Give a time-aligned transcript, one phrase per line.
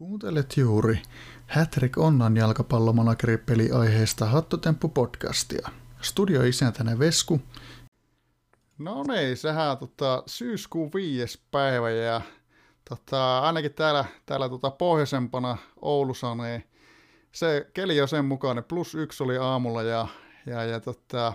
[0.00, 1.02] Kuuntelet juuri
[1.46, 3.38] Hätrik Onnan jalkapallomanageri
[3.78, 5.70] aiheesta Hattotemppu-podcastia.
[6.00, 7.40] Studio isäntänä Vesku.
[8.78, 12.20] No niin, sehän tota, syyskuun viides päivä ja
[12.88, 16.64] tota, ainakin täällä, täällä tota, pohjoisempana Oulussa niin
[17.32, 18.64] se keli on sen mukainen.
[18.64, 20.08] Plus yksi oli aamulla ja,
[20.46, 21.32] ja, ja tota,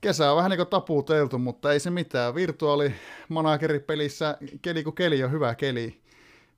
[0.00, 2.34] kesä on vähän niin kuin taputeltu, mutta ei se mitään.
[2.34, 2.94] Virtuaali
[3.28, 6.03] manageripelissä keli kuin keli on hyvä keli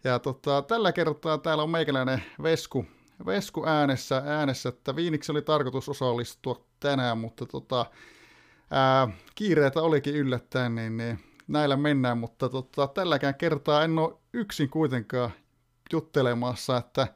[0.04, 2.86] ja tota, tällä kertaa täällä on meikäläinen Vesku,
[3.26, 7.86] Vesku äänessä, äänessä, että viiniksi oli tarkoitus osallistua tänään, mutta tota,
[8.70, 11.18] ää, kiireitä olikin yllättäen, niin, niin
[11.48, 15.30] näillä mennään, mutta tota, tälläkään kertaa en ole yksin kuitenkaan
[15.92, 17.06] juttelemassa, että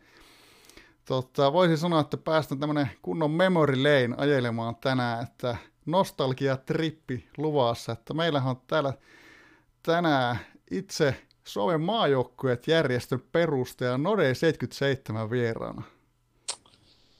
[1.04, 7.92] tota, voisin sanoa, että päästään tämmönen kunnon memory lane ajelemaan tänään, että nostalgia trippi luvassa,
[7.92, 8.92] että meillähän on täällä
[9.82, 10.38] tänään
[10.70, 15.82] itse Suomen maajoukkueet järjestön perustaja Node 77 vieraana.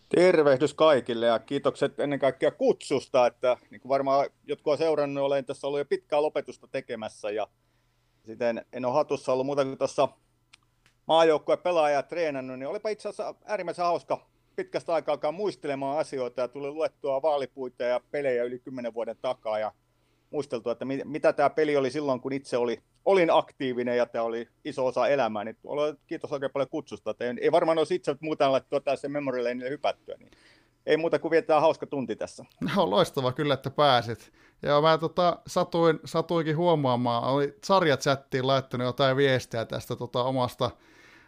[0.09, 5.45] Tervehdys kaikille ja kiitokset ennen kaikkea kutsusta, että niin kuin varmaan jotkut on seurannut, olen
[5.45, 7.49] tässä ollut jo pitkää lopetusta tekemässä ja
[8.27, 10.09] siten en ole hatussa ollut muuta kuin tuossa
[11.07, 14.27] maajoukkueen pelaajaa treenannut, niin olipa itse asiassa äärimmäisen hauska
[14.57, 19.59] pitkästä aikaa alkaa muistelemaan asioita ja tuli luettua vaalipuita ja pelejä yli kymmenen vuoden takaa
[19.59, 19.73] ja
[20.31, 24.25] muisteltu, että mit, mitä tämä peli oli silloin, kun itse oli, olin aktiivinen ja tämä
[24.25, 25.45] oli iso osa elämää.
[25.45, 25.57] Niin
[26.07, 27.11] kiitos oikein paljon kutsusta.
[27.11, 30.15] Että ei, ei varmaan olisi itse muuta laittua tässä memory laneille hypättyä.
[30.19, 30.31] Niin
[30.87, 32.45] ei muuta kuin vietetään hauska tunti tässä.
[32.77, 34.33] No loistava kyllä, että pääsit.
[34.63, 40.71] Ja mä tota, satuin, satuinkin huomaamaan, oli sarjachattiin laittanut jotain viestiä tästä tota, omasta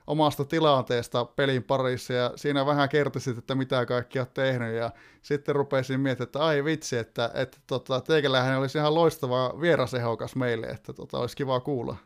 [0.07, 4.91] omasta tilanteesta pelin parissa ja siinä vähän kertoisit, että mitä kaikki olet tehnyt ja
[5.23, 10.67] sitten rupesin miettimään, että ai vitsi, että, että tota, teikälähän olisi ihan loistava vierasehokas meille,
[10.67, 11.97] että tota, olisi kiva kuulla.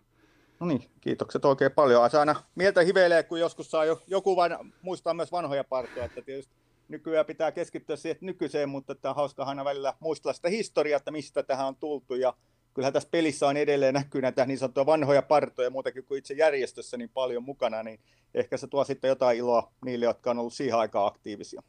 [0.61, 2.11] No niin, kiitokset oikein paljon.
[2.11, 6.23] Se aina mieltä hiveilee, kun joskus saa jo, joku vain muistaa myös vanhoja partoja, että
[6.23, 6.55] tietysti
[6.89, 11.11] nykyään pitää keskittyä siihen nykyiseen, mutta että on hauska aina välillä muistella sitä historiaa, että
[11.11, 12.35] mistä tähän on tultu ja
[12.77, 16.97] kyllähän tässä pelissä on edelleen näkyy näitä niin sanottuja vanhoja partoja muutakin kuin itse järjestössä
[16.97, 18.01] niin paljon mukana, niin
[18.35, 21.63] ehkä se tuo sitten jotain iloa niille, jotka on ollut siihen aikaan aktiivisia.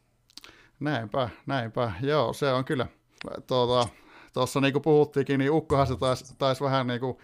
[0.80, 1.92] Näinpä, näinpä.
[2.02, 2.86] Joo, se on kyllä.
[3.46, 3.88] Tuota,
[4.32, 7.18] tuossa niin kuin puhuttiinkin, niin Ukkohan se taisi, taisi vähän niin kuin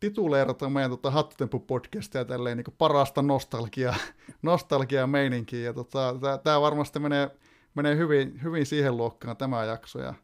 [0.00, 3.94] tituleerata meidän tota, Hattutempu-podcastia tälleen niin kuin parasta nostalgia,
[4.42, 5.64] nostalgia meininkiä.
[5.64, 7.30] Ja tota, tämä varmasti menee,
[7.74, 9.98] menee hyvin, hyvin siihen luokkaan tämä jakso.
[9.98, 10.14] Ja,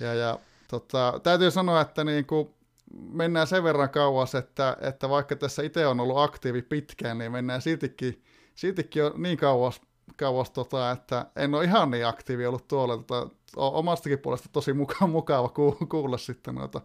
[0.00, 2.54] ja, ja Tota, täytyy sanoa, että niin kuin
[2.94, 7.62] mennään sen verran kauas, että, että vaikka tässä itse on ollut aktiivi pitkään, niin mennään
[7.62, 8.22] siltikin,
[8.54, 9.80] siltikin jo niin kauas,
[10.16, 12.96] kauas tota, että en ole ihan niin aktiivi ollut tuolla.
[12.96, 15.48] Tota, omastakin puolesta tosi mukava, mukava
[15.88, 16.80] kuulla sitten noita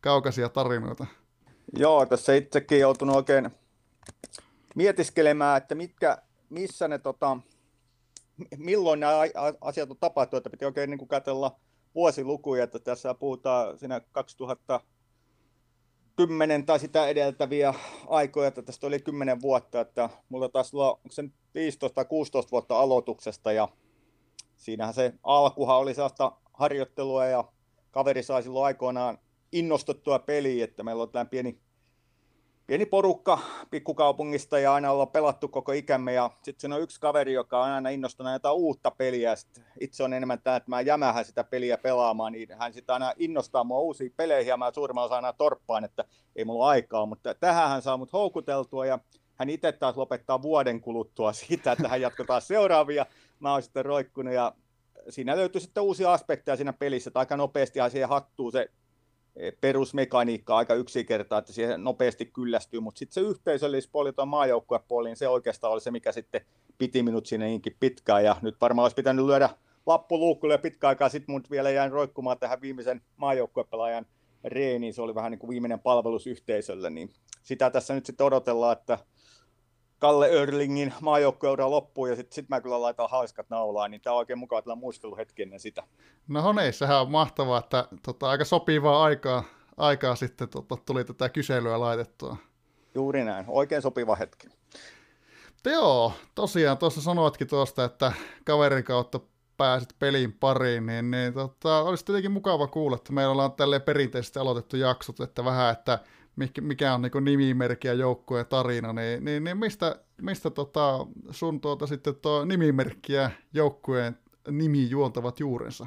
[0.00, 1.06] kaukaisia tarinoita.
[1.76, 3.50] Joo, tässä itsekin joutunut oikein
[4.74, 6.18] mietiskelemään, että mitkä,
[6.50, 7.36] missä ne, tota,
[8.56, 9.12] milloin nämä
[9.60, 11.56] asiat on tapahtunut, että piti oikein niin kuin katsella–
[11.94, 17.74] vuosilukuja, että tässä puhutaan siinä 2010 tai sitä edeltäviä
[18.08, 22.80] aikoja, että tästä oli 10 vuotta, että mulla taas olla sen 15 tai 16 vuotta
[22.80, 23.68] aloituksesta ja
[24.56, 27.44] siinähän se alkuhan oli sellaista harjoittelua ja
[27.90, 29.18] kaveri sai silloin aikoinaan
[29.52, 31.60] innostettua peliä, että meillä on tällainen pieni
[32.68, 33.38] pieni porukka
[33.70, 37.70] pikkukaupungista ja aina ollaan pelattu koko ikämme ja sitten siinä on yksi kaveri, joka on
[37.70, 39.36] aina innostunut jotain uutta peliä.
[39.36, 43.12] Sit itse on enemmän tämä, että mä jämähän sitä peliä pelaamaan, niin hän sitä aina
[43.18, 46.04] innostaa mua uusiin peleihin ja mä suurimman osa aina torppaan, että
[46.36, 48.98] ei mulla aikaa, mutta tähän hän saa mut houkuteltua ja
[49.34, 53.06] hän itse taas lopettaa vuoden kuluttua siitä, että hän jatketaan seuraavia.
[53.40, 54.52] Mä oon sitten roikkunut ja
[55.08, 58.70] siinä löytyy sitten uusia aspekteja siinä pelissä, että aika nopeasti siihen hattuu se
[59.60, 65.28] perusmekaniikka aika yksinkertaa, että siihen nopeasti kyllästyy, mutta sitten se yhteisöllispuoli tuon maajoukkuepuoli, niin se
[65.28, 66.40] oikeastaan oli se, mikä sitten
[66.78, 69.50] piti minut sinne niinkin pitkään, ja nyt varmaan olisi pitänyt lyödä
[69.86, 74.06] lappuluukkulle ja pitkä aikaa, sitten mut vielä jäin roikkumaan tähän viimeisen maajoukkuepelaajan
[74.44, 77.10] reeniin, se oli vähän niin kuin viimeinen palvelus yhteisölle, niin
[77.42, 78.98] sitä tässä nyt sitten odotellaan, että
[79.98, 84.18] Kalle Örlingin maajoukkueura loppuu ja sitten sit mä kyllä laitan haiskat naulaan, niin tämä on
[84.18, 85.82] oikein mukava tällä muisteluhetki ennen sitä.
[86.28, 89.44] No niin, sehän on mahtavaa, että tota, aika sopivaa aikaa,
[89.76, 92.36] aikaa sitten tota, tuli tätä kyselyä laitettua.
[92.94, 94.48] Juuri näin, oikein sopiva hetki.
[95.62, 98.12] Te joo, tosiaan tuossa sanoitkin tuosta, että
[98.44, 99.20] kaverin kautta
[99.56, 104.38] pääsit pelin pariin, niin, niin tota, olisi tietenkin mukava kuulla, että meillä ollaan tälleen perinteisesti
[104.38, 105.98] aloitettu jaksot, että vähän, että
[106.60, 111.86] mikä on niin nimimerkki ja joukkueen tarina, niin, niin, niin mistä, mistä tota sun tuota
[111.86, 114.18] sitten tuo nimimerkki ja joukkueen
[114.50, 115.86] nimi juontavat juurensa?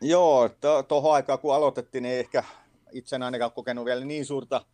[0.00, 0.50] Joo,
[0.88, 2.44] tuohon aikaan kun aloitettiin, niin ehkä
[2.92, 4.64] itse en ainakaan kokenut vielä niin suurta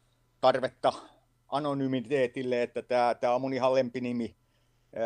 [0.41, 0.93] tarvetta
[1.49, 4.37] anonymiteetille, että tämä, tämä on mun ihan lempinimi,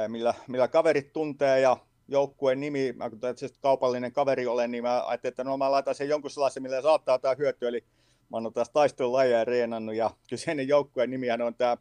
[0.09, 1.77] millä, millä kaverit tuntee ja
[2.09, 3.21] joukkueen nimi, mä kun
[3.61, 7.19] kaupallinen kaveri olen, niin mä ajattelin, että no mä laitan sen jonkun sellaisen, millä saattaa
[7.19, 7.85] tämä hyötyä, eli
[8.31, 11.77] mä oon tässä taistelulajeja reenannut ja kyseinen joukkueen nimihän on tämä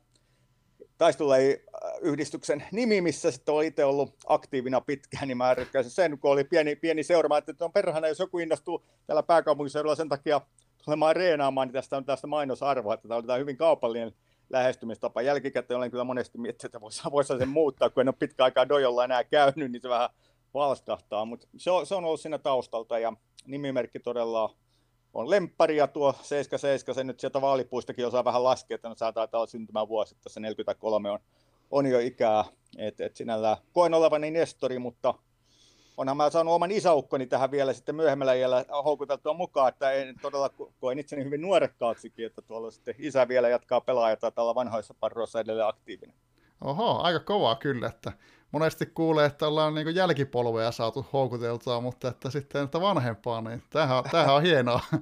[0.98, 6.44] taistelulajiyhdistyksen nimi, missä sitten olen itse ollut aktiivina pitkään, niin mä rykkäsin sen, kun oli
[6.44, 10.42] pieni, pieni seura, että on perhana, jos joku innostuu täällä pääkaupunkiseudulla sen takia
[10.86, 14.14] tulemaan reenaamaan, niin tästä on tästä mainosarvoa, että tämä on hyvin kaupallinen
[14.50, 15.22] lähestymistapa.
[15.22, 18.70] Jälkikäteen olen kyllä monesti miettinyt, että voisi, voisi sen muuttaa, kun en ole pitkä aikaa
[18.70, 20.10] dojolla enää käynyt, niin se vähän
[20.54, 23.14] valskahtaa, mutta se on, se on ollut siinä taustalta ja
[23.48, 24.56] nimimerkki todella
[25.14, 29.12] on lemppari ja tuo 77, se nyt sieltä vaalipuistakin osaa vähän laskea, että no sä
[29.12, 31.20] taitaa olla vuosi, että se 43 on,
[31.72, 32.46] on jo ikää,
[32.78, 35.14] että et sinällään koen olevani nestori, mutta
[35.98, 40.50] onhan mä saanut oman isäukkoni tähän vielä sitten myöhemmällä iällä houkuteltua mukaan, että en todella
[40.80, 45.68] koen itseni hyvin nuorekkaaksikin, että tuolla sitten isä vielä jatkaa pelaajata tällä vanhoissa parroissa edelleen
[45.68, 46.16] aktiivinen.
[46.62, 48.12] Oho, aika kovaa kyllä, että
[48.52, 54.04] monesti kuulee, että ollaan niin jälkipolveja saatu houkuteltua, mutta että sitten että vanhempaa, niin tämähän,
[54.12, 54.80] tämähän on hienoa.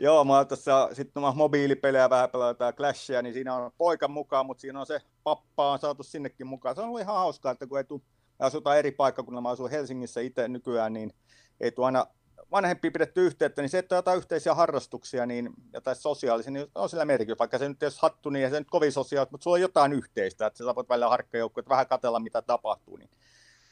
[0.00, 4.80] Joo, mä tässä sitten mobiilipelejä vähän pelataan Clashia, niin siinä on poika mukaan, mutta siinä
[4.80, 6.74] on se pappa on saatu sinnekin mukaan.
[6.74, 8.00] Se on ollut ihan hauskaa, että kun ei tule,
[8.38, 11.12] asutaan eri paikkakunnilla, mä asun Helsingissä itse nykyään, niin
[11.60, 12.06] ei tule aina
[12.52, 16.88] vanhempi pidetty yhteyttä, niin se, että on jotain yhteisiä harrastuksia niin, jotain sosiaalisia, niin on
[16.88, 17.38] sillä merkitys.
[17.38, 19.92] Vaikka se nyt ei hattu, niin ei se nyt kovin sosiaalista, mutta sulla on jotain
[19.92, 22.96] yhteistä, että sä voit välillä harkkajoukkoja, vähän katella, mitä tapahtuu.
[22.96, 23.10] Niin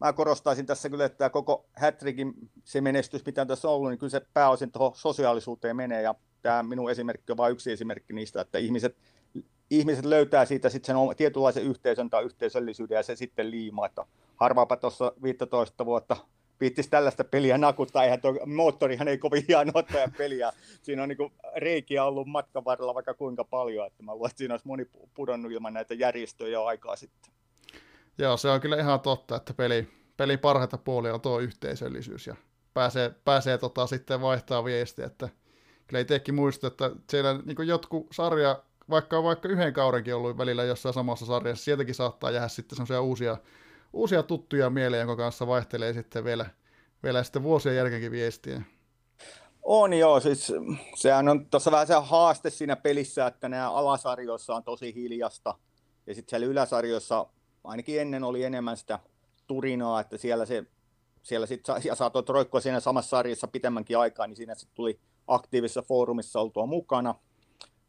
[0.01, 2.35] mä korostaisin tässä kyllä, että tämä koko Hattrickin
[2.65, 6.63] se menestys, mitä tässä on ollut, niin kyllä se pääosin tuohon sosiaalisuuteen menee, ja tämä
[6.63, 8.97] minun esimerkki on vain yksi esimerkki niistä, että ihmiset,
[9.71, 14.05] ihmiset löytää siitä sitten sen tietynlaisen yhteisön tai yhteisöllisyyden, ja se sitten liimaa, että
[14.37, 16.17] harvaapa tuossa 15 vuotta
[16.61, 18.05] viittisi tällaista peliä nakuttaa.
[18.05, 20.53] Eihän tuo moottorihan ei kovin hieno ottaa peliä.
[20.83, 24.55] Siinä on niin reikiä ollut matkan varrella vaikka kuinka paljon, että mä luulen, että siinä
[24.55, 27.33] olisi moni pudonnut ilman näitä järjestöjä aikaa sitten.
[28.19, 32.37] Joo, se on kyllä ihan totta, että peli, peli parhaita puolia on tuo yhteisöllisyys ja
[32.75, 35.29] pääsee, pääsee tota sitten vaihtaa viestiä, että
[35.87, 40.65] kyllä itsekin muista, että siellä niin jotkut sarja, vaikka on vaikka yhden kaudenkin ollut välillä
[40.65, 43.37] jossain samassa sarjassa, sieltäkin saattaa jäädä sitten semmoisia uusia
[43.93, 46.47] uusia tuttuja mieleen, jonka kanssa vaihtelee sitten vielä,
[47.03, 48.63] vielä sitten vuosien jälkeenkin viestiä.
[49.63, 50.53] On joo, siis
[50.95, 55.55] sehän on tuossa vähän se haaste siinä pelissä, että nämä alasarjoissa on tosi hiljasta,
[56.07, 57.27] ja sitten siellä yläsarjoissa
[57.65, 58.99] ainakin ennen oli enemmän sitä
[59.47, 60.65] turinaa, että siellä se
[61.29, 65.83] siellä sitten ja saatoit roikkua siinä samassa sarjassa pitemmänkin aikaa, niin siinä sitten tuli aktiivisessa
[65.83, 67.15] foorumissa oltua mukana.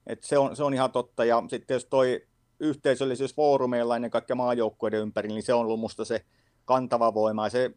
[0.07, 1.25] Et se, on, se on ihan totta.
[1.25, 2.27] Ja sitten jos toi
[2.59, 6.25] yhteisöllisyys foorumeilla ennen kaikkea maajoukkueiden ympäri, niin se on ollut musta se
[6.65, 7.45] kantava voima.
[7.45, 7.71] Ja se,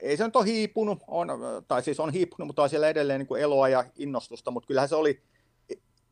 [0.00, 1.28] ei se nyt ole hiipunut, on,
[1.68, 4.88] tai siis on hiipunut, mutta on siellä edelleen niin kuin eloa ja innostusta, mutta kyllähän
[4.88, 5.22] se oli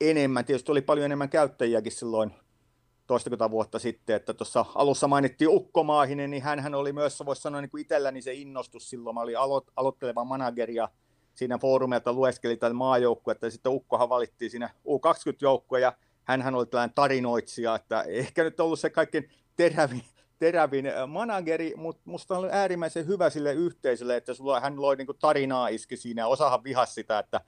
[0.01, 2.33] enemmän, tietysti oli paljon enemmän käyttäjiäkin silloin
[3.07, 7.61] toistakymmentä vuotta sitten, että tuossa alussa mainittiin Ukko Maahinen, niin hän oli myös, voisi sanoa
[7.61, 10.89] niin kuin itselläni se innostus silloin, mä olin alo- aloitteleva manageri ja
[11.35, 15.93] siinä foorumeilta lueskeli tätä maajoukkuetta, ja sitten Ukkohan valittiin siinä U20-joukkue, ja
[16.31, 20.03] hänhän oli tällainen tarinoitsija, että ehkä nyt ollut se kaikkein terävin,
[20.39, 25.69] terävin manageri, mutta musta oli äärimmäisen hyvä sille yhteisölle, että sulla, hän loi niin tarinaa
[25.69, 27.41] iski siinä ja osahan vihasi sitä, että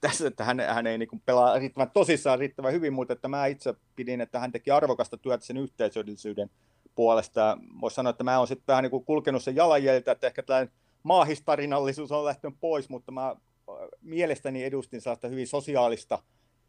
[0.00, 3.74] tässä, että hän, hän ei niin pelaa riittävän tosissaan riittävän hyvin, mutta että mä itse
[3.96, 6.50] pidin, että hän teki arvokasta työtä sen yhteisöllisyyden
[6.94, 7.58] puolesta.
[7.80, 12.12] Voisi sanoa, että mä oon sitten vähän niin kulkenut sen jalanjäljeltä, että ehkä tällainen maahistarinallisuus
[12.12, 13.36] on lähtenyt pois, mutta mä
[14.00, 16.18] mielestäni edustin sellaista hyvin sosiaalista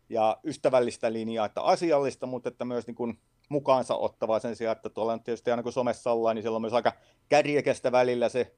[0.09, 4.89] ja ystävällistä linjaa, että asiallista, mutta että myös niin kuin mukaansa ottavaa sen sijaan, että
[4.89, 6.93] tuolla on tietysti aina kun somessa ollaan, niin siellä on myös aika
[7.29, 8.55] kärjekästä välillä se,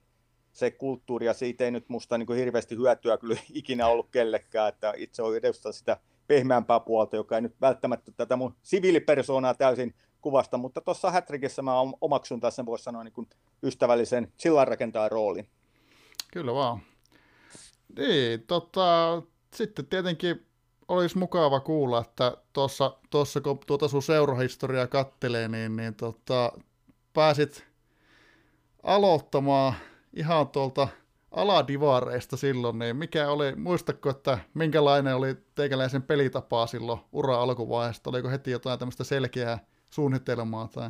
[0.51, 4.69] se kulttuuri, ja siitä ei nyt musta niin kuin hirveästi hyötyä kyllä ikinä ollut kellekään,
[4.69, 9.93] että itse olen edustan sitä pehmeämpää puolta, joka ei nyt välttämättä tätä mun siviilipersoonaa täysin
[10.21, 13.29] kuvasta, mutta tuossa Hätrikissä mä omaksun tässä, voisi sanoa, niin kuin
[13.63, 15.49] ystävällisen sillanrakentajan roolin.
[16.33, 16.79] Kyllä vaan.
[17.97, 19.21] Niin, tota,
[19.53, 20.50] sitten tietenkin
[20.91, 26.51] olisi mukava kuulla, että tuossa, tuossa kun tuota sun seurahistoriaa kattelee, niin, niin tota,
[27.13, 27.65] pääsit
[28.83, 29.73] aloittamaan
[30.13, 30.87] ihan tuolta
[31.31, 38.09] aladivareista silloin, niin mikä oli, muistatko, että minkälainen oli teikäläisen pelitapaa silloin ura alkuvaiheesta?
[38.09, 40.67] Oliko heti jotain tämmöistä selkeää suunnitelmaa?
[40.67, 40.89] Tai?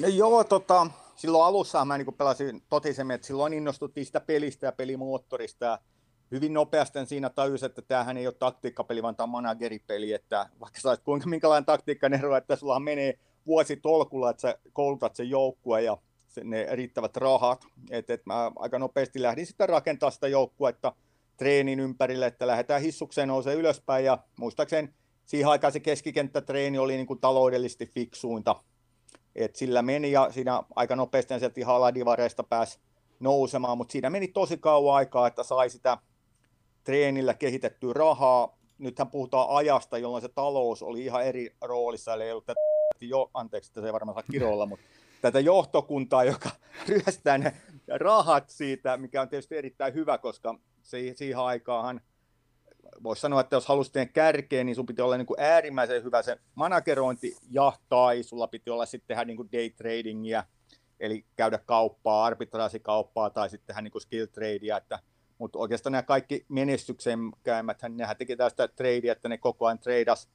[0.00, 0.86] No joo, tota,
[1.16, 5.78] silloin alussa mä niin pelasin totisemmin, että silloin innostuttiin sitä pelistä ja pelimoottorista ja
[6.30, 10.80] hyvin nopeasti siinä tajusin, että tämähän ei ole taktiikkapeli, vaan tämä on manageripeli, että vaikka
[10.80, 15.82] sä kuinka minkälainen taktiikka ero, että sulla menee vuosi tolkulla, että sä koulutat sen joukkue
[15.82, 15.96] ja
[16.44, 20.92] ne riittävät rahat, että et mä aika nopeasti lähdin sitten rakentaa sitä joukkuetta
[21.36, 24.94] treenin ympärille, että lähdetään hissukseen nousee ylöspäin ja muistaakseni
[25.24, 28.56] siihen aikaan se keskikenttätreeni oli niin kuin taloudellisesti fiksuinta.
[29.34, 32.78] Et sillä meni ja siinä aika nopeasti sieltä ihan aladivareista pääsi
[33.20, 35.98] nousemaan, mutta siinä meni tosi kauan aikaa, että sai sitä
[36.84, 38.58] treenillä kehitettyä rahaa.
[38.78, 42.60] Nythän puhutaan ajasta, jolloin se talous oli ihan eri roolissa, eli ei ollut tätä
[43.00, 44.86] jo, anteeksi, että se ei varmaan saa kiroilla, mutta
[45.22, 46.50] tätä johtokuntaa, joka
[46.88, 47.56] ryöstää ne
[47.88, 52.00] rahat siitä, mikä on tietysti erittäin hyvä, koska se, siihen aikaan
[53.02, 56.22] voisi sanoa, että jos halusit tehdä kärkeen, niin sun piti olla niin kuin äärimmäisen hyvä
[56.22, 60.44] se managerointi ja tai sulla piti olla sitten tehdä niin kuin day tradingia,
[61.00, 64.98] eli käydä kauppaa, arbitraasikauppaa tai sitten tehdä niin kuin skill tradea, että
[65.40, 70.28] mutta oikeastaan nämä kaikki menestyksekkäimmät, nehän teki tästä tradea, että ne koko ajan treidas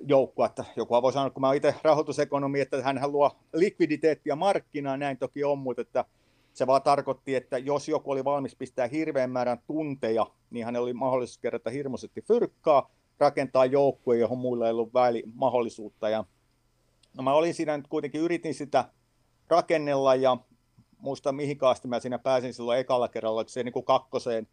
[0.00, 5.18] joukkua, että joku voi sanoa, kun mä itse rahoitusekonomi, että hän luo likviditeettiä markkinaa, näin
[5.18, 6.04] toki on, mutta että
[6.52, 10.92] se vaan tarkoitti, että jos joku oli valmis pistää hirveän määrän tunteja, niin hän oli
[10.92, 16.08] mahdollisuus kerätä hirmuisesti fyrkkaa, rakentaa joukkue, johon muilla ei ollut väli, mahdollisuutta.
[16.08, 16.24] Ja,
[17.16, 18.84] no mä olin siinä nyt kuitenkin, yritin sitä
[19.48, 20.36] rakennella ja
[21.06, 24.48] muista mihin asti mä siinä pääsin silloin ekalla kerralla, se niin kuin kakkoseen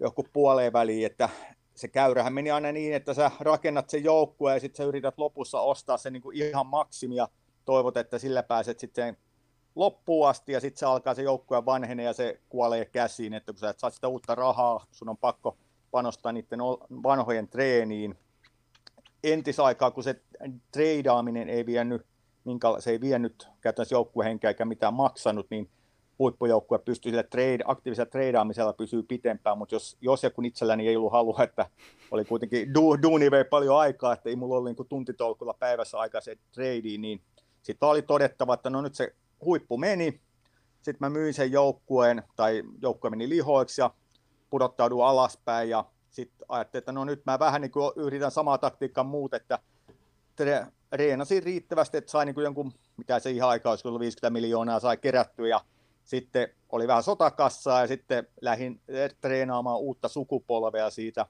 [0.00, 1.28] joku puoleen väliin, että
[1.74, 5.60] se käyrähän meni aina niin, että sä rakennat sen joukkueen ja sitten sä yrität lopussa
[5.60, 7.28] ostaa sen niin kuin ihan maksimia,
[7.64, 9.16] toivot, että sillä pääset sitten
[9.74, 13.58] loppuun asti ja sitten se alkaa se joukkue vanhene ja se kuolee käsiin, että kun
[13.58, 15.56] sä et saa sitä uutta rahaa, sun on pakko
[15.90, 16.60] panostaa niiden
[17.02, 18.18] vanhojen treeniin.
[19.24, 20.22] Entisaikaa, kun se
[20.72, 22.06] treidaaminen ei vienyt,
[22.46, 25.70] minkä, se ei vienyt käytännössä joukkuehenkeä eikä mitään maksanut, niin
[26.18, 30.96] huippujoukkue pystyy sille trade, aktiivisella treidaamisella pysyy pitempään, mutta jos, jos ja kun itselläni ei
[30.96, 31.66] ollut halua, että
[32.10, 36.20] oli kuitenkin du, duuni vei paljon aikaa, että ei mulla ollut niin tuntitolkulla päivässä aikaa
[36.20, 37.20] se tradeen, niin
[37.62, 40.20] sitten oli todettava, että no nyt se huippu meni,
[40.82, 43.90] sitten mä myin sen joukkueen, tai joukkue meni lihoiksi ja
[44.50, 49.04] pudottaudun alaspäin, ja sitten ajattelin, että no nyt mä vähän niin kuin yritän samaa taktiikkaa
[49.04, 49.58] muut, että
[50.36, 54.80] tre, reenasin riittävästi, että sai niin jonkun, mitä se ihan aikaa olisi ollut 50 miljoonaa
[54.80, 55.60] sai kerättyä, ja
[56.04, 58.80] sitten oli vähän sotakassaa, ja sitten lähdin
[59.20, 61.26] treenaamaan uutta sukupolvea siitä,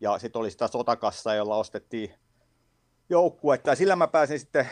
[0.00, 2.14] ja sitten oli sitä sotakassaa, jolla ostettiin
[3.08, 4.68] joukkuetta, ja sillä mä pääsin sitten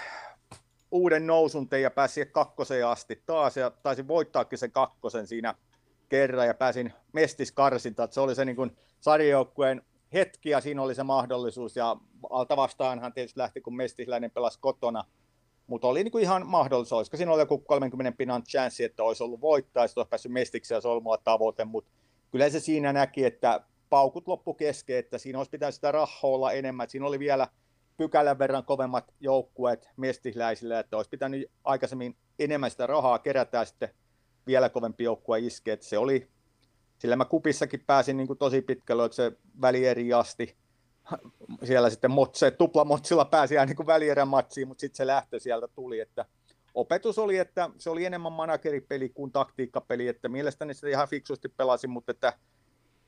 [0.91, 3.57] uuden nousun ja pääsin kakkoseen asti taas.
[3.57, 5.55] Ja taisin voittaakin sen kakkosen siinä
[6.09, 8.13] kerran ja pääsin mestiskarsintaan.
[8.13, 9.83] Se oli se niin kuin sarjajoukkueen
[10.15, 11.97] hetki ja siinä oli se mahdollisuus ja
[12.31, 15.05] alta vastaanhan tietysti lähti, kun mestisläinen pelasi kotona,
[15.67, 16.93] mutta oli niin kuin ihan mahdollisuus.
[16.93, 20.75] Olisiko siinä oli joku 30 pinan chanssi, että olisi ollut voittaa, ja olisi päässyt mestiksi
[20.75, 21.91] ja se oli tavoite, mutta
[22.31, 26.53] kyllä se siinä näki, että paukut loppu kesken, että siinä olisi pitänyt sitä rahaa olla
[26.53, 26.85] enemmän.
[26.85, 27.49] Että siinä oli vielä
[27.97, 33.89] pykälän verran kovemmat joukkueet mestisläisille, että olisi pitänyt aikaisemmin enemmän sitä rahaa kerätä ja sitten
[34.47, 35.77] vielä kovempi joukkue iskeä.
[35.81, 36.29] Se oli,
[37.01, 40.57] sillä mä kupissakin pääsin niin kuin tosi pitkälle, että se välieri asti,
[41.65, 46.01] siellä sitten motse, tuplamotsilla pääsi ihan niin välierän matsiin, mutta sitten se lähtö sieltä tuli,
[46.01, 46.25] että
[46.75, 51.91] opetus oli, että se oli enemmän manageripeli kuin taktiikkapeli, että mielestäni se ihan fiksusti pelasin,
[51.91, 52.33] mutta että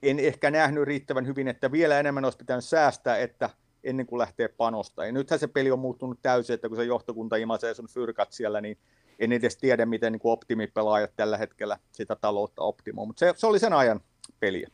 [0.03, 3.51] en ehkä nähnyt riittävän hyvin, että vielä enemmän olisi pitänyt säästää, että
[3.85, 5.07] ennen kuin lähtee panosta.
[5.07, 8.61] Ja nythän se peli on muuttunut täysin, että kun se johtokunta imasee sun fyrkat siellä,
[8.61, 8.79] niin
[9.23, 13.59] en edes tiedä, miten niin optimipelaajat tällä hetkellä sitä taloutta optimoi, mutta se, se oli
[13.59, 14.01] sen ajan
[14.41, 14.69] peliä.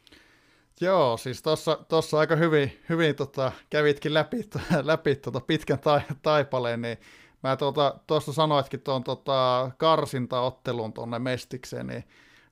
[0.81, 1.43] Joo, siis
[1.89, 4.49] tuossa aika hyvin, hyvin tota, kävitkin läpi,
[4.83, 6.99] läpi tota pitkän ta, taipaleen, niin
[7.43, 12.05] mä tuossa tota, sanoitkin tuon tota, karsintaottelun tuonne Mestikseen, niin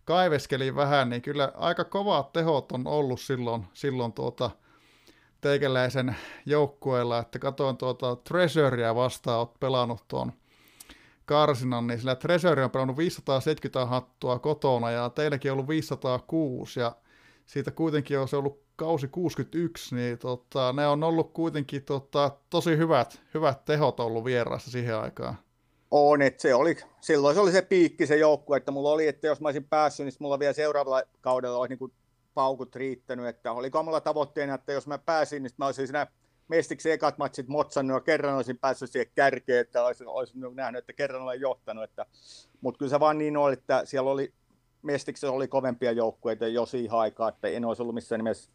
[0.04, 4.50] kaiveskelin vähän, niin kyllä aika kovat tehot on ollut silloin, silloin tuota,
[5.40, 10.32] teikäläisen joukkueella, että katoin tuota Treasurea vastaan, oot pelannut tuon
[11.26, 16.92] karsinan, niin sillä Treasure on pelannut 570 hattua kotona ja teilläkin on ollut 506 ja
[17.47, 22.76] siitä kuitenkin on se ollut kausi 61, niin tota, ne on ollut kuitenkin tota, tosi
[22.76, 25.38] hyvät, hyvät tehot ollut vieraassa siihen aikaan.
[25.90, 29.26] On, että se oli, silloin se oli se piikki se joukkue, että mulla oli, että
[29.26, 31.92] jos mä olisin päässyt, niin mulla vielä seuraavalla kaudella olisi niin
[32.35, 36.06] paukut riittänyt, että oliko mulla tavoitteena, että jos mä pääsin, niin mä olisin siinä
[36.48, 40.92] mestiksi ekat matsit motsannut ja kerran olisin päässyt siihen kärkeen, että olisin, olisin nähnyt, että
[40.92, 42.06] kerran olen johtanut, että,
[42.60, 44.32] mutta kyllä se vaan niin oli, että siellä oli
[44.82, 48.50] mestiksi oli kovempia joukkueita jo siihen aikaan, että en olisi ollut missään nimessä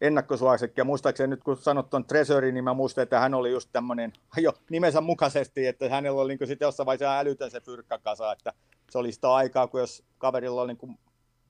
[0.00, 0.80] ennakkosuosikki.
[0.80, 4.12] Ja muistaakseni nyt kun sanot tuon Treasury, niin mä muistan, että hän oli just tämmöinen
[4.36, 8.52] jo nimensä mukaisesti, että hänellä oli niin sitten jossain vaiheessa älytön se fyrkkakasa, että
[8.90, 10.98] se oli sitä aikaa, kun jos kaverilla oli niin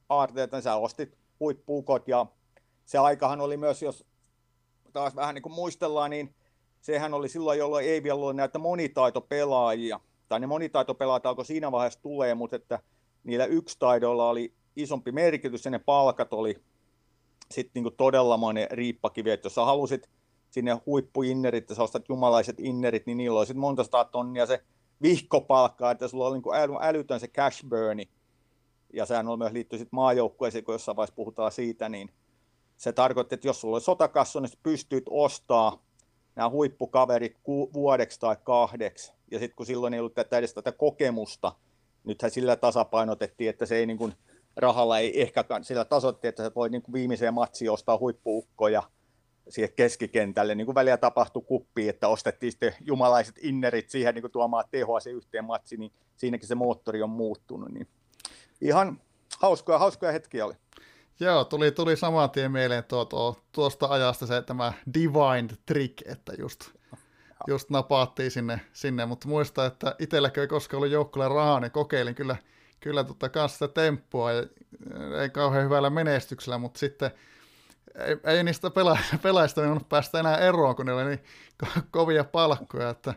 [0.09, 2.27] aarteet, niin sä ostit huippuukot ja
[2.85, 4.07] se aikahan oli myös, jos
[4.97, 6.35] taas vähän niin kuin muistellaan, niin
[6.81, 12.03] sehän oli silloin, jolloin ei vielä ollut näitä monitaitopelaajia, tai ne monitaitopelaajat alkoi siinä vaiheessa
[12.03, 12.79] tulee, mutta että
[13.25, 16.57] niillä yksitaidoilla oli isompi merkitys ja ne palkat oli
[17.51, 20.09] sitten niin todella monen riippakivi, että jos sä halusit
[20.51, 24.63] sinne huippuinnerit, ja sä ostat jumalaiset innerit, niin niillä on sitten monta sata tonnia se
[25.03, 28.09] vihkopalkkaa, että sulla on niin äly, älytön se cash burni,
[28.93, 32.11] ja sehän on myös liittyy sitten maajoukkueeseen, kun jossain vaiheessa puhutaan siitä, niin
[32.77, 35.83] se tarkoitti, että jos sulla on sotakassu, niin pystyt ostaa
[36.37, 37.37] nämä huippukaverit
[37.75, 41.53] vuodeksi tai kahdeksi, ja sitten kun silloin ei ollut tätä edes tätä kokemusta,
[42.05, 44.15] nythän sillä tasapainotettiin, että se ei niin kuin,
[44.57, 48.83] rahalla ei ehkä sillä tasoitti, että sä voit niin kuin viimeiseen matsiin ostaa huippuukkoja
[49.49, 54.33] siihen keskikentälle, niin kuin väliä tapahtui kuppi, että ostettiin sitten jumalaiset innerit siihen niin kuin
[54.33, 57.89] tuomaan tehoa se yhteen matsiin, niin siinäkin se moottori on muuttunut, niin
[58.61, 59.01] ihan
[59.39, 60.55] hauskoja, hauskoja hetkiä oli.
[61.21, 66.33] Joo, tuli, tuli saman tien mieleen tuo, tuo, tuosta ajasta se tämä divine trick, että
[66.39, 66.71] just,
[67.47, 72.15] just napaattiin sinne, sinne, mutta muista, että itselläkin ei koskaan ollut joukkueella rahaa, niin kokeilin
[72.15, 72.37] kyllä,
[72.81, 74.43] kyllä tota kanssa sitä temppua, ja
[75.21, 77.11] ei kauhean hyvällä menestyksellä, mutta sitten
[77.95, 81.25] ei, ei niistä pela, pelaajista päästä enää eroon, kun ne oli niin
[81.65, 83.15] ko- kovia palkkoja, että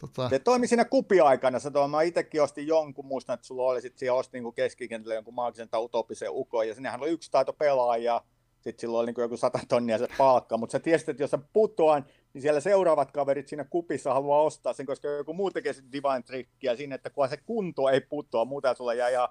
[0.00, 0.28] Tota...
[0.28, 3.98] Se toimi siinä kupiaikana, se toimi, mä itsekin ostin jonkun, muistan, että sulla oli sitten
[3.98, 8.22] siellä ostin niin keskikentällä jonkun maagisen tai utopisen ukon, ja sinnehän oli yksi taito pelaaja,
[8.60, 11.38] sitten silloin oli niin joku sata tonnia se palkka, mutta sä tiesit, että jos sä
[11.52, 15.92] putoan, niin siellä seuraavat kaverit siinä kupissa haluaa ostaa sen, koska joku muu tekee sitten
[15.92, 19.28] divine trickia siinä, että kun se kunto ei putoa, muuten sulla jää ihan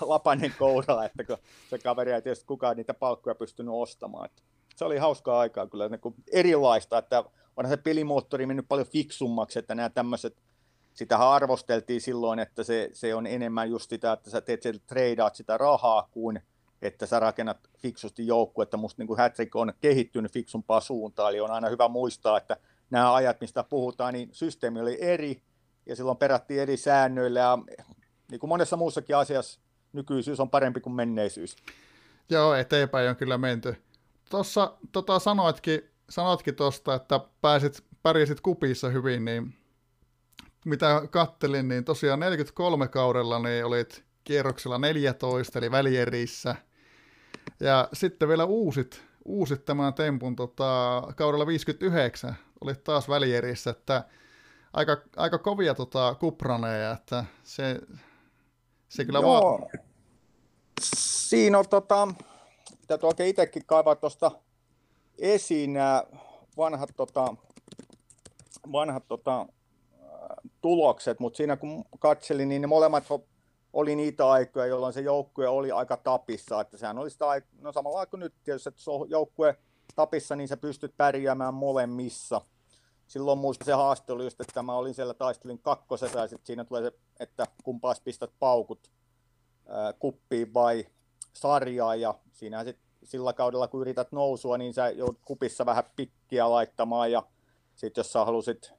[0.00, 1.36] lapanen kouralla, että kun
[1.70, 4.24] se kaveri ei tietysti kukaan niitä palkkoja pystynyt ostamaan.
[4.26, 4.42] Että
[4.76, 7.24] se oli hauskaa aikaa kyllä niin kuin erilaista, että
[7.56, 10.36] onhan se pelimoottori mennyt paljon fiksummaksi, että nämä tämmöiset,
[10.94, 15.34] sitähän arvosteltiin silloin, että se, se on enemmän just sitä, että sä teet sieltä treidaat
[15.34, 16.42] sitä rahaa, kuin
[16.82, 18.26] että sä rakennat fiksusti
[18.62, 22.56] että Musta niin Hattrick on kehittynyt fiksumpaa suuntaan, eli on aina hyvä muistaa, että
[22.90, 25.42] nämä ajat, mistä puhutaan, niin systeemi oli eri,
[25.86, 27.58] ja silloin perattiin eri säännöillä, ja
[28.30, 29.60] niin kuin monessa muussakin asiassa
[29.92, 31.56] nykyisyys on parempi kuin menneisyys.
[32.30, 33.76] Joo, eteenpäin on kyllä menty.
[34.32, 39.54] Tuossa tota, sanoitkin sanotkin tuosta, että pääsit, pärjäsit kupissa hyvin, niin
[40.64, 46.56] mitä kattelin, niin tosiaan 43 kaudella niin olit kierroksella 14, eli välierissä.
[47.60, 54.04] Ja sitten vielä uusit, uusit tämän tempun tota, kaudella 59, olit taas välierissä, että
[54.72, 57.80] aika, aika kovia tota, kupraneja, että se,
[58.88, 59.42] se kyllä Joo.
[59.42, 59.70] vaan...
[60.82, 62.08] Siinä on tota,
[62.86, 64.30] täytyy oikein itsekin kaivaa tuosta
[65.18, 66.04] esiin nämä
[66.56, 67.34] vanhat, tota,
[68.72, 69.46] vanhat tota,
[70.60, 73.04] tulokset, mutta siinä kun katselin, niin ne molemmat
[73.72, 77.26] oli niitä aikoja, jolloin se joukkue oli aika tapissa, että sehän oli sitä,
[77.60, 79.56] no samalla kuin nyt tietysti, että on joukkue
[79.94, 82.40] tapissa, niin sä pystyt pärjäämään molemmissa.
[83.06, 86.64] Silloin muista se haaste oli just, että mä olin siellä taistelin kakkosessa ja sitten siinä
[86.64, 88.90] tulee se, että kumpaas pistät paukut
[89.68, 90.86] ää, kuppiin vai
[91.32, 96.50] sarjaa ja siinähän sitten sillä kaudella, kun yrität nousua, niin sä joudut kupissa vähän pikkiä
[96.50, 97.22] laittamaan ja
[97.74, 98.72] sitten jos sä halusit,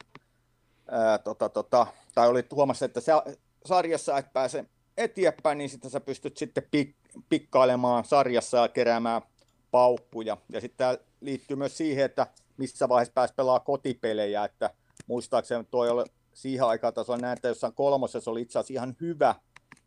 [0.88, 3.24] ää, tota, tota, tai olit huomassa, että sä,
[3.66, 4.66] sarjassa et pääse
[4.98, 6.96] eteenpäin, niin sitten sä pystyt sitten pik,
[7.30, 9.22] pikkailemaan sarjassa ja keräämään
[9.72, 10.38] paukkuja.
[10.50, 14.70] Ja sitten tämä liittyy myös siihen, että missä vaiheessa pääsi pelaa kotipelejä, että
[15.08, 19.36] muistaakseni tuo ole siihen aikaan tasolla näin, että jossain kolmosessa oli itse asiassa ihan hyvä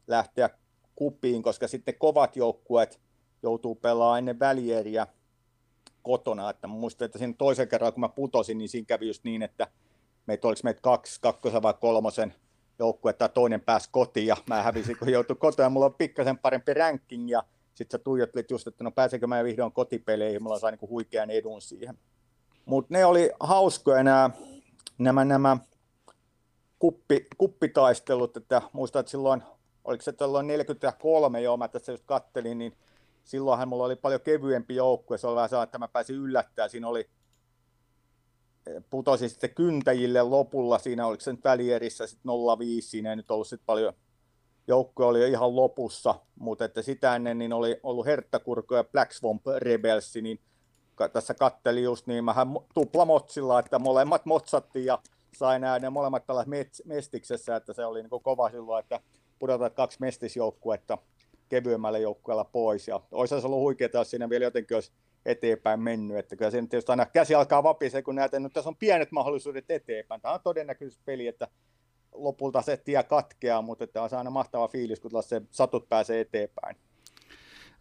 [0.06, 0.50] lähteä
[0.96, 3.00] kupiin, koska sitten kovat joukkueet
[3.42, 5.06] joutuu pelaamaan ennen välieriä
[6.02, 6.50] kotona.
[6.50, 9.66] Että muistan, että siinä toisen kerran, kun mä putosin, niin siinä kävi just niin, että
[10.26, 12.34] meitä oliko meitä kaksi, kakkosen vai kolmosen
[12.78, 16.38] joukkue, että toinen pääsi kotiin ja mä hävisin, kun joutui kotiin ja mulla on pikkasen
[16.38, 17.42] parempi ranking ja
[17.74, 21.60] sitten sä tuijottelit just, että no pääsenkö mä vihdoin kotipeleihin, mulla sai niinku huikean edun
[21.60, 21.98] siihen.
[22.64, 24.30] Mutta ne oli hauskoja nämä,
[24.98, 25.56] nämä, nämä
[26.78, 29.42] kuppi, kuppitaistelut, että muistan, että silloin,
[29.86, 32.76] oliko se tällöin 43, joo, mä tässä just kattelin, niin
[33.24, 37.08] silloinhan mulla oli paljon kevyempi joukkue, se oli vähän että mä pääsin yllättämään, siinä oli
[38.66, 43.30] eh, putosi sitten kyntäjille lopulla, siinä oliko se nyt välierissä sitten 05, siinä ei nyt
[43.30, 43.92] ollut sitten paljon,
[44.68, 49.42] joukkue oli ihan lopussa, mutta että sitä ennen niin oli ollut Herttakurko ja Black Swamp
[49.58, 50.40] Rebels, niin
[51.12, 54.98] tässä katteli just niin, mähän tuplamotsilla, että molemmat motsattiin ja
[55.36, 56.44] sai nämä ne molemmat tällä
[56.84, 59.00] mestiksessä, että se oli niin kova silloin, että
[59.38, 60.98] pudotat kaksi mestisjoukkuetta
[61.48, 62.88] kevyemmällä joukkueella pois.
[62.88, 64.92] Ja olisi ollut huikeaa, jos siinä vielä jotenkin olisi
[65.26, 66.16] eteenpäin mennyt.
[66.16, 69.70] Että kyllä siinä tietysti aina käsi alkaa vapisee, kun näet, että tässä on pienet mahdollisuudet
[69.70, 70.20] eteenpäin.
[70.20, 71.48] Tämä on todennäköisesti peli, että
[72.12, 76.76] lopulta se tie katkeaa, mutta että on aina mahtava fiilis, kun se satut pääsee eteenpäin.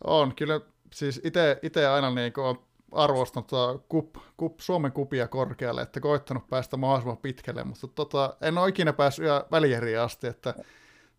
[0.04, 0.62] On, kyllä
[0.94, 1.22] siis
[1.64, 2.58] itse aina niin kuin
[2.92, 3.52] arvostanut
[3.90, 8.94] kup, kup, Suomen kupia korkealle, että koittanut päästä mahdollisimman pitkälle, mutta tota, en ole ikinä
[8.94, 10.54] päässyt välieriin asti, että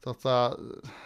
[0.00, 0.56] tota,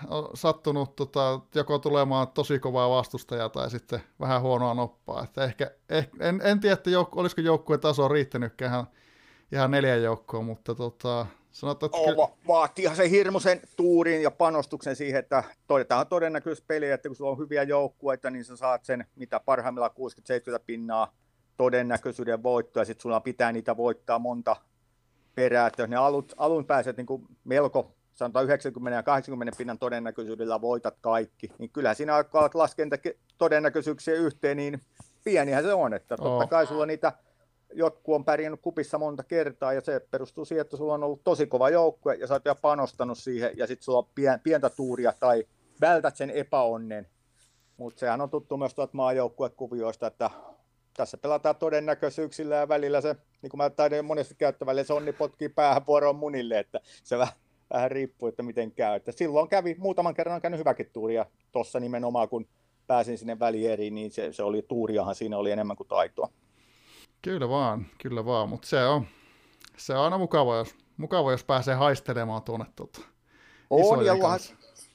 [0.08, 5.24] on sattunut tota, joko tulemaan tosi kovaa vastustajaa tai sitten vähän huonoa noppaa.
[5.24, 8.86] Että ehkä, ehkä, en, en tiedä, että jouk- olisiko joukkueen taso riittänytkään ihan,
[9.52, 12.16] ihan neljän joukkoon, mutta tota, sanotaan, että...
[12.16, 17.30] Va- vaatiihan se hirmuisen tuurin ja panostuksen siihen, että todetaan todennäköisesti peli, että kun sulla
[17.30, 19.92] on hyviä joukkueita, niin sä saat sen mitä parhaimmillaan
[20.58, 21.14] 60-70 pinnaa
[21.56, 24.56] todennäköisyyden voittoa, ja sitten sulla pitää niitä voittaa monta
[25.34, 29.78] perää, että jos ne alun, alun pääset niin kuin melko sanotaan 90 ja 80 pinnan
[29.78, 32.96] todennäköisyydellä voitat kaikki, niin kyllä siinä alkaa laskenta
[33.38, 34.82] todennäköisyyksiä yhteen, niin
[35.24, 37.12] pienihän se on, että totta kai sulla niitä
[37.72, 41.46] jotkut on pärjännyt kupissa monta kertaa ja se perustuu siihen, että sulla on ollut tosi
[41.46, 44.08] kova joukkue ja sä oot panostanut siihen ja sitten sulla on
[44.42, 45.44] pientä tuuria tai
[45.80, 47.06] vältät sen epäonnen.
[47.76, 50.30] Mutta sehän on tuttu myös tuolta maajoukkuekuvioista, että
[50.96, 55.12] tässä pelataan todennäköisyyksillä ja välillä se, niin kuin mä taidin monesti käyttää, välillä se onni
[55.12, 57.34] potkii päähän vuoroon munille, että se vähän,
[57.74, 58.96] vähän riippuu, että miten käy.
[58.96, 62.46] Että silloin kävi, muutaman kerran on käynyt hyväkin tuuria tuossa nimenomaan, kun
[62.86, 66.28] pääsin sinne välieriin, niin se, se oli tuuriahan siinä oli enemmän kuin taitoa.
[67.22, 69.06] Kyllä vaan, kyllä vaan, mutta se on,
[69.76, 73.00] se on aina mukava, jos, mukava, jos pääsee haistelemaan tuonne tuota,
[73.70, 74.40] on, ja luohan,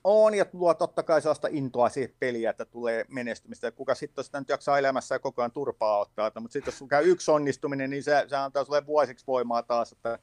[0.03, 3.71] on, ja luo totta kai sellaista intoa siihen peliä, että tulee menestymistä.
[3.71, 6.31] Kuka sitten sitä nyt jaksaa elämässä ja koko ajan turpaa ottaa.
[6.39, 10.19] Mutta sitten jos käy yksi onnistuminen, niin se, se antaa sulle vuosiksi voimaa taas, että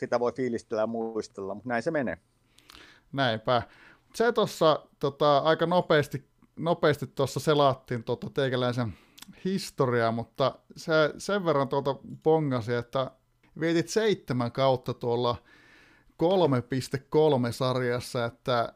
[0.00, 1.54] sitä voi fiilistellä ja muistella.
[1.54, 2.18] Mutta näin se menee.
[3.12, 3.62] Näinpä.
[4.14, 8.94] Se tuossa tota, aika nopeasti nopeasti tuossa selaattiin tuota teikäläisen
[9.44, 13.10] historiaa, mutta se sen verran tuolta pongasi, että
[13.60, 15.36] vietit seitsemän kautta tuolla
[16.22, 18.72] 3.3 sarjassa, että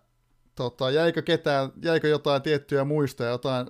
[0.54, 3.66] tota, jäikö, ketään, jäikö jotain tiettyjä muistoja, jotain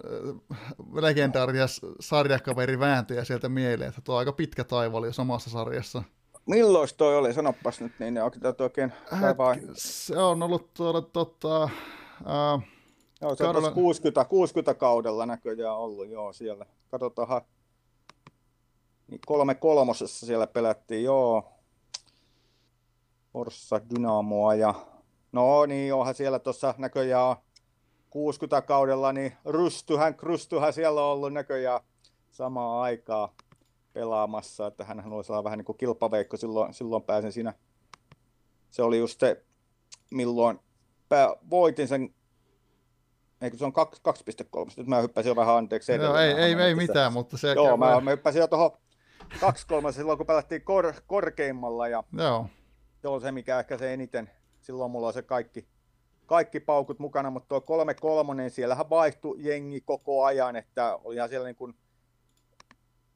[0.52, 1.66] äh, legendaarisia
[2.00, 6.02] sarjakaverivääntöjä sieltä mieleen, että tuo on aika pitkä taivali samassa sarjassa.
[6.46, 7.34] Milloin toi oli?
[7.34, 9.56] Sanopas nyt, niin onko oikein kaivaa?
[9.74, 12.68] Se on ollut tuolla tota, äh,
[13.20, 16.66] Joo, se on 60, 60 kaudella näköjään ollut, joo, siellä.
[16.90, 17.42] Katsotaan,
[19.08, 21.50] niin kolme kolmosessa siellä pelättiin, joo.
[23.32, 24.74] Forssa Dynamoa ja
[25.32, 27.36] no niin, onhan siellä tuossa näköjään
[28.10, 31.80] 60 kaudella, niin Rystyhän, Krystyhän siellä on ollut näköjään
[32.30, 33.34] samaa aikaa
[33.94, 37.54] pelaamassa, että hän olisi olla vähän niin kuin kilpaveikko, silloin, silloin pääsin siinä,
[38.70, 39.44] se oli just se,
[40.10, 40.58] milloin
[41.08, 42.14] pää, voitin sen
[43.40, 43.72] Eikö se on
[44.66, 44.72] 2,3?
[44.76, 47.52] Nyt mä hyppäsin jo vähän anteeksi Joo, ei, ei, ei mitään, mutta se...
[47.52, 48.70] Joo, mä, mä hyppäsin jo tuohon
[49.34, 51.88] 2,3 silloin, kun pelattiin kor, korkeimmalla.
[51.88, 52.46] Ja Joo.
[53.02, 54.30] Se on se, mikä ehkä se eniten,
[54.60, 55.68] silloin mulla on se kaikki,
[56.26, 61.46] kaikki paukut mukana, mutta tuo 3 kolmonen, siellähän vaihtui jengi koko ajan, että ihan siellä
[61.46, 61.74] niin kuin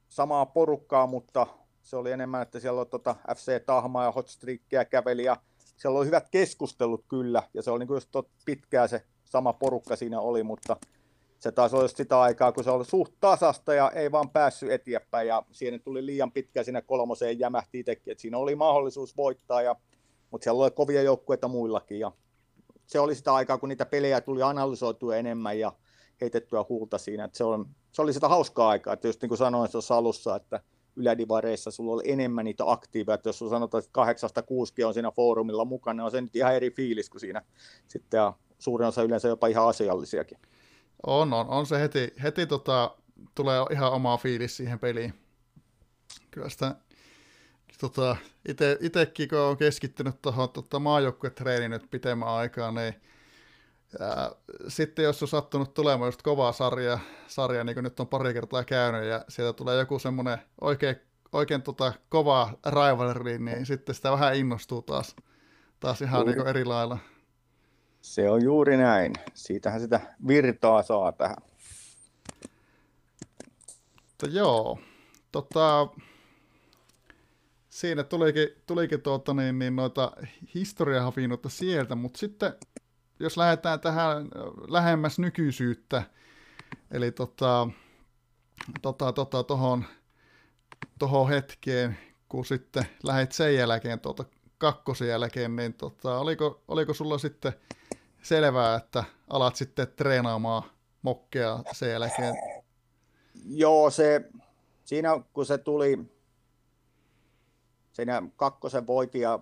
[0.08, 1.46] samaa porukkaa, mutta
[1.82, 5.36] se oli enemmän, että siellä oli tuota FC Tahmaa ja Hotstreakia käveli ja
[5.76, 8.10] siellä oli hyvät keskustelut kyllä, ja se oli niin kuin just
[8.44, 10.76] pitkää se sama porukka siinä oli, mutta
[11.38, 15.28] se taas olisi sitä aikaa, kun se oli suht tasasta ja ei vaan päässyt eteenpäin.
[15.28, 19.76] Ja siihen tuli liian pitkä sinne kolmoseen jämähti itsekin, että siinä oli mahdollisuus voittaa, ja,
[20.30, 21.98] mutta siellä oli kovia joukkueita muillakin.
[21.98, 22.12] Ja
[22.86, 25.72] se oli sitä aikaa, kun niitä pelejä tuli analysoitua enemmän ja
[26.20, 29.38] heitettyä huulta siinä, että se, on, se oli sitä hauskaa aikaa, että just niin kuin
[29.38, 30.60] sanoin tuossa alussa, että
[30.96, 34.42] ylädivareissa sulla oli enemmän niitä aktiiveja, että jos sanotaan, että kahdeksasta
[34.86, 37.42] on siinä foorumilla mukana, on se nyt ihan eri fiilis kuin siinä
[37.88, 40.38] sitten ja suurin osa yleensä jopa ihan asiallisiakin.
[41.06, 42.96] On, on, on se heti, heti tota,
[43.34, 45.14] tulee ihan omaa fiilis siihen peliin.
[46.30, 46.74] Kyllä sitä
[47.80, 48.16] tota,
[48.48, 52.94] ite, itekin, kun on keskittynyt tuohon tota, maajoukkuetreeniin nyt pitemmän aikaa, niin
[53.98, 54.36] ja
[54.68, 58.64] sitten jos on sattunut tulemaan just kovaa sarja, sarja, niin kuin nyt on pari kertaa
[58.64, 60.96] käynyt, ja sieltä tulee joku semmoinen oikein,
[61.32, 65.16] oikein tota, kova rivalry, niin sitten sitä vähän innostuu taas,
[65.80, 66.98] taas ihan niin eri lailla.
[68.00, 69.12] Se on juuri näin.
[69.34, 71.36] Siitähän sitä virtaa saa tähän.
[74.06, 74.78] Mutta joo,
[75.32, 75.88] tota,
[77.68, 80.12] siinä tulikin, tulikin tuota, niin, niin noita
[80.54, 82.52] historiahafinuutta sieltä, mutta sitten
[83.20, 84.28] jos lähdetään tähän
[84.68, 86.02] lähemmäs nykyisyyttä,
[86.90, 87.68] eli tota,
[88.82, 89.84] tota, tota, tohon,
[90.98, 94.24] tohon hetkeen, kun sitten lähdet sen jälkeen, tuota,
[94.58, 97.52] kakkosen jälkeen, niin tota, oliko, oliko sulla sitten
[98.22, 100.62] selvää, että alat sitten treenaamaan
[101.02, 102.34] mokkea sen jälkeen?
[103.44, 104.30] Joo, se,
[104.84, 105.98] siinä kun se tuli,
[107.92, 109.38] siinä kakkosen voitin ja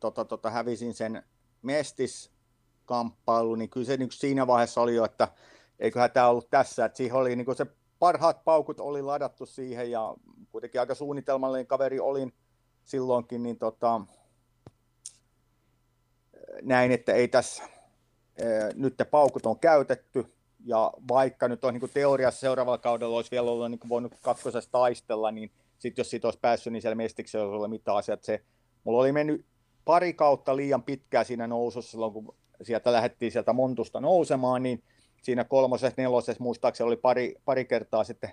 [0.00, 1.22] tota, tota, hävisin sen
[2.82, 5.28] mestiskamppailu, niin kyllä se niin siinä vaiheessa oli jo, että
[5.78, 7.66] eiköhän tämä ollut tässä, että siihen oli niin se
[7.98, 10.14] parhaat paukut oli ladattu siihen ja
[10.52, 12.32] kuitenkin aika suunnitelmallinen kaveri olin
[12.84, 14.00] silloinkin, niin tota,
[16.62, 17.62] näin, että ei tässä
[18.74, 20.26] nyt te paukut on käytetty,
[20.64, 24.14] ja vaikka nyt on niin kuin teoriassa seuraavalla kaudella olisi vielä ollut niin kuin voinut
[24.22, 28.18] kakkosessa taistella, niin sitten jos siitä olisi päässyt, niin siellä mestiksellä olisi ollut mitään asiaa.
[28.20, 28.44] Se,
[28.84, 29.46] mulla oli mennyt
[29.84, 34.82] pari kautta liian pitkään siinä nousussa silloin, kun sieltä lähdettiin sieltä Montusta nousemaan, niin
[35.22, 38.30] siinä kolmosessa, nelosessa muistaakseni oli pari, pari kertaa sitten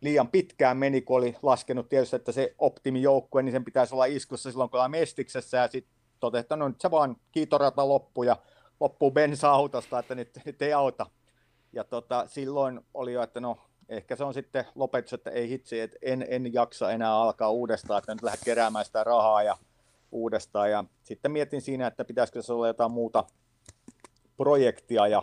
[0.00, 4.50] liian pitkään meni, kun oli laskenut tietysti, että se optimijoukkue, niin sen pitäisi olla iskussa
[4.50, 8.36] silloin, kun ollaan mestiksessä, ja sitten toteuttanut, no nyt se vaan kiitorata loppu, ja
[8.80, 11.06] loppuu bensa-autosta, että nyt, nyt ei auta.
[11.72, 15.80] Ja tota, silloin oli jo, että no ehkä se on sitten lopetus, että ei hitsi,
[15.80, 19.56] että en, en jaksa enää alkaa uudestaan, että nyt lähde keräämään sitä rahaa ja
[20.12, 20.70] uudestaan.
[20.70, 23.24] Ja sitten mietin siinä, että pitäisikö se olla jotain muuta
[24.36, 25.22] projektia ja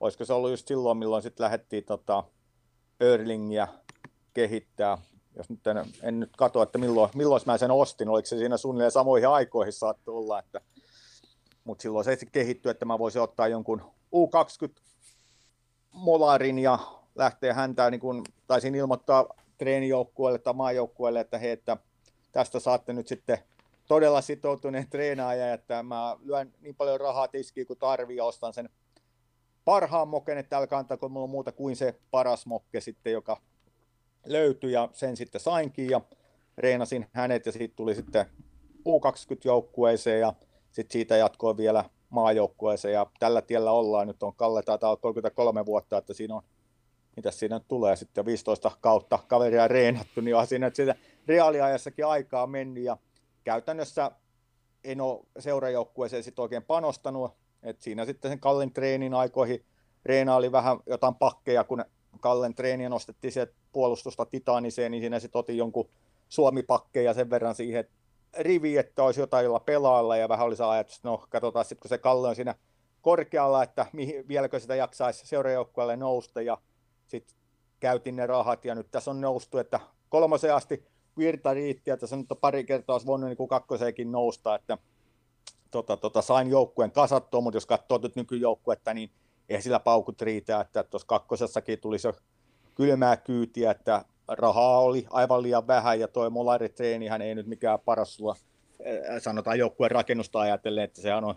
[0.00, 2.24] olisiko se ollut just silloin, milloin sitten lähdettiin tota
[3.00, 3.68] Erlingiä
[4.34, 4.98] kehittää.
[5.36, 8.56] Jos nyt en, en nyt katso, että milloin, milloin mä sen ostin, oliko se siinä
[8.56, 10.60] suunnilleen samoihin aikoihin saattoi olla, että,
[11.64, 13.82] mutta silloin se kehittyi, että mä voisin ottaa jonkun
[14.14, 14.82] U20
[15.92, 16.78] Molarin ja
[17.14, 19.26] lähteä häntä, niin kun taisin ilmoittaa
[19.58, 21.76] treenijoukkueelle tai maajoukkueelle, että hei, että
[22.32, 23.38] tästä saatte nyt sitten
[23.88, 28.68] todella sitoutuneen treenaaja, että mä lyön niin paljon rahaa tiskiin kuin tarvii ja ostan sen
[29.64, 33.40] parhaan moken, että älkää antako mulla muuta kuin se paras mokke sitten, joka
[34.26, 36.00] löytyi ja sen sitten sainkin ja
[36.58, 38.26] reenasin hänet ja siitä tuli sitten
[38.78, 40.34] U20-joukkueeseen ja
[40.72, 44.06] sitten siitä jatkoi vielä maajoukkueeseen ja tällä tiellä ollaan.
[44.06, 46.42] Nyt on Kalle taitaa olla 33 vuotta, että siinä on,
[47.16, 50.94] mitä siinä tulee sitten 15 kautta kaveria reenattu, niin on siinä että siitä
[51.26, 52.96] reaaliajassakin aikaa mennyt ja
[53.48, 54.10] käytännössä
[54.84, 57.32] en ole seurajoukkueeseen sitten oikein panostanut,
[57.62, 59.64] että siinä sitten sen Kallen treenin aikoihin
[60.04, 61.84] reenaali vähän jotain pakkeja, kun
[62.20, 65.90] Kallen treeniä nostettiin se puolustusta titaaniseen, niin siinä sitten otin jonkun
[66.28, 67.84] Suomi-pakkeja sen verran siihen,
[68.38, 71.88] rivi, että olisi jotain, jolla pelailla, ja vähän olisi ajatus, että no katsotaan sitten, kun
[71.88, 72.54] se Kalle on siinä
[73.02, 76.58] korkealla, että mihin, vieläkö sitä jaksaisi seurajoukkueelle nousta, ja
[77.06, 77.36] sitten
[77.80, 80.84] käytin ne rahat, ja nyt tässä on noustu, että kolmoseen asti
[81.18, 84.78] virta riitti, että se nyt pari kertaa olisi voinut niin kakkoseenkin nousta, että
[85.70, 89.10] tota, tota, sain joukkueen kasattua, mutta jos katsoo nyt nykyjoukkuetta, niin
[89.48, 92.14] ei sillä paukut riitä, että tuossa kakkosessakin tulisi jo
[92.74, 96.30] kylmää kyytiä, että rahaa oli aivan liian vähän ja tuo
[97.10, 98.36] hän ei nyt mikään paras sulla,
[99.18, 101.34] sanotaan joukkueen rakennusta ajatellen, että se on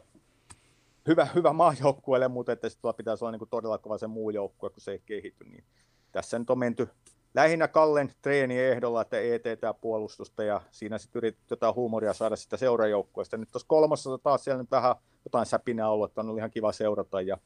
[1.08, 4.82] hyvä, hyvä maajoukkueelle, mutta että sitten pitäisi olla niin todella kova se muu joukkue, kun
[4.82, 5.44] se ei kehity.
[5.44, 5.64] Niin
[6.12, 6.90] tässä nyt on menty
[7.34, 9.18] lähinnä Kallen treeni ehdolla, että
[9.60, 13.38] tämä puolustusta ja siinä sitten yritetty jotain huumoria saada sitä seurajoukkueesta.
[13.38, 16.72] Nyt tuossa kolmassa taas siellä nyt vähän jotain säpinää ollut, että on ollut ihan kiva
[16.72, 17.38] seurata ja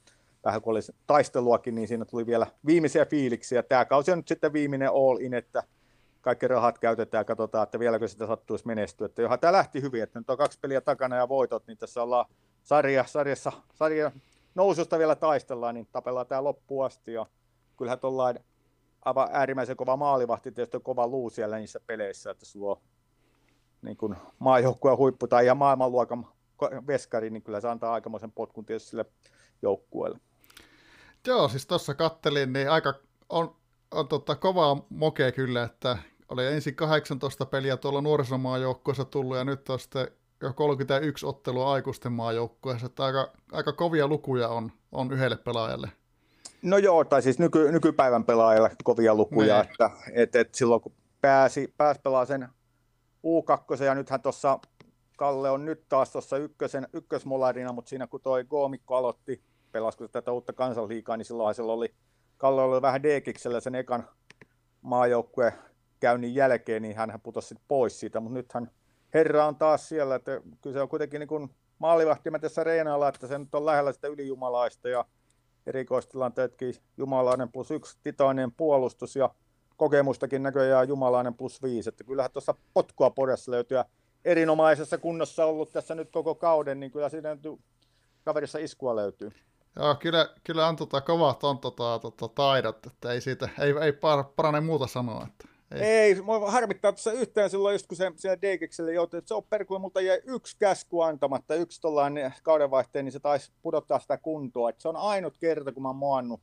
[0.45, 3.63] vähän kun oli taisteluakin, niin siinä tuli vielä viimeisiä fiiliksiä.
[3.63, 5.63] Tämä kausi on nyt sitten viimeinen all in, että
[6.21, 9.05] kaikki rahat käytetään ja katsotaan, että vieläkö sitä sattuisi menestyä.
[9.05, 12.03] Että johan tämä lähti hyvin, että nyt on kaksi peliä takana ja voitot, niin tässä
[12.03, 12.25] ollaan
[12.63, 14.11] sarja, sarjassa, sarja
[14.55, 17.13] noususta vielä taistellaan, niin tapellaan tämä loppuun asti.
[17.13, 17.25] Ja
[17.77, 18.39] kyllähän tuollain
[19.05, 22.81] aivan äärimmäisen kova maalivahti, tietysti kova luu siellä niissä peleissä, että sulla on
[23.81, 26.27] niin kuin maajoukkueen huippu tai ja maailmanluokan
[26.87, 29.05] veskari, niin kyllä se antaa aikamoisen potkun tietysti sille
[29.61, 30.19] joukkueelle.
[31.27, 32.93] Joo, siis tuossa kattelin, niin aika
[33.29, 33.55] on,
[33.91, 35.97] on tota, kovaa mokea kyllä, että
[36.29, 40.07] oli ensin 18 peliä tuolla nuorisomaajoukkueessa tullut ja nyt on sitten
[40.41, 45.91] jo 31 ottelua aikuisten maajoukkueessa, että aika, aika kovia lukuja on, on yhdelle pelaajalle.
[46.65, 49.71] No joo, tai siis nyky, nykypäivän pelaajalle kovia lukuja, niin.
[49.71, 52.49] että et, et silloin kun pääsi, pääsi pelaamaan sen
[53.25, 54.59] U2, ja nythän tuossa
[55.17, 60.31] Kalle on nyt taas tuossa ykkösen, ykkösmolarina, mutta siinä kun toi Goomikko aloitti pelasiko tätä
[60.31, 61.93] uutta kansanliikaa, niin silloin sillä oli,
[62.37, 64.07] Kalle oli vähän D-kiksellä sen ekan
[64.81, 65.53] maajoukkueen
[65.99, 68.71] käynnin jälkeen, niin hän putosi sit pois siitä, mutta nythän
[69.13, 71.49] herra on taas siellä, että kyllä se on kuitenkin niin kuin
[71.79, 75.05] maalivahtimetessä reenalla, että se nyt on lähellä sitä ylijumalaista ja
[75.67, 79.29] erikoistilanteetkin jumalainen plus yksi titainen puolustus ja
[79.77, 83.77] kokemustakin näköjään jumalainen plus viisi, että kyllähän tuossa potkua podessa löytyy
[84.25, 87.37] erinomaisessa kunnossa ollut tässä nyt koko kauden, niin kyllä siinä
[88.23, 89.31] kaverissa iskua löytyy.
[89.75, 93.93] Joo, kyllä, kyllä on tota, kovat on tota, tota, taidot, että ei siitä, ei, ei
[94.35, 95.27] parane muuta sanoa.
[95.27, 95.83] Että, ei.
[95.83, 99.43] ei, mua harmittaa tuossa yhteen silloin, just kun se siellä Deikekselle joutui, että se on
[99.43, 104.69] perkulle, mutta jäi yksi käsku antamatta, yksi tuollainen kaudenvaihteen, niin se taisi pudottaa sitä kuntoa.
[104.69, 106.41] että se on ainut kerta, kun mä oon moannut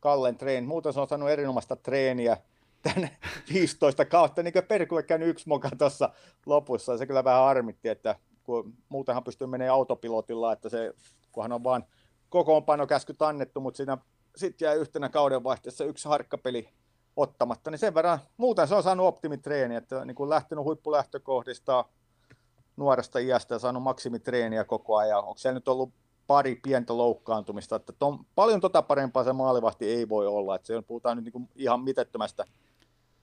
[0.00, 0.66] Kallen treeni.
[0.66, 2.36] Muuten se on saanut erinomaista treeniä
[2.82, 3.16] tänne
[3.52, 6.10] 15 kautta, niin kuin perkulle käynyt yksi moka tuossa
[6.46, 6.98] lopussa.
[6.98, 10.92] Se kyllä vähän harmitti, että kun muutenhan pystyy menemään autopilotilla, että se,
[11.32, 11.84] kunhan on vaan
[12.28, 13.98] kokoonpanokäskyt annettu, mutta siinä
[14.36, 16.68] sitten jäi yhtenä kauden vaihteessa yksi harkkapeli
[17.16, 21.84] ottamatta, niin sen verran muuten se on saanut optimitreeni, että niin kuin lähtenyt huippulähtökohdista,
[22.76, 25.18] nuoresta iästä ja saanut maksimitreeniä koko ajan.
[25.18, 25.92] Onko siellä nyt ollut
[26.26, 30.76] pari pientä loukkaantumista, että ton, paljon tota parempaa se maalivahti ei voi olla, että se
[30.76, 32.44] on, puhutaan nyt niin ihan mitettömästä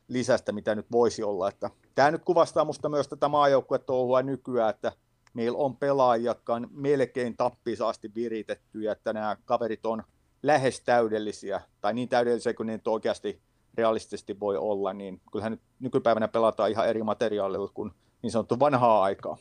[0.07, 1.49] lisästä, mitä nyt voisi olla.
[1.49, 4.91] Että tämä nyt kuvastaa minusta myös tätä maajoukkuetouhua nykyään, että
[5.33, 10.03] meillä on pelaajia, jotka on melkein tappisaasti viritettyjä, että nämä kaverit on
[10.43, 13.41] lähes täydellisiä, tai niin täydellisiä kuin ne oikeasti
[13.77, 19.03] realistisesti voi olla, niin kyllähän nyt nykypäivänä pelataan ihan eri materiaalilla kuin niin sanottu vanhaa
[19.03, 19.37] aikaa.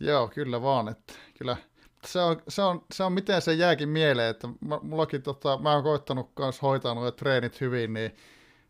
[0.00, 0.88] Joo, kyllä vaan.
[0.88, 1.56] Että kyllä
[2.06, 4.48] se on, se, on, se on miten se jääkin mieleen, että
[4.82, 8.16] mullakin tota, mä oon koittanut kanssa hoitaa nuo treenit hyvin, niin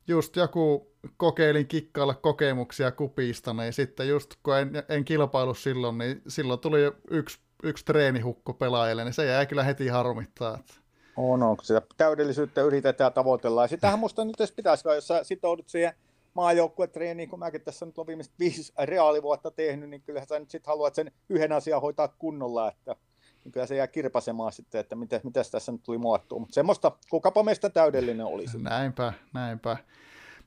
[0.09, 6.23] just joku kokeilin kikkailla kokemuksia kupista, niin sitten just kun en, en kilpailu silloin, niin
[6.29, 10.55] silloin tuli yksi, yksi treenihukko pelaajalle, niin se jää kyllä heti harmittaa.
[10.55, 10.84] Että...
[11.17, 13.63] On, on, kun sitä täydellisyyttä yritetään tavoitella.
[13.63, 15.93] Ja sitähän musta nyt pitäisi, jos sä sitoudut siihen
[16.35, 20.71] maajoukkuetreeniin, kun mäkin tässä nyt on viimeiset viisi reaalivuotta tehnyt, niin kyllähän sä nyt sitten
[20.71, 22.97] haluat sen yhden asian hoitaa kunnolla, että
[23.45, 26.39] niin kyllä se jää kirpasemaan sitten, että miten, miten tässä nyt tuli muottua.
[26.39, 28.59] Mutta semmoista, kukapa meistä täydellinen olisi.
[28.59, 29.77] Näinpä, näinpä.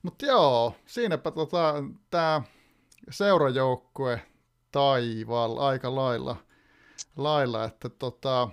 [0.04, 2.42] Mutta joo, siinäpä tota, tämä
[3.10, 4.22] seurajoukkue
[4.72, 6.36] taivaalla aika lailla,
[7.18, 8.50] lailla että tota,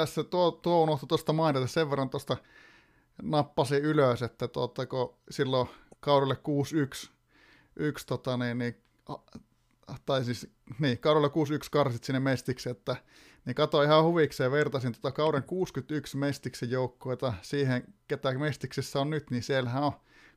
[0.00, 2.36] tässä tuo, tuo unohtui tuosta mainita sen verran tuosta
[3.22, 5.68] nappasi ylös, että tuota, kun silloin
[6.00, 6.36] kaudelle
[7.06, 7.10] 6-1
[7.76, 8.76] yksi, tota, niin, niin,
[10.06, 11.30] tai siis niin, kaudella 6-1
[11.70, 12.96] karsit sinne mestiksi, että
[13.44, 19.30] niin katsoin ihan huvikseen, vertasin tota kauden 61 mestiksen joukkuetta siihen, ketä mestiksessä on nyt,
[19.30, 19.92] niin siellähän on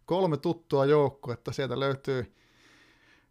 [0.05, 2.33] kolme tuttua joukkuetta, sieltä löytyy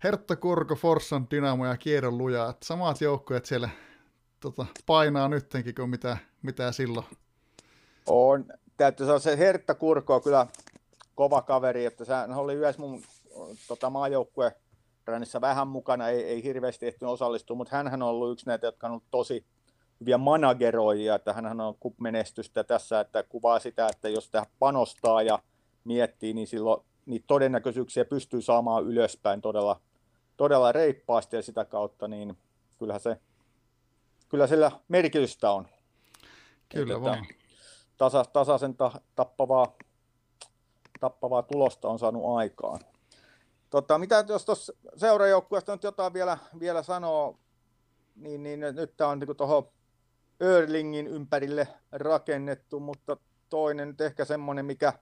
[0.05, 3.69] Hertta Kurko, Forssan, Dynamo ja Kiedon Luja, että samat joukkueet siellä
[4.41, 7.07] tota, painaa nyttenkin kuin mitä, mitä silloin.
[8.07, 8.45] On,
[8.77, 10.47] täytyy sanoa, se Hertta Kurko on kyllä
[11.15, 13.03] kova kaveri, että se oli yhdessä mun
[13.69, 14.53] tota, maajoukkue
[15.41, 18.91] vähän mukana, ei, ei hirveästi ehtinyt osallistua, mutta hän on ollut yksi näitä, jotka on
[18.91, 19.45] ollut tosi
[20.01, 25.39] hyviä manageroijia, että hän on kup-menestystä tässä, että kuvaa sitä, että jos tähän panostaa ja
[25.85, 29.81] miettii, niin silloin niitä todennäköisyyksiä pystyy saamaan ylöspäin todella,
[30.37, 32.37] todella reippaasti ja sitä kautta, niin
[32.79, 33.21] kyllähän se,
[34.29, 35.69] kyllä sillä merkitystä on.
[36.69, 37.27] Kyllä että vaan.
[37.97, 39.77] Tasa, tasaisen ta, tappavaa,
[41.01, 42.81] tappavaa tulosta on saanut aikaan.
[43.71, 47.39] Tota, mitä jos tuossa seurajoukkueesta nyt jotain vielä, vielä sanoo,
[48.17, 49.69] niin, niin nyt tämä on niin tuohon
[50.43, 53.17] Örlingin ympärille rakennettu, mutta
[53.49, 54.93] toinen nyt ehkä semmoinen, mikä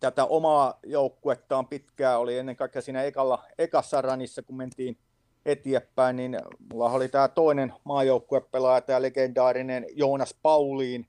[0.00, 4.98] tätä omaa joukkuettaan pitkään oli ennen kaikkea siinä ekalla, ekassa ranissa, kun mentiin
[5.46, 6.38] eteenpäin, niin
[6.72, 11.06] mulla oli tämä toinen maajoukkuepelaaja, tämä legendaarinen Joonas Pauliin,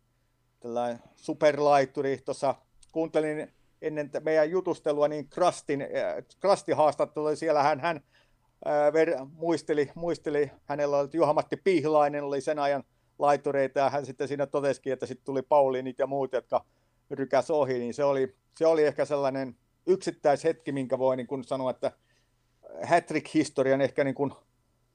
[0.59, 2.17] tällainen superlaituri.
[2.25, 2.55] Tuossa
[2.91, 5.87] kuuntelin ennen meidän jutustelua, niin Krastin, äh,
[6.39, 7.63] Krastin haastattelu, siellä.
[7.63, 8.01] Hän, hän
[8.67, 12.83] äh, ver, muisteli, muisteli, hänellä oli Juha-Matti Pihlainen, oli sen ajan
[13.19, 16.65] laitureita, ja hän sitten siinä totesikin, että sitten tuli Pauliinit ja muut, jotka
[17.11, 19.55] rykäs ohi, niin se oli, se oli ehkä sellainen
[19.87, 21.91] yksittäishetki, minkä voi niin kuin sanoa, että
[22.83, 24.31] Hattrick-historian ehkä niin kuin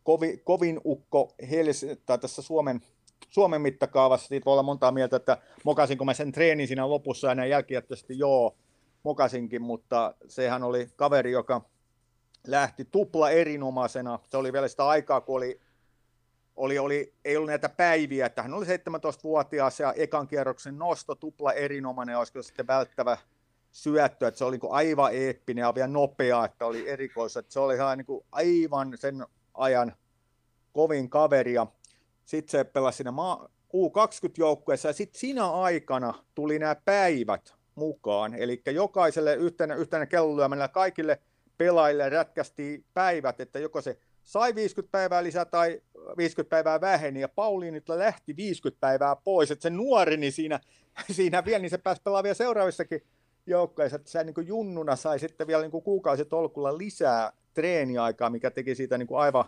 [0.05, 2.81] kovin, kovin ukko Hels, tai tässä Suomen,
[3.29, 7.35] Suomen mittakaavassa, siitä voi olla montaa mieltä, että mokasinko mä sen treenin siinä lopussa ja
[7.35, 8.57] näin jälkijättöisesti joo,
[9.03, 11.61] mokasinkin, mutta sehän oli kaveri, joka
[12.47, 14.19] lähti tupla erinomaisena.
[14.29, 15.61] Se oli vielä sitä aikaa, kun oli,
[16.57, 21.53] oli, oli, ei ollut näitä päiviä, että hän oli 17-vuotias ja ekan kierroksen nosto tupla
[21.53, 23.17] erinomainen, olisiko sitten välttävä
[23.83, 27.61] syöttö, että se oli niin aivan eeppinen ja vielä nopea, että oli erikois, että se
[27.61, 29.93] oli ihan niin kuin aivan sen ajan
[30.73, 31.67] kovin kaveri ja
[32.25, 33.13] sitten se pelasi siinä
[33.75, 41.21] U20-joukkueessa ja sitten siinä aikana tuli nämä päivät mukaan, eli jokaiselle yhtenä, yhtenä kellolyömällä kaikille
[41.59, 45.83] pelaajille rätkästi päivät, että joko se sai 50 päivää lisää tai
[46.17, 50.61] 50 päivää väheni, ja Pauliinilla lähti 50 päivää pois, että se nuoreni siinä,
[51.11, 53.03] siinä vielä, niin se pääsi pelaamaan vielä seuraavissakin
[53.49, 58.99] joukkoissa, että se niin junnuna sai sitten vielä niin kuukausitolkulla lisää treeniaikaa, mikä teki siitä
[58.99, 59.45] niin kuin aivan,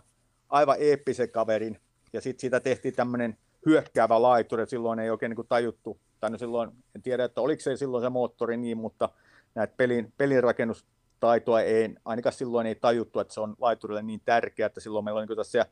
[0.49, 1.79] aivan eeppisen kaverin.
[2.13, 6.71] Ja sitten siitä tehtiin tämmöinen hyökkäävä laituri, silloin ei oikein niin tajuttu, tai no silloin,
[6.95, 9.09] en tiedä, että oliko se silloin se moottori niin, mutta
[9.55, 14.79] näitä pelin, pelinrakennustaitoa ei, ainakaan silloin ei tajuttu, että se on laiturille niin tärkeää, että
[14.79, 15.65] silloin meillä on niin tässä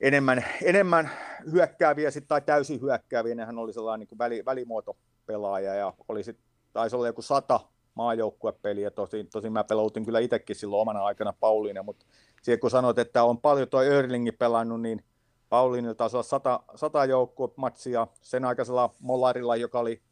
[0.00, 1.10] enemmän, enemmän
[1.52, 6.96] hyökkääviä sit, tai täysin hyökkääviä, nehän oli sellainen niin väli, välimuotopelaaja, ja oli sitten taisi
[6.96, 7.60] olla joku sata
[7.94, 12.06] maajoukkuepeliä, tosin, tosin mä peloutin kyllä itsekin silloin omana aikana Pauliina, mutta
[12.42, 15.04] siihen kun sanoit, että on paljon tuo Örlingi pelannut, niin
[15.48, 18.06] Pauliinilla taisi olla sata, sata joukkuematsia.
[18.22, 20.02] Sen aikaisella Molarilla, joka oli,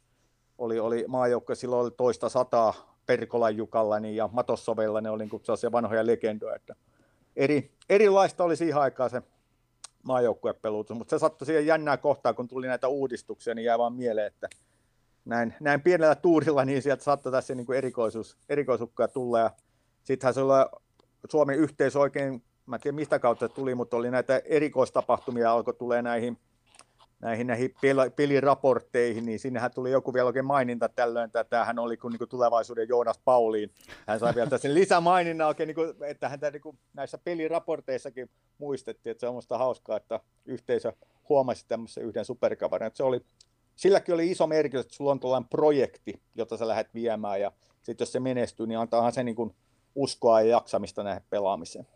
[0.59, 2.75] oli, oli maajoukkue, silloin oli toista sataa
[3.07, 6.75] Perkolan Jukalla niin, ja Matossovella, ne oli niin sellaisia vanhoja legendoja, että
[7.37, 9.23] eri, erilaista oli siihen aikaan se
[10.03, 14.27] maajoukkuepelutus, mutta se sattui siihen jännää kohtaa, kun tuli näitä uudistuksia, niin jäi vaan mieleen,
[14.27, 14.49] että
[15.25, 19.51] näin, näin pienellä tuurilla, niin sieltä saattoi tässä niin erikoisuus, erikoisukkoja tulla, ja
[20.03, 20.81] sittenhän se oli
[21.31, 26.03] Suomen yhteisö oikein, mä en tiedä mistä kautta tuli, mutta oli näitä erikoistapahtumia, alkoi tulee
[26.03, 26.39] näihin
[27.23, 27.75] näihin, näihin
[28.17, 32.29] peliraportteihin, niin sinnehän tuli joku vielä oikein maininta tällöin, että tämähän oli kuin, niin kuin
[32.29, 33.71] tulevaisuuden Joonas Pauliin.
[34.07, 39.11] Hän sai vielä sen lisämaininnan oikein, niin kuin, että häntä niin kuin näissä peliraporteissakin muistettiin,
[39.11, 40.93] että se on musta hauskaa, että yhteisö
[41.29, 42.87] huomasi tämmöisen yhden superkavarin.
[42.87, 43.21] Että se oli,
[43.77, 47.53] silläkin oli iso merkitys, että sulla on tällainen projekti, jota sä lähdet viemään, ja
[47.83, 49.55] sitten jos se menestyy, niin antaahan se niin kuin
[49.95, 51.87] uskoa ja jaksamista näihin pelaamiseen.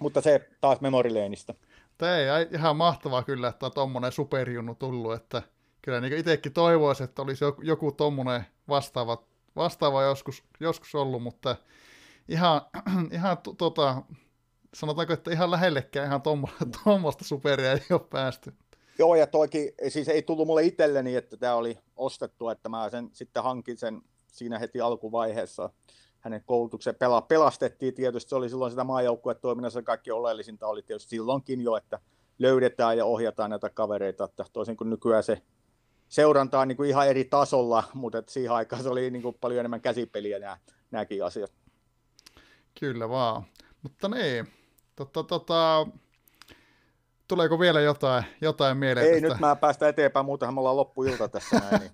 [0.00, 1.54] Mutta se taas Memorileynistä.
[1.98, 5.42] Tämä ei ihan mahtavaa kyllä, että on tuommoinen superjunnu tullut, että
[5.82, 9.24] kyllä niin itsekin toivoisi, että olisi joku, joku tuommoinen vastaava,
[9.56, 11.56] vastaava joskus, joskus ollut, mutta
[12.28, 12.60] ihan,
[13.12, 14.02] ihan tota,
[14.74, 16.22] sanotaanko, että ihan lähellekään ihan
[16.84, 18.54] tuommoista superia ei ole päästy.
[18.98, 23.10] Joo, ja toikin, siis ei tullut mulle itselleni, että tämä oli ostettu, että mä sen
[23.12, 25.70] sitten hankin sen siinä heti alkuvaiheessa.
[26.20, 29.82] Hänen koulutuksen pela, pelastettiin tietysti, se oli silloin sitä maajoukkuetoiminnassa.
[29.82, 31.98] Kaikki oleellisinta oli tietysti silloinkin jo, että
[32.38, 35.42] löydetään ja ohjataan näitä kavereita, että toisin kuin nykyään se
[36.08, 39.36] seuranta on niin kuin ihan eri tasolla, mutta että siihen aikaan se oli niin kuin
[39.40, 40.58] paljon enemmän käsipeliä nämä,
[40.90, 41.52] nämäkin asiat.
[42.80, 43.42] Kyllä vaan,
[43.82, 44.48] mutta niin,
[44.96, 45.86] tota, tota,
[47.28, 49.06] tuleeko vielä jotain, jotain mieleen?
[49.06, 49.28] Ei, tästä?
[49.28, 51.80] nyt mä päästään eteenpäin, muutenhan me ollaan loppuilta tässä näin.
[51.80, 51.92] Niin.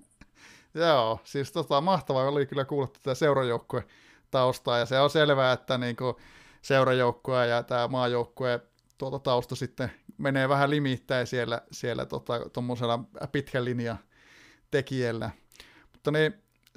[0.87, 3.87] Joo, siis tota, mahtavaa oli kyllä kuulla tätä seurajoukkueen
[4.31, 6.15] taustaa, ja se on selvää, että niin kuin
[6.63, 8.61] seurajoukkue ja tämä maajoukkue
[8.99, 12.07] tuota tausta sitten menee vähän limittäin siellä, siellä
[12.53, 13.99] tuommoisella tota, pitkän linjan
[14.71, 15.31] tekijällä.
[15.93, 16.35] Mutta niin,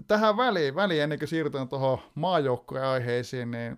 [0.07, 3.77] tähän väliin, väliin ennen kuin siirrytään tuohon maajoukkueen aiheisiin, niin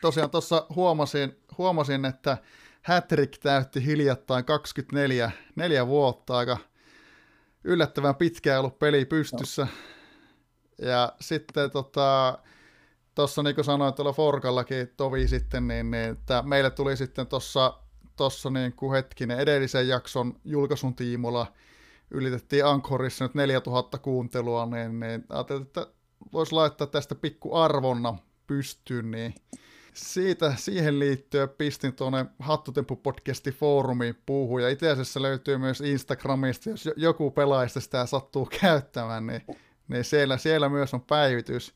[0.00, 2.38] tosiaan tuossa huomasin, huomasin, että
[2.86, 6.58] Hattrick täytti hiljattain 24 4 vuotta, aika
[7.64, 9.62] yllättävän pitkään ollut peli pystyssä.
[9.62, 9.68] No.
[10.88, 12.38] Ja sitten tota,
[13.14, 17.78] tuossa niin kuin sanoin tuolla Forkallakin tovi sitten, niin, niin että meille tuli sitten tuossa
[18.16, 21.52] tossa niin kuin hetkinen edellisen jakson julkaisun tiimolla
[22.10, 25.86] ylitettiin Anchorissa nyt 4000 kuuntelua, niin, niin ajattelin, että
[26.32, 29.34] voisi laittaa tästä pikku arvonna pystyyn, niin
[29.96, 36.70] siitä, siihen liittyen pistin tuonne Hattutemppu podcasti foorumiin puuhun, ja itse asiassa löytyy myös Instagramista,
[36.70, 39.42] jos joku pelaajista sitä sattuu käyttämään, niin,
[39.88, 41.74] niin siellä, siellä myös on päivitys.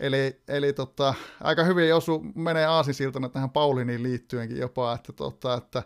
[0.00, 5.82] Eli, eli tota, aika hyvin osu, menee aasinsiltana tähän Pauliniin liittyenkin jopa, että, tota, että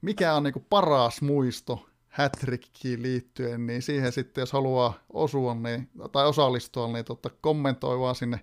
[0.00, 6.26] mikä on niinku paras muisto Hattrickiin liittyen, niin siihen sitten jos haluaa osua niin, tai
[6.26, 8.40] osallistua, niin tota, kommentoi vaan sinne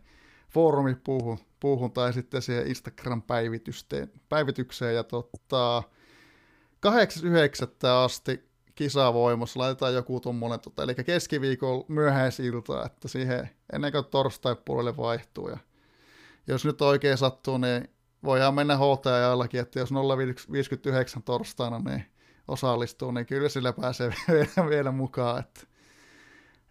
[0.49, 4.95] foorumipuuhun puuhun, tai sitten siihen Instagram-päivitykseen.
[4.95, 5.83] Ja tota,
[6.87, 7.87] 8.9.
[7.87, 14.97] asti kisavoimassa, laitetaan joku tuommoinen, tota, eli keskiviikon myöhäisilta, että siihen ennen kuin torstai puolelle
[14.97, 15.49] vaihtuu.
[15.49, 15.57] Ja
[16.47, 17.89] jos nyt oikein sattuu, niin
[18.23, 19.89] voidaan mennä HTA-jallakin, että jos
[20.51, 22.05] 059 torstaina niin
[22.47, 25.61] osallistuu, niin kyllä sillä pääsee vielä, vielä mukaan, että,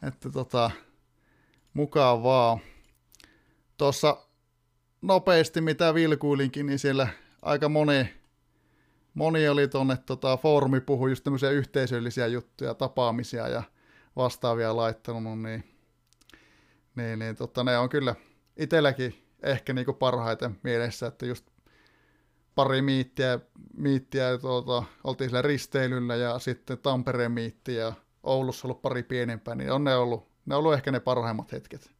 [0.02, 0.70] että tota,
[1.74, 2.60] mukaan vaan.
[3.78, 4.26] Tuossa
[5.02, 7.08] nopeasti, mitä vilkuilinkin, niin siellä
[7.42, 8.18] aika moni
[9.18, 13.62] moni oli tuonne tota, foorumi puhui just tämmöisiä yhteisöllisiä juttuja, tapaamisia ja
[14.16, 15.64] vastaavia laittanut, niin,
[16.96, 18.14] niin, niin tota, ne on kyllä
[18.56, 21.46] itselläkin ehkä niinku parhaiten mielessä, että just
[22.54, 23.40] pari miittiä,
[23.76, 29.72] miittiä tuota, oltiin siellä risteilyllä ja sitten Tampereen miitti ja Oulussa ollut pari pienempää, niin
[29.72, 31.97] on ne ollut, ne on ollut ehkä ne parhaimmat hetket.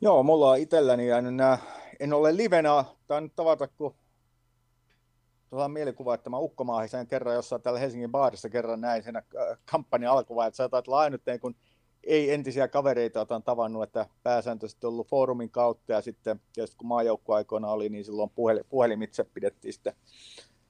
[0.00, 1.58] Joo, mulla on itselläni jäänyt nämä,
[2.00, 3.94] en ole livenä tainnut tavata kuin
[5.50, 9.58] tuolla on mielikuva, että mä ukkomaahisen kerran jossain täällä Helsingin baarissa kerran näin siinä äh,
[9.70, 11.56] kampanjan alkuvaiheessa, että sä ainut kun
[12.04, 16.88] ei entisiä kavereita, joita on tavannut, että pääsääntöisesti ollut foorumin kautta ja sitten tietysti kun
[16.88, 19.94] maajoukkuaikoina oli, niin silloin puhel, puhelimitse pidettiin sitten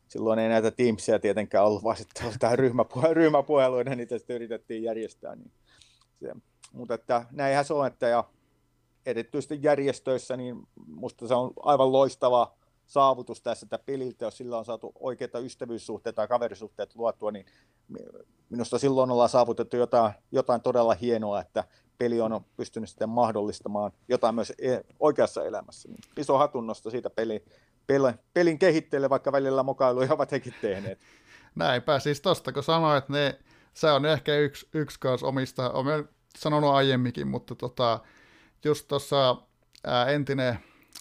[0.08, 5.36] silloin ei näitä Teamsia tietenkään ollut, vaan sitten tähän ryhmäpuhe- ryhmäpuheluina niitä sitten yritettiin järjestää.
[5.36, 5.52] Niin
[6.22, 6.32] se,
[6.72, 8.24] mutta että näinhän se on, että ja
[9.06, 12.54] erityisesti järjestöissä, niin musta se on aivan loistava
[12.86, 17.46] saavutus tässä, että peliltä, jos sillä on saatu oikeita ystävyyssuhteita tai kaverisuhteita luotua, niin
[18.50, 21.64] minusta silloin ollaan saavutettu jotain, jotain todella hienoa, että
[21.98, 25.88] peli on pystynyt sitten mahdollistamaan jotain myös e- oikeassa elämässä.
[25.88, 27.44] Niin iso hatunnosto siitä peli,
[27.86, 30.98] peli, pelin kehitteelle, vaikka välillä mokailuja ovat hekin tehneet.
[31.54, 33.38] Näinpä, siis tosta kun sanoit, että ne,
[33.74, 38.00] se on ehkä yksi, yksi kanssa omista, olen sanonut aiemminkin, mutta tota,
[38.64, 39.36] just tuossa
[40.14, 40.58] entinen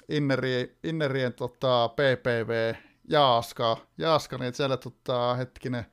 [0.10, 2.74] Inneri, Innerien tota, PPV,
[3.10, 5.86] Jaaska, Jaaska, niin siellä tota, hetkinen,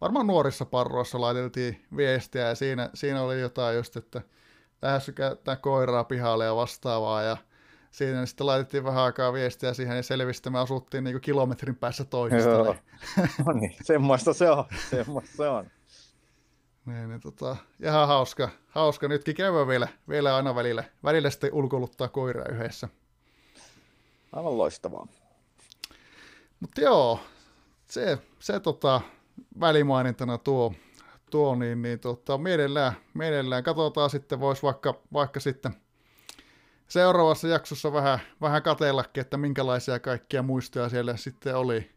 [0.00, 4.22] varmaan nuorissa parroissa laiteltiin viestiä ja siinä, siinä oli jotain just, että
[4.82, 7.36] lähestykää koiraa pihalle ja vastaavaa ja
[7.90, 12.04] siinä niin sitten laitettiin vähän aikaa viestiä siihen ja selvistä me asuttiin niin kilometrin päässä
[12.04, 12.50] toisesta.
[12.50, 12.64] Joo.
[13.16, 13.30] Niin.
[13.46, 15.70] no niin, semmoista se on, semmoista se on.
[16.86, 19.08] Niin, niin tota, ihan hauska, hauska.
[19.08, 22.88] Nytkin käydään vielä, vielä aina välillä, välillä sitten ulkoiluttaa koiraa yhdessä.
[24.32, 25.06] Aivan loistavaa.
[26.60, 27.20] Mutta joo,
[27.86, 29.00] se, se tota,
[29.60, 30.74] välimainintana tuo,
[31.30, 33.64] tuo niin, niin tota, mielellään, mielellään.
[33.64, 35.74] Katsotaan sitten, voisi vaikka, vaikka sitten
[36.88, 41.90] seuraavassa jaksossa vähän, vähän katsellakin, että minkälaisia kaikkia muistoja siellä sitten oli,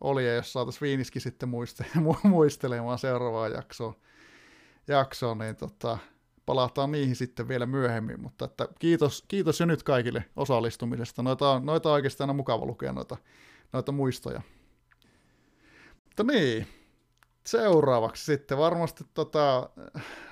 [0.00, 1.86] oli ja jos saataisiin Viiniskin sitten muiste,
[2.22, 3.94] muistelemaan seuraavaa jaksoa,
[4.88, 5.98] jaksoa niin tota,
[6.46, 11.22] palataan niihin sitten vielä myöhemmin, mutta että kiitos, kiitos jo nyt kaikille osallistumisesta.
[11.22, 13.16] Noita on, noita on oikeastaan aina mukava lukea noita,
[13.72, 14.42] noita muistoja.
[16.04, 16.66] Mutta niin,
[17.46, 19.70] seuraavaksi sitten varmasti tota,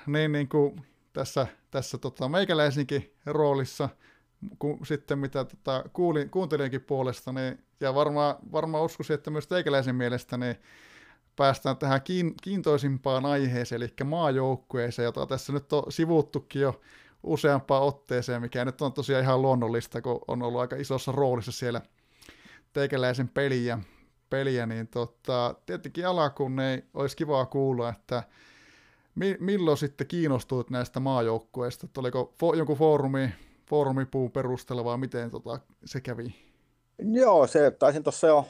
[0.07, 3.89] niin, niin kuin tässä, tässä tota, meikäläisinkin roolissa,
[4.59, 9.95] kun sitten mitä tota, kuulin, kuuntelijankin puolesta, niin, ja varmaan varmaa uskoisin, että myös teikäläisen
[9.95, 10.55] mielestä, niin
[11.35, 12.01] päästään tähän
[12.41, 16.81] kiintoisimpaan aiheeseen, eli maajoukkueeseen, jota tässä nyt on sivuttukin jo
[17.23, 21.81] useampaan otteeseen, mikä nyt on tosiaan ihan luonnollista, kun on ollut aika isossa roolissa siellä
[22.73, 23.79] teikäläisen peliä,
[24.29, 28.23] peliä niin tota, tietenkin alkuun ei olisi kivaa kuulla, että
[29.15, 33.29] mi- milloin sitten kiinnostuit näistä maajoukkueista, oliko fo- jonkun foorumi,
[33.65, 36.35] foorumipuun perusteella vai miten tota, se kävi?
[36.97, 38.45] Joo, se taisin tuossa jo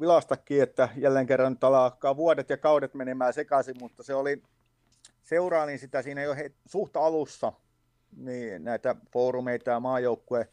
[0.00, 4.42] vilastakin, että jälleen kerran nyt alkaa vuodet ja kaudet menemään sekaisin, mutta se oli,
[5.22, 6.52] seurailin sitä siinä jo he,
[6.94, 7.52] alussa,
[8.16, 10.46] niin näitä foorumeita ja maajoukkueen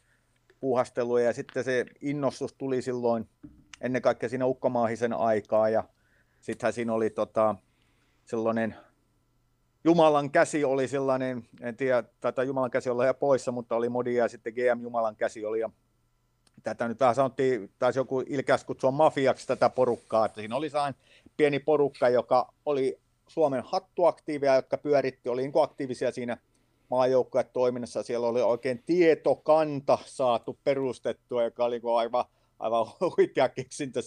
[0.60, 3.28] puuhasteluja, ja sitten se innostus tuli silloin
[3.80, 5.84] ennen kaikkea siinä ukkomaahisen aikaa, ja
[6.40, 7.54] sittenhän siinä oli tota,
[8.24, 8.76] sellainen
[9.84, 14.24] Jumalan käsi oli sellainen, en tiedä, tätä Jumalan käsi olla jo poissa, mutta oli modia
[14.24, 15.70] ja sitten GM Jumalan käsi oli ja
[16.62, 20.94] tätä nyt vähän sanottiin, taisi joku ilkeästi kutsua mafiaksi tätä porukkaa, että siinä oli sain
[21.36, 26.36] pieni porukka, joka oli Suomen hattuaktiiveja, jotka pyöritti, oli niin aktiivisia siinä
[27.52, 28.02] toiminnassa.
[28.02, 32.24] Siellä oli oikein tietokanta saatu perustettua, joka oli niin aivan,
[32.58, 32.86] aivan
[33.16, 34.00] huikea keksintä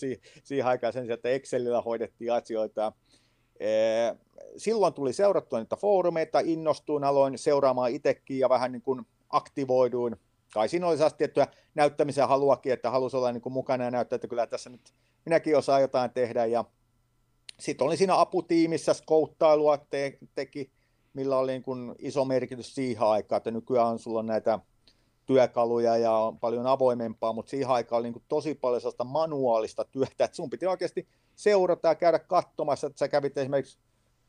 [0.43, 2.91] siihen aikaan sen että Excelillä hoidettiin asioita.
[4.57, 10.15] Silloin tuli seurattua niitä foorumeita, innostuin, aloin seuraamaan itsekin ja vähän niin kuin aktivoiduin
[10.53, 14.15] kai siinä oli sellaista tiettyä näyttämisen haluakin, että halusi olla niin kuin mukana ja näyttää,
[14.15, 14.93] että kyllä tässä nyt
[15.25, 16.45] minäkin osaan jotain tehdä.
[16.45, 16.65] Ja
[17.59, 20.71] sitten olin siinä aputiimissä, skouttailua te- teki,
[21.13, 24.59] millä oli niin kuin iso merkitys siihen aikaan, että nykyään on sulla näitä
[25.25, 29.85] työkaluja ja on paljon avoimempaa, mutta siihen aikaan oli niin kuin tosi paljon sellaista manuaalista
[29.85, 33.77] työtä, että sun piti oikeasti seurata ja käydä katsomassa, että sä kävit esimerkiksi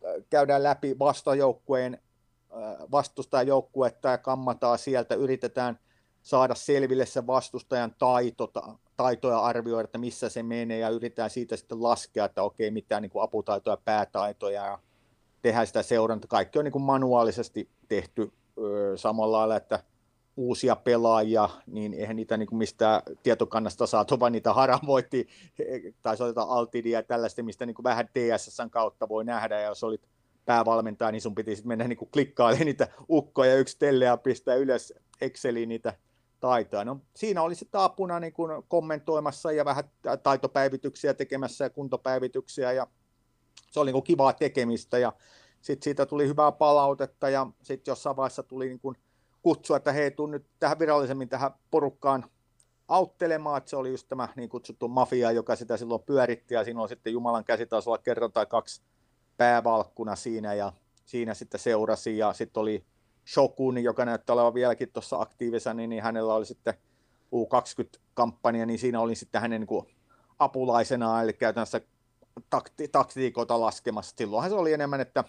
[0.04, 5.78] äh, käydään läpi vastajoukkueen äh, vastustajajoukkuetta ja kammataan sieltä, yritetään–
[6.22, 8.52] saada selville se vastustajan taito,
[8.96, 13.10] taitoja arvioida, että missä se menee ja yritetään siitä sitten laskea, että okei, mitä niin
[13.10, 14.78] kuin aputaitoja, päätaitoja ja
[15.42, 16.28] tehdään sitä seuranta.
[16.28, 19.82] Kaikki on niin kuin manuaalisesti tehty ö, samalla lailla, että
[20.36, 25.28] uusia pelaajia, niin eihän niitä niin kuin mistään tietokannasta saatu, vaan niitä haravoitti,
[26.02, 29.84] tai soitetaan Altidia ja tällaista, mistä niin kuin vähän TSSn kautta voi nähdä, ja jos
[29.84, 30.08] olit
[30.44, 34.94] päävalmentaja, niin sun piti sitten mennä niin kuin klikkailemaan niitä ukkoja yksi ja pistää ylös
[35.20, 35.94] Exceliin niitä
[36.42, 36.84] taitoja.
[36.84, 39.84] No, siinä oli sitten apuna niin kuin kommentoimassa ja vähän
[40.22, 42.86] taitopäivityksiä tekemässä ja kuntopäivityksiä ja
[43.70, 45.12] se oli niin kivaa tekemistä ja
[45.60, 48.96] sitten siitä tuli hyvää palautetta ja sitten jossain vaiheessa tuli niin kuin
[49.42, 52.24] kutsua, että hei, tuu nyt tähän virallisemmin tähän porukkaan
[52.88, 56.82] auttelemaan, että se oli just tämä niin kutsuttu mafia, joka sitä silloin pyöritti ja siinä
[56.82, 58.82] on sitten Jumalan käsi taisi olla kerran tai kaksi
[59.36, 60.72] päävalkkuna siinä ja
[61.04, 62.84] siinä sitten seurasi ja sitten oli
[63.26, 66.74] Shokun, joka näyttää olevan vieläkin tuossa aktiivisena, niin, niin hänellä oli sitten
[67.34, 69.86] U20-kampanja, niin siinä oli sitten hänen niin kuin
[70.38, 71.80] apulaisena, eli käytännössä
[72.50, 74.14] takti, taktiikoita laskemassa.
[74.18, 75.24] Silloinhan se oli enemmän, että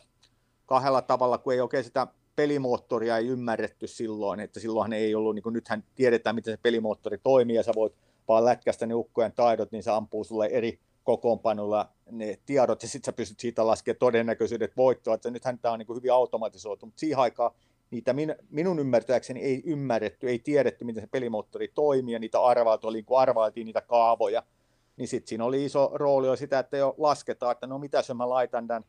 [0.66, 5.44] kahdella tavalla, kun ei oikein sitä pelimoottoria ei ymmärretty silloin, että silloinhan ei ollut, niin
[5.44, 7.94] kuin nythän tiedetään, miten se pelimoottori toimii, ja sä voit
[8.28, 13.06] vaan lätkästä ne ukkojen taidot, niin se ampuu sulle eri kokoonpanolla ne tiedot, ja sitten
[13.06, 17.00] sä pystyt siitä laskemaan todennäköisyydet voittoa, että nythän tämä on niin kuin hyvin automatisoitu, mutta
[17.00, 17.52] siihen aikaan
[17.94, 22.88] niitä min, minun ymmärtääkseni ei ymmärretty, ei tiedetty, miten se pelimoottori toimii, ja niitä arvailtu
[22.88, 24.44] oli, kun arvailtiin niitä kaavoja,
[24.98, 28.12] niin sitten siinä oli iso rooli jo sitä, että jo lasketaan, että no mitä jos
[28.16, 28.86] mä laitan tämän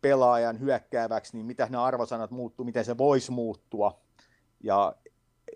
[0.00, 4.00] pelaajan hyökkääväksi, niin mitä ne arvosanat muuttuu, miten se voisi muuttua.
[4.60, 4.94] Ja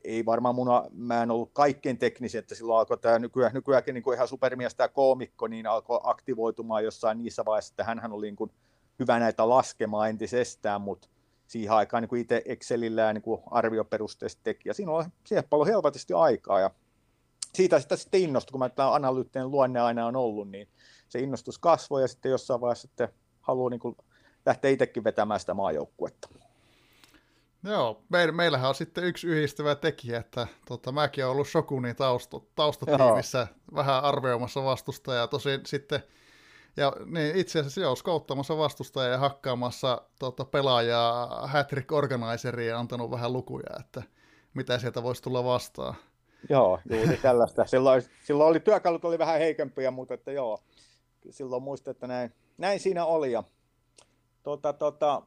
[0.05, 4.03] ei varmaan mun, mä en ollut kaikkein teknisin, että silloin alkoi tämä nykyään, nykyäänkin niin
[4.03, 8.37] kuin ihan supermies tämä koomikko, niin alkoi aktivoitumaan jossain niissä vaiheissa, että hän oli niin
[8.37, 8.51] kuin
[8.99, 11.09] hyvä näitä laskemaan entisestään, mutta
[11.49, 15.45] siihen aikaan niin kuin itse Excelillä ja niin kuin arvioperusteisesti teki, ja siinä oli siihen
[15.51, 16.71] paljon helposti aikaa, ja
[17.55, 20.69] siitä sitä sitten innostui, kun mä tämä analyyttinen luonne aina on ollut, niin
[21.09, 23.09] se innostus kasvoi, ja sitten jossain vaiheessa sitten
[23.41, 23.97] haluaa niin kuin
[24.47, 26.29] lähteä itsekin vetämään sitä maajoukkuetta.
[27.65, 32.41] Joo, me, meillähän on sitten yksi yhdistävä tekijä, että tota, mäkin olen ollut Shokunin tausta,
[32.55, 33.75] taustatiimissä Joo.
[33.75, 36.03] vähän arvioimassa vastustajaa, tosin sitten
[36.79, 43.11] ja niin itse asiassa joo, skouttamassa vastustajaa ja hakkaamassa tota, pelaajaa Hattrick Organizeriin ja antanut
[43.11, 44.03] vähän lukuja, että
[44.55, 45.95] mitä sieltä voisi tulla vastaan.
[46.51, 47.67] Joo, juuri tällaista.
[47.67, 50.61] Silloin, silloin oli työkalut oli vähän heikempiä, mutta että joo,
[51.31, 53.33] silloin muistin, että näin, näin siinä oli.
[53.33, 53.45] Ja,
[54.43, 55.23] tota, tota,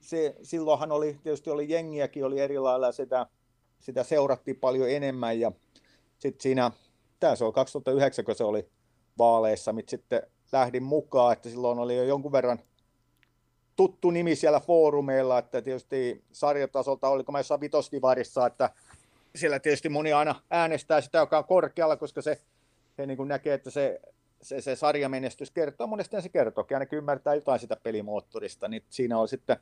[0.00, 3.26] se, silloinhan oli, tietysti oli jengiäkin, oli eri lailla, sitä,
[3.78, 5.52] sitä seurattiin paljon enemmän ja
[6.18, 6.70] sitten siinä,
[7.20, 8.68] tässä on 2009, kun se oli
[9.20, 12.58] vaaleissa, mitä sitten lähdin mukaan, että silloin oli jo jonkun verran
[13.76, 18.70] tuttu nimi siellä foorumeilla, että tietysti sarjatasolta, oliko mä jossain vitosdivarissa, että
[19.34, 22.40] siellä tietysti moni aina äänestää sitä, joka on korkealla, koska se,
[22.96, 24.00] se niin näkee, että se,
[24.42, 29.28] se, se sarjamenestys kertoo, monesti se kertoo, ainakin ymmärtää jotain sitä pelimoottorista, niin siinä oli
[29.28, 29.56] sitten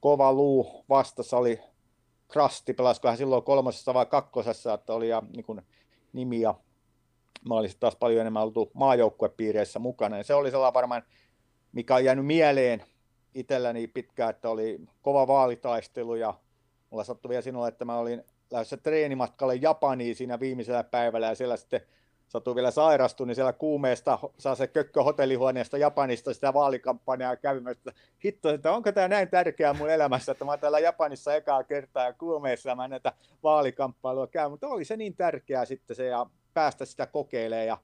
[0.00, 1.60] kova luu vastassa, oli
[2.28, 5.62] Krasti, pelaskohan silloin kolmosessa vai kakkosessa, että oli ja niin
[6.12, 6.54] nimi ja
[7.48, 10.16] mä olisin taas paljon enemmän oltu maajoukkuepiireissä mukana.
[10.16, 11.02] Ja se oli sellainen varmaan,
[11.72, 12.84] mikä on jäänyt mieleen
[13.34, 16.34] itselläni pitkään, että oli kova vaalitaistelu ja
[16.90, 21.56] mulla sattui vielä sinulle, että mä olin lähdössä treenimatkalle Japaniin siinä viimeisellä päivällä ja siellä
[21.56, 21.80] sitten
[22.28, 27.32] sattui vielä sairastumaan, niin siellä kuumeesta saa se kökkö hotellihuoneesta Japanista sitä vaalikampanjaa
[27.70, 27.92] että
[28.24, 32.04] hitto, että onko tämä näin tärkeää mun elämässä, että mä oon täällä Japanissa ekaa kertaa
[32.04, 33.12] ja kuumeessa mä näitä
[33.42, 37.78] vaalikamppailua käyn, mutta oli se niin tärkeää sitten se ja päästä sitä kokeilemaan ja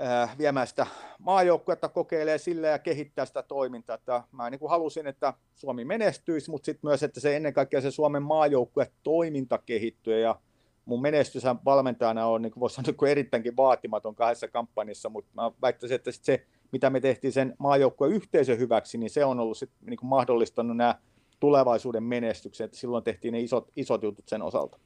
[0.00, 0.86] äh, viemään sitä
[1.18, 3.94] maajoukkuetta kokeilee sillä ja kehittää sitä toimintaa.
[3.94, 7.80] Että mä niin kuin halusin, että Suomi menestyisi, mutta sitten myös, että se ennen kaikkea
[7.80, 10.40] se Suomen maajoukkue toiminta kehittyy ja
[10.84, 16.12] mun menestyshän valmentajana on, niin voisi sanoa, erittäinkin vaatimaton kahdessa kampanjassa, mutta mä väittäisin, että
[16.12, 19.96] sit se, mitä me tehtiin sen maajoukkueen yhteisön hyväksi, niin se on ollut sit, niin
[19.96, 20.94] kuin mahdollistanut nämä
[21.40, 24.78] tulevaisuuden menestykset, silloin tehtiin ne isot, isot jutut sen osalta.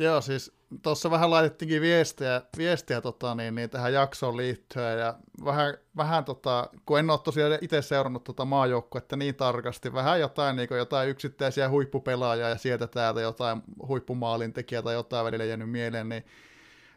[0.00, 5.74] Joo, siis tuossa vähän laitettiinkin viestiä, viestiä tota, niin, niin, tähän jaksoon liittyen, ja vähän,
[5.96, 10.68] vähän tota, kun en ole tosiaan itse seurannut tota maajoukkuetta niin tarkasti, vähän jotain, niin
[10.70, 16.24] jotain yksittäisiä huippupelaajia ja sieltä täältä jotain huippumaalintekijää tai jotain välillä jäänyt mieleen, niin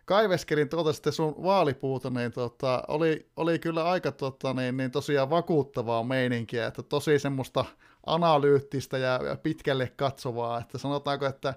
[0.05, 5.29] kaiveskelin tuota sitten sun vaalipuuta, niin tota, oli, oli kyllä aika tota, niin, niin tosiaan
[5.29, 7.65] vakuuttavaa meininkiä, että tosi semmoista
[8.05, 11.53] analyyttistä ja, ja pitkälle katsovaa, että sanotaanko, että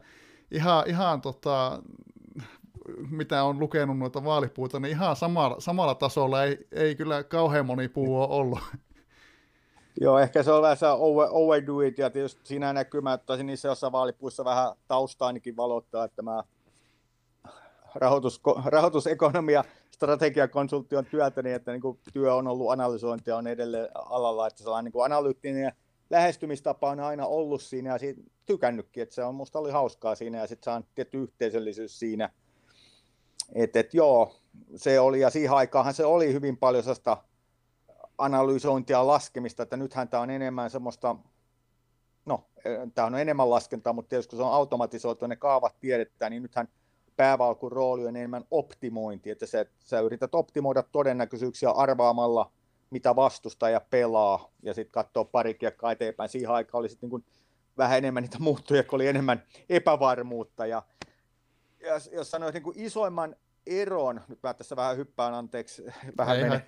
[0.51, 1.83] ihan, ihan tota,
[3.11, 7.89] mitä on lukenut noita vaalipuuta, niin ihan samalla, samalla tasolla ei, ei kyllä kauhean moni
[7.89, 8.59] puu ole ollut.
[10.01, 10.77] Joo, ehkä se on vähän
[11.31, 16.05] overdo it, ja tietysti siinä näkyy, mä ottaisin niissä jossain vaalipuissa vähän taustaa ainakin valottaa,
[16.05, 16.45] että mä
[17.95, 23.89] rahoitus, rahoitusekonomia strategiakonsultti on työtä, niin että niin kuin työ on ollut analysointia on edelleen
[23.95, 25.73] alalla, että sellainen niin kuin analyyttinen
[26.11, 30.39] lähestymistapa on aina ollut siinä ja siitä tykännytkin, että se on musta oli hauskaa siinä
[30.39, 32.31] ja sitten se on tietty yhteisöllisyys siinä.
[33.55, 34.37] Että et, joo,
[34.77, 37.25] se oli ja siihen aikaanhan se oli hyvin paljon sellaista
[38.19, 41.17] analysointia laskemista, että nythän tämä on enemmän semmoista,
[42.25, 42.47] no
[42.95, 46.69] tämä on enemmän laskentaa, mutta tietysti kun se on automatisoitu ne kaavat tiedetään, niin nythän
[47.17, 52.51] päävalkun rooli on enemmän optimointi, että sä, sä yrität optimoida todennäköisyyksiä arvaamalla–
[52.91, 56.31] mitä vastustaja pelaa, ja sitten katsoa pari kiekkaa eteenpäin.
[56.31, 57.25] Siihen aikaan oli sitten niin
[57.79, 60.67] vähän enemmän niitä muuttuja, kun oli enemmän epävarmuutta.
[60.67, 60.83] Ja,
[61.81, 65.85] ja jos sanoisi niin kuin isoimman eron, nyt mä tässä vähän hyppään, anteeksi,
[66.19, 66.63] vähän menen.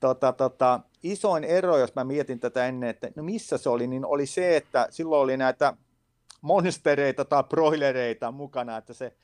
[0.00, 4.04] Tota, tota, isoin ero, jos mä mietin tätä ennen, että no missä se oli, niin
[4.04, 5.74] oli se, että silloin oli näitä
[6.40, 9.16] monstereita tai broilereita mukana, että se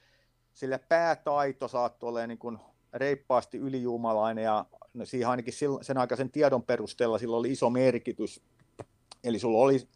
[0.55, 2.59] sille päätaito saattoi olla niin kuin
[2.93, 8.43] reippaasti ylijumalainen ja no siihen ainakin sen aikaisen tiedon perusteella sillä oli iso merkitys.
[9.25, 9.89] Eli sulla oli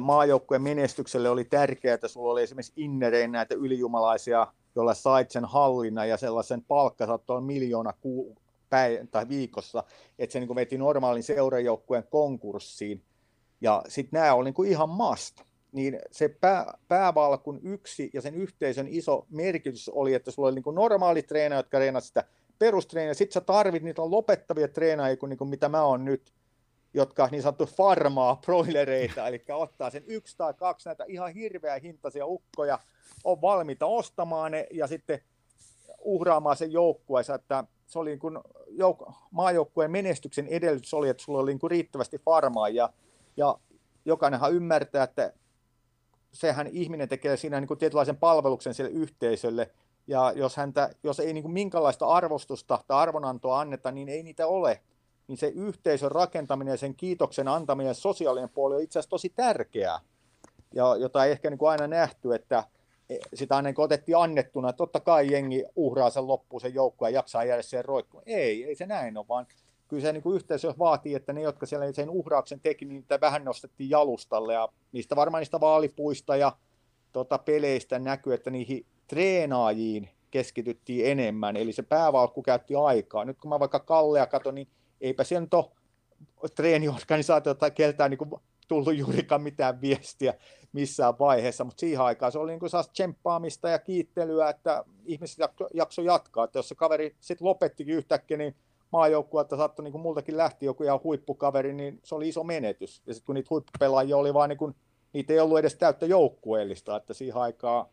[0.00, 6.08] maajoukkueen menestykselle oli tärkeää, että sulla oli esimerkiksi innerein näitä ylijumalaisia, joilla sait sen hallinnan
[6.08, 8.36] ja sellaisen palkka saattoi olla miljoona ku,
[8.70, 9.84] päin, tai viikossa,
[10.18, 13.02] että se niin veti normaalin seurajoukkueen konkurssiin.
[13.60, 15.40] Ja sitten nämä oli niin ihan must.
[15.72, 20.74] Niin se pää, päävalkun yksi ja sen yhteisön iso merkitys oli, että sulla oli niin
[20.74, 22.24] normaali treenaajat, jotka treenasivat sitä
[22.58, 26.32] perustreeniä, sitten sä tarvit niitä lopettavia treenaajia, niin kuin mitä mä oon nyt,
[26.94, 32.26] jotka niin sanottu farmaa broilereita, eli ottaa sen yksi tai kaksi näitä ihan hirveä hintaisia
[32.26, 32.78] ukkoja,
[33.24, 35.20] on valmiita ostamaan ne ja sitten
[35.98, 38.38] uhraamaan sen joukkueensa, että se oli niin kuin
[38.68, 42.92] jouk- maajoukkueen menestyksen edellytys oli, että sulla oli niin kuin riittävästi farmaa ja,
[43.36, 43.58] ja
[44.04, 45.32] jokainenhan ymmärtää, että
[46.32, 49.70] sehän ihminen tekee siinä niin kuin tietynlaisen palveluksen sille yhteisölle,
[50.06, 54.46] ja jos, häntä, jos ei niin kuin minkälaista arvostusta tai arvonantoa anneta, niin ei niitä
[54.46, 54.80] ole.
[55.28, 60.00] Niin se yhteisön rakentaminen ja sen kiitoksen antaminen sosiaalinen puoli on itse asiassa tosi tärkeää.
[60.74, 62.64] Ja jota ei ehkä niin kuin aina nähty, että
[63.10, 67.12] e, sitä aina niin otettiin annettuna, että totta kai jengi uhraa sen loppuun sen joukkueen
[67.12, 68.22] ja jaksaa jäädä siihen roikkuun.
[68.26, 69.46] Ei, ei se näin ole, vaan
[69.88, 73.20] kyllä se niin kuin yhteisö vaatii, että ne, jotka siellä sen uhrauksen teki, niin niitä
[73.20, 76.52] vähän nostettiin jalustalle ja niistä varmaan niistä vaalipuista ja
[77.12, 83.24] tota, peleistä näkyy, että niihin treenaajiin keskityttiin enemmän, eli se päävalkku käytti aikaa.
[83.24, 84.68] Nyt kun mä vaikka Kallea katson, niin
[85.02, 85.72] eipä sen to
[86.56, 90.34] treeniorganisaatio tai keltään niin tullut juurikaan mitään viestiä
[90.72, 95.38] missään vaiheessa, mutta siihen aikaan se oli niin kuin tsemppaamista ja kiittelyä, että ihmiset
[95.74, 98.56] jakso jatkaa, että jos se kaveri sitten lopettikin yhtäkkiä, niin
[98.92, 103.02] maajoukkueelta saattoi niin kuin multakin lähti joku ihan huippukaveri, niin se oli iso menetys.
[103.06, 104.74] Ja sitten kun niitä huippupelaajia oli vaan niin kuin,
[105.12, 107.86] niitä ei ollut edes täyttä joukkueellista, että siihen aikaan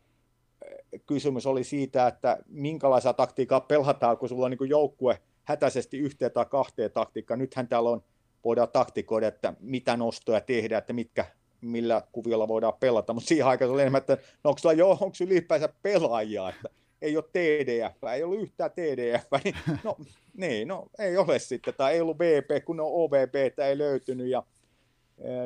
[0.66, 6.32] eh, kysymys oli siitä, että minkälaisia taktiikkaa pelataan, kun sulla on niin joukkue hätäisesti yhteen
[6.32, 7.38] tai kahteen taktiikkaa.
[7.38, 8.04] Nythän täällä on,
[8.44, 11.26] voidaan taktikoida, että mitä nostoja tehdään, että mitkä,
[11.62, 15.70] millä kuviolla voidaan pelata, mutta siihen aikaan oli enemmän, että no onko jo, onko ylipäänsä
[15.82, 16.70] pelaajia, että
[17.02, 19.98] ei ole TDF, ei ollut yhtään TDF, niin no,
[20.38, 24.44] niin, no ei ole sitten, tai ei ollut VP, kun on OVP, ei löytynyt, ja,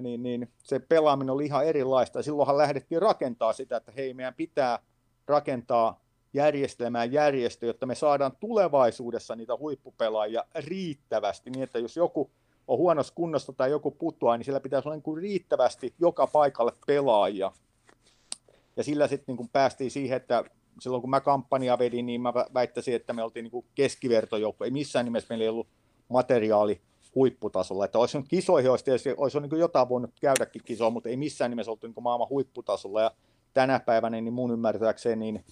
[0.01, 4.79] niin, niin, se pelaaminen oli ihan erilaista, silloinhan lähdettiin rakentaa sitä, että hei, meidän pitää
[5.27, 6.02] rakentaa
[6.33, 12.31] järjestelmään järjestö, jotta me saadaan tulevaisuudessa niitä huippupelaajia riittävästi, niin että jos joku
[12.67, 16.71] on huonossa kunnossa tai joku putoaa, niin sillä pitäisi olla niin kuin riittävästi joka paikalle
[16.87, 17.51] pelaajia.
[18.77, 20.43] Ja sillä sitten niin päästiin siihen, että
[20.79, 24.65] silloin kun mä kampanjaa vedin, niin mä väittäisin, että me oltiin niin keskivertojoukko.
[24.65, 25.67] Ei missään nimessä meillä ei ollut
[26.09, 26.81] materiaali
[27.15, 27.85] huipputasolla.
[27.85, 31.71] Että olisi kisoihin olisi, tietysti, olisi niin jotain voinut käydäkin kisoa, mutta ei missään nimessä
[31.71, 33.01] oltu niin maailman huipputasolla.
[33.01, 33.11] Ja
[33.53, 35.45] tänä päivänä niin mun ymmärtääkseni niin,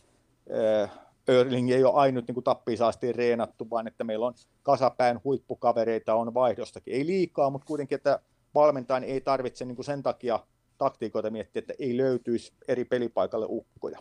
[1.28, 4.34] Erling ei ole ainut niin tappiisaasti reenattu, vaan että meillä on
[4.64, 6.94] kasapäin huippukavereita on vaihdostakin.
[6.94, 8.20] Ei liikaa, mutta kuitenkin, että
[8.56, 10.40] valmentajan ei tarvitse niin sen takia
[10.78, 14.00] taktiikoita miettiä, että ei löytyisi eri pelipaikalle ukkoja.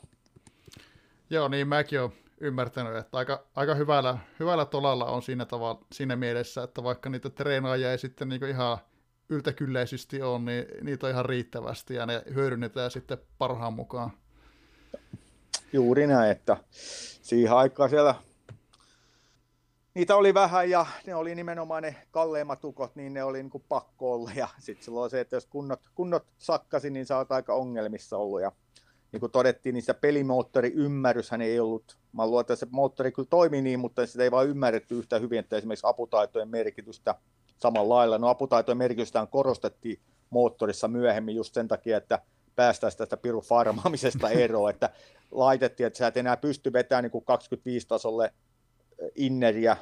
[1.31, 6.17] Joo, niin mäkin olen ymmärtänyt, että aika, aika hyvällä, hyvällä tolalla on siinä, tavalla, siinä
[6.17, 8.79] mielessä, että vaikka niitä treenaajia ei sitten niin ihan
[9.29, 14.11] yltäkylläisesti on, niin niitä on ihan riittävästi ja ne hyödynnetään sitten parhaan mukaan.
[15.73, 16.57] Juuri näin, että
[17.23, 18.15] siihen aikaan siellä
[19.95, 23.65] niitä oli vähän ja ne oli nimenomaan ne kalleimmat ukot, niin ne oli niin kuin
[23.69, 24.31] pakko olla.
[24.35, 28.41] Ja sitten silloin se, että jos kunnot, kunnot sakkasi, niin sä oot aika ongelmissa ollut.
[28.41, 28.53] Ja
[29.13, 33.63] niin kuin todettiin, niin se pelimoottoriymmärryshän ei ollut, mä luulen, että se moottori kyllä toimi
[33.63, 37.15] niin, mutta sitä ei vaan ymmärretty yhtä hyvin, että esimerkiksi aputaitojen merkitystä
[37.59, 38.19] samalla lailla.
[38.19, 40.01] No aputaitojen merkitystä korostettiin
[40.31, 42.23] moottorissa myöhemmin just sen takia, että
[42.57, 44.91] päästäisiin tästä pirun farmaamisesta eroon, että
[45.31, 48.33] laitettiin, että sä et enää pysty vetämään niin kuin 25 tasolle
[49.15, 49.77] inneriä,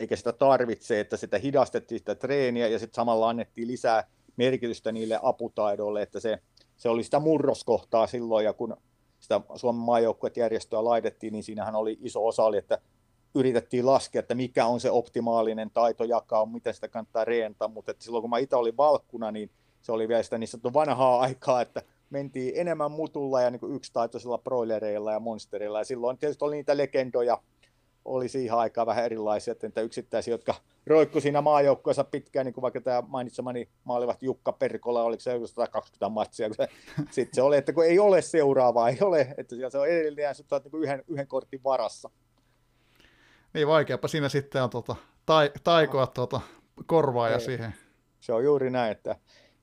[0.00, 4.04] eikä sitä tarvitse, että sitä hidastettiin sitä treeniä ja sitten samalla annettiin lisää
[4.36, 6.42] merkitystä niille aputaidoille, että se
[6.78, 8.76] se oli sitä murroskohtaa silloin, ja kun
[9.20, 12.78] sitä Suomen maajoukkuejärjestöä laitettiin, niin siinähän oli iso osa, oli, että
[13.34, 18.22] yritettiin laskea, että mikä on se optimaalinen taitojakaa, miten sitä kannattaa reentaa, mutta että silloin
[18.22, 19.50] kun mä itse olin valkkuna, niin
[19.82, 24.38] se oli vielä sitä niin sanottu vanhaa aikaa, että mentiin enemmän mutulla ja niin yksitaitoisilla
[24.38, 27.38] broilereilla ja monsterilla, ja silloin tietysti oli niitä legendoja,
[28.04, 30.54] oli siihen aikaan vähän erilaisia, että yksittäisiä, jotka
[30.86, 36.08] roikku siinä maajoukkoissa pitkään, niin kuin vaikka tämä mainitsemani maalivat Jukka Perkola, oliko se 120
[36.08, 36.68] matsia, se,
[37.10, 40.30] sitten se oli, että kun ei ole seuraavaa, ei ole, että siellä se on edelleen
[40.30, 42.10] että niin yhden, yhden kortin varassa.
[43.54, 46.40] Niin vaikeapa siinä sitten on tuota, tai, taikoa tuota,
[46.86, 47.74] korvaa ja siihen.
[48.20, 49.16] Se on juuri näin, että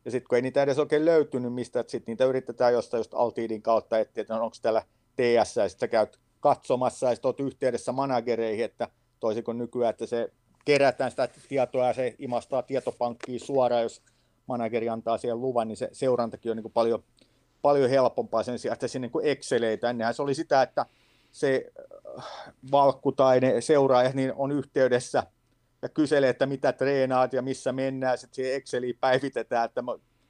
[0.06, 3.14] ja sitten kun ei niitä edes oikein löytynyt mistä, että sitten niitä yritetään jostain just
[3.14, 4.82] Altiidin kautta etsiä, että onko täällä
[5.16, 8.90] TS, ja sitten käyt katsomassa ja sitten yhteydessä managereihin, että
[9.20, 10.32] toisin kuin nykyään, että se
[10.66, 14.02] kerätään sitä tietoa ja se imastaa tietopankkiin suoraan, jos
[14.48, 17.04] manageri antaa siihen luvan, niin se seurantakin on niin paljon,
[17.62, 19.90] paljon helpompaa sen sijaan, että sinne niin Exceleitä.
[19.90, 20.86] Ennenhän se oli sitä, että
[21.32, 21.72] se
[22.18, 22.26] äh,
[22.72, 25.24] valkku tai ne seuraajat niin on yhteydessä
[25.86, 29.84] ja kyselee, että mitä treenaat ja missä mennään, sitten siihen Exceliin päivitetään, että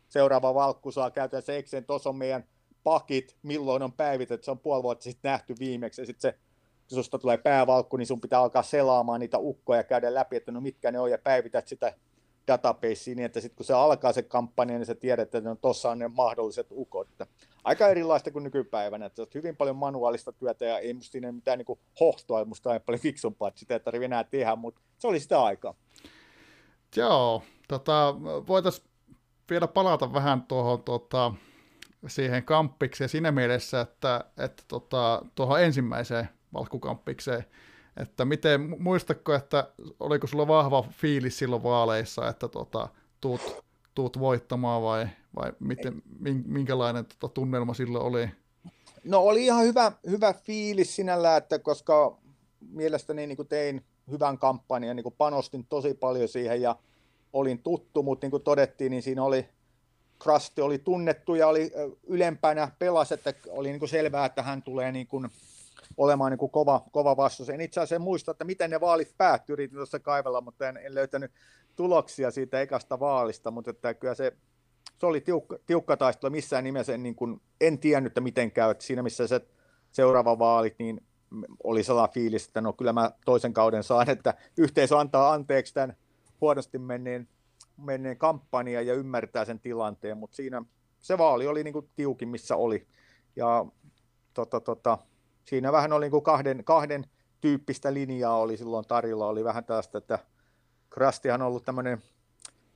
[0.10, 2.43] seuraava valkku saa käytännössä Excel, tuossa on meidän
[2.84, 6.34] pakit, milloin on päivitetty, se on puoli vuotta sitten nähty viimeksi, ja sitten
[6.88, 10.51] se susta tulee päävalkku, niin sun pitää alkaa selaamaan niitä ukkoja ja käydä läpi, että
[10.51, 11.93] no mitkä ne on, ja päivität sitä
[12.47, 15.91] databaseen, niin että sitten kun se alkaa se kampanja, niin sä tiedät, että no, tuossa
[15.91, 17.08] on ne mahdolliset ukot.
[17.66, 21.80] Aika erilaista kuin nykypäivänä, että hyvin paljon manuaalista työtä ja ei musta siinä mitään niin
[21.99, 25.43] hohtoa, musta on paljon fiksumpaa, että sitä ei tarvitse enää tehdä, mutta se oli sitä
[25.43, 25.74] aikaa.
[26.95, 28.16] Joo, tota,
[28.47, 28.88] voitaisiin
[29.49, 31.34] vielä palata vähän tuohon tota,
[32.07, 37.45] siihen kampikseen siinä mielessä, että, että tota, tuohon ensimmäiseen valkkukampikseen,
[37.97, 42.89] että miten, muistatko, että oliko sulla vahva fiilis silloin vaaleissa, että tota,
[43.22, 43.66] tuut,
[43.96, 46.02] tuut voittamaan vai, vai miten,
[46.46, 48.30] minkälainen tota, tunnelma silloin oli?
[49.04, 52.18] No oli ihan hyvä, hyvä fiilis sinällä, että koska
[52.70, 56.76] mielestäni niin kuin tein hyvän kampanjan, niin kuin panostin tosi paljon siihen ja
[57.34, 59.46] olin tuttu, mutta niin kuin todettiin, niin siinä oli
[60.20, 61.72] Krasti oli tunnettu ja oli
[62.08, 65.30] ylempänä pelas, että oli niin kuin selvää, että hän tulee niin kuin
[65.98, 67.50] olemaan niin kuin kova, kova vastus.
[67.50, 70.96] En itse asiassa muista, että miten ne vaalit päättyi, yritin tuossa kaivella, mutta en, en
[70.96, 71.32] löytänyt
[71.76, 74.34] tuloksia siitä ekasta vaalista, mutta että kyllä se,
[74.98, 78.72] se oli tiukka, tiukka taistelu missään nimessä, en, niin kuin, en tiennyt, että miten käy,
[78.72, 79.42] että siinä missä se
[79.92, 81.02] seuraava vaalit, niin
[81.64, 85.98] oli sellainen fiilis, että no kyllä mä toisen kauden saan, että yhteisö antaa anteeksi tämän
[86.42, 87.28] huonosti menneen,
[87.78, 90.64] menneen kampanja ja ymmärtää sen tilanteen, mutta siinä
[91.00, 92.88] se vaali oli niin kuin tiukin, missä oli.
[93.36, 93.66] Ja
[94.34, 94.98] tota, tota,
[95.46, 97.06] siinä vähän oli niin kuin kahden, kahden
[97.41, 99.28] tyyppistä linjaa oli silloin tarjolla.
[99.28, 100.20] Oli vähän tästä, että
[100.89, 102.02] Krastihan on ollut tämmöinen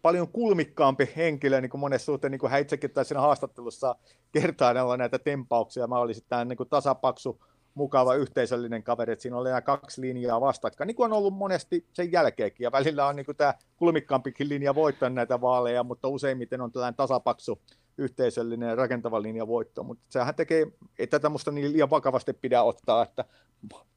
[0.02, 3.96] paljon kulmikkaampi henkilö, niin kuin monessa suhteen, niin kuin hän itsekin siinä haastattelussa
[4.32, 5.88] kertaa näitä tempauksia.
[5.88, 7.44] Mä olisin tämä niin kuin tasapaksu
[7.74, 11.86] mukava yhteisöllinen kaveri, että siinä oli nämä kaksi linjaa vastakkain, niin kuin on ollut monesti
[11.94, 16.62] sen jälkeenkin, ja välillä on niin kuin tämä kulmikkaampikin linja voittanut näitä vaaleja, mutta useimmiten
[16.62, 17.62] on tällainen tasapaksu
[18.00, 20.68] yhteisöllinen rakentava linja voitto, mutta sehän tekee,
[21.00, 23.26] ei tätä musta niin liian vakavasti pidä ottaa, että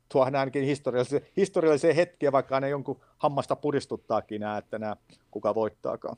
[0.09, 4.97] tuohan ainakin historiallisia, historiallisia hetkiä, vaikka ne jonkun hammasta puristuttaakin nämä, että nämä
[5.31, 6.17] kuka voittaakaan.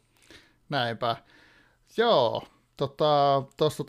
[0.68, 1.16] Näinpä.
[1.96, 2.42] Joo,
[2.76, 3.84] tota, tosta,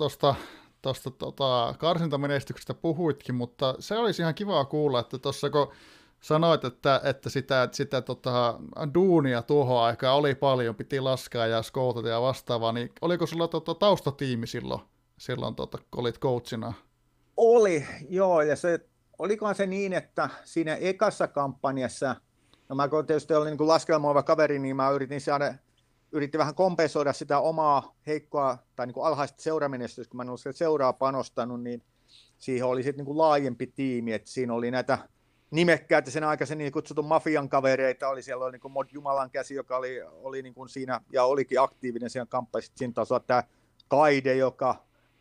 [0.81, 5.71] tuosta tota, karsintamenestyksestä puhuitkin, mutta se olisi ihan kiva kuulla, että tuossa kun
[6.25, 8.59] sanoit, että, että sitä, sitä tota,
[8.93, 13.75] duunia tuohon aikaan oli paljon, piti laskea ja skoutata ja vastaavaa, niin oliko sulla tota,
[13.75, 14.81] taustatiimi silloin,
[15.17, 16.73] silloin tota, kun olit coachina?
[17.37, 18.79] Oli, joo, ja se,
[19.19, 22.15] olikohan se niin, että siinä ekassa kampanjassa,
[22.69, 25.53] no mä kun tietysti olin niin laskelmoiva kaveri, niin mä yritin saada
[26.11, 30.41] yritti vähän kompensoida sitä omaa heikkoa tai niin kuin alhaista seuramenestystä, kun mä en ollut
[30.51, 31.83] seuraa panostanut, niin
[32.37, 34.97] siihen oli sitten niin kuin laajempi tiimi, että siinä oli näitä
[35.51, 39.77] nimekkäitä sen aikaisen niin kutsutun mafian kavereita, oli siellä oli niin Mod Jumalan käsi, joka
[39.77, 43.43] oli, oli niin kuin siinä ja olikin aktiivinen siinä kampanjassa, siinä tasolla tämä
[43.87, 44.75] Kaide, joka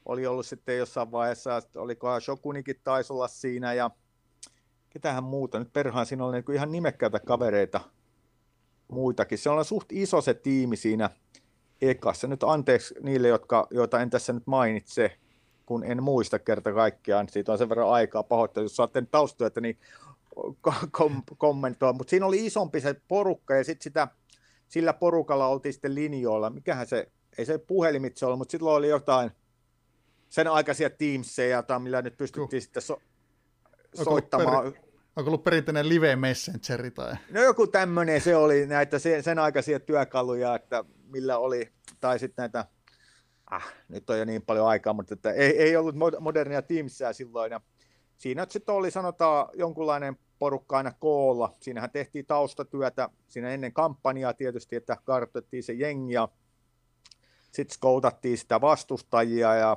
[0.04, 3.90] oli ollut sitten jossain vaiheessa, oliko Shokunikin taisi olla siinä ja
[4.90, 7.80] ketähän muuta, nyt perhaan siinä oli niin ihan nimekkäitä kavereita,
[8.88, 9.38] muitakin.
[9.38, 11.10] Se on suht iso se tiimi siinä
[11.82, 12.26] ekassa.
[12.26, 15.18] Nyt anteeksi niille, jotka, joita en tässä nyt mainitse,
[15.66, 17.28] kun en muista kerta kaikkiaan.
[17.28, 19.78] Siitä on sen verran aikaa pahoittaa, jos saatte taustoja, niin
[20.90, 21.92] kom- kommentoi.
[21.92, 24.08] Mutta siinä oli isompi se porukka ja sitten sitä,
[24.68, 26.50] sillä porukalla oltiin sitten linjoilla.
[26.50, 29.30] Mikähän se, ei se puhelimitse ollut, mutta silloin oli jotain
[30.28, 32.62] sen aikaisia Teamseja, millä nyt pystyttiin Juh.
[32.62, 33.02] sitten so-
[34.04, 34.72] soittamaan.
[34.72, 34.82] Per-
[35.16, 37.14] Onko ollut perinteinen live messengeri tai?
[37.30, 42.42] No joku tämmöinen se oli, näitä sen, sen aikaisia työkaluja, että millä oli, tai sitten
[42.42, 42.64] näitä,
[43.50, 47.50] ah, nyt on jo niin paljon aikaa, mutta että ei, ei ollut modernia Teamsia silloin,
[47.50, 47.60] ja
[48.24, 51.52] siinä sitten oli sanotaan jonkunlainen porukka aina koolla.
[51.60, 56.28] Siinähän tehtiin taustatyötä siinä ennen kampanjaa tietysti, että kartoitettiin se jengi ja
[57.52, 59.76] sitten skoutattiin sitä vastustajia ja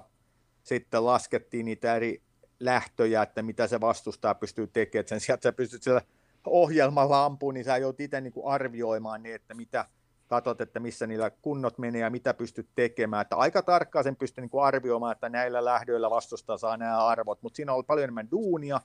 [0.63, 2.21] sitten laskettiin niitä eri
[2.59, 5.07] lähtöjä, että mitä se vastustaa pystyy tekemään.
[5.07, 6.01] Sen sijaan, että sä pystyt sillä
[6.45, 9.85] ohjelmalla ampumaan, niin sä joudut itse niin arvioimaan niin, että mitä
[10.27, 13.21] katsot, että missä niillä kunnot menee ja mitä pystyt tekemään.
[13.21, 17.57] Että aika tarkkaan sen pystyy niin arvioimaan, että näillä lähdöillä vastustaa saa nämä arvot, mutta
[17.57, 18.81] siinä on paljon enemmän duunia,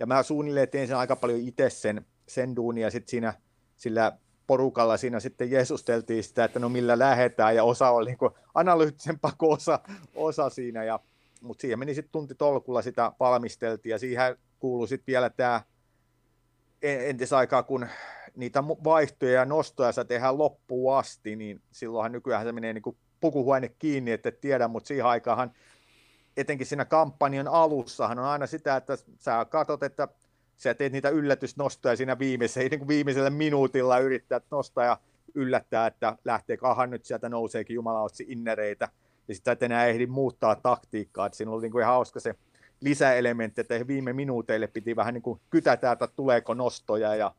[0.00, 3.34] ja mä suunnilleen tein sen aika paljon itse sen, sen duunia, sitten siinä
[3.76, 4.12] sillä
[4.46, 9.52] porukalla siinä sitten jeesusteltiin sitä, että no millä lähetään, ja osa oli niin analyyttisempaa kuin
[9.52, 9.80] osa,
[10.14, 11.00] osa siinä, ja
[11.42, 13.90] mutta siihen meni sitten tunti tolkulla sitä valmisteltiin.
[13.90, 15.62] Ja siihen kuului sitten vielä tämä
[16.82, 17.86] entisaikaa, kun
[18.36, 22.96] niitä vaihtoja ja nostoja sä tehdään loppuun asti, niin silloinhan nykyään se menee niin kuin
[23.20, 25.52] pukuhuone kiinni, että et tiedä, mutta siihen aikaan
[26.36, 30.08] etenkin siinä kampanjan alussahan on aina sitä, että sä katsot, että
[30.56, 34.98] sä teet niitä yllätysnostoja siinä viimeisellä, niin kuin viimeisellä minuutilla yrittää nostaa ja
[35.34, 38.88] yllättää, että lähtee kahan nyt sieltä nouseekin jumalautsi innereitä,
[39.28, 42.34] ja sitten et enää ehdi muuttaa taktiikkaa, että siinä oli niin kuin ihan hauska se
[42.80, 47.34] lisäelementti, että viime minuuteille piti vähän niin kuin kytätä, että tuleeko nostoja ja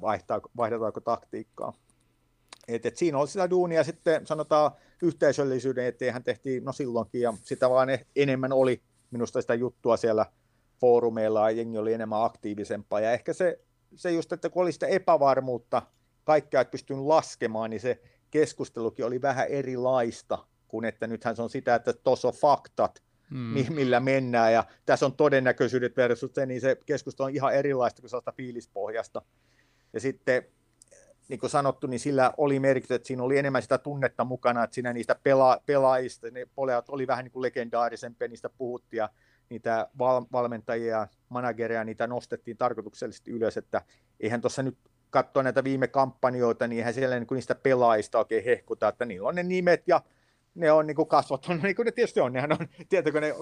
[0.00, 1.72] vaihtaa, vaihdetaanko taktiikkaa.
[2.68, 4.70] Et, et siinä oli sitä duunia sitten sanotaan
[5.02, 10.26] yhteisöllisyyden eteen tehtiin no silloinkin ja sitä vaan enemmän oli minusta sitä juttua siellä
[10.80, 13.60] foorumeilla ja jengi oli enemmän aktiivisempaa ja ehkä se,
[13.94, 15.82] se just, että kun oli sitä epävarmuutta,
[16.24, 18.00] kaikkea et pystynyt laskemaan, niin se
[18.30, 20.38] keskustelukin oli vähän erilaista
[20.68, 23.74] kuin että nythän se on sitä, että tuossa on faktat, hmm.
[23.74, 28.10] millä mennään, ja tässä on todennäköisyydet versus se, niin se keskustelu on ihan erilaista kuin
[28.10, 29.22] sellaista fiilispohjasta.
[29.92, 30.42] Ja sitten
[31.28, 34.74] niin kuin sanottu, niin sillä oli merkitys, että siinä oli enemmän sitä tunnetta mukana, että
[34.74, 39.08] siinä niistä pela- pelaajista, ne pelaajat oli vähän niin kuin legendaarisempia, niistä puhuttiin, ja
[39.48, 43.82] niitä val- valmentajia, managereja, niitä nostettiin tarkoituksellisesti ylös, että
[44.20, 44.78] eihän tuossa nyt
[45.10, 49.28] katsoa näitä viime kampanjoita, niin eihän siellä niin kuin niistä pelaajista oikein hehkuta, että niillä
[49.28, 50.00] on ne nimet ja
[50.54, 53.34] ne on niin kuin kasvattanut, niin kuin ne tietysti on, nehän on, tietääkö ne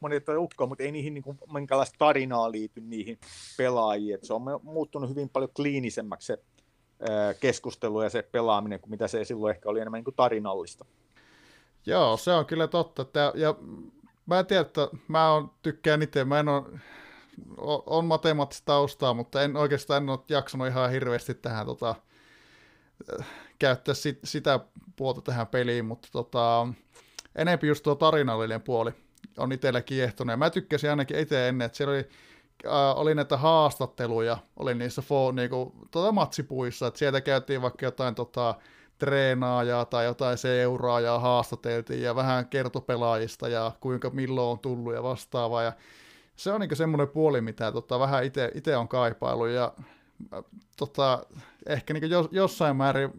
[0.00, 3.18] monet on ukkoa, mutta ei niihin niin kuin, minkälaista tarinaa liity niihin
[3.56, 6.38] pelaajiin, että se on muuttunut hyvin paljon kliinisemmäksi se
[7.40, 10.84] keskustelu ja se pelaaminen, kuin mitä se silloin ehkä oli enemmän niin kuin tarinallista.
[11.86, 13.02] Joo, se on kyllä totta.
[13.02, 13.54] Että, ja
[14.26, 16.64] mä en tiedä, että mä on, tykkään itse, mä en ole,
[17.86, 21.94] on matemaattista taustaa, mutta en oikeastaan en ole jaksanut ihan hirveästi tähän tota,
[23.58, 24.60] käyttää sit, sitä
[24.96, 26.68] puolta tähän peliin, mutta tota,
[27.36, 28.92] enempi just tuo tarinallinen puoli
[29.38, 30.32] on itsellä kiehtonut.
[30.32, 32.08] Ja mä tykkäsin ainakin itse ennen, että siellä oli,
[32.66, 38.14] äh, oli näitä haastatteluja, oli niissä fo, niinku, tota matsipuissa, että sieltä käytiin vaikka jotain
[38.14, 38.54] tota,
[38.98, 45.62] treenaajaa tai jotain seuraajaa haastateltiin ja vähän kertopelaajista ja kuinka milloin on tullut ja vastaavaa.
[45.62, 45.72] Ja
[46.36, 49.72] se on niin semmoinen puoli, mitä tota, vähän itse on kaipailu ja
[50.76, 51.26] tota,
[51.66, 53.10] ehkä niin jos, jossain määrin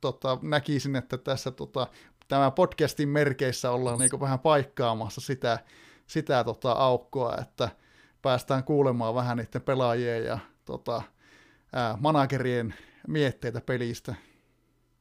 [0.00, 1.86] tota, näkisin, että tässä tota,
[2.28, 5.58] tämän podcastin merkeissä ollaan niin vähän paikkaamassa sitä,
[6.06, 7.68] sitä tota, aukkoa, että
[8.22, 11.02] päästään kuulemaan vähän niiden pelaajien ja tota,
[11.72, 12.74] ää, managerien
[13.08, 14.14] mietteitä pelistä.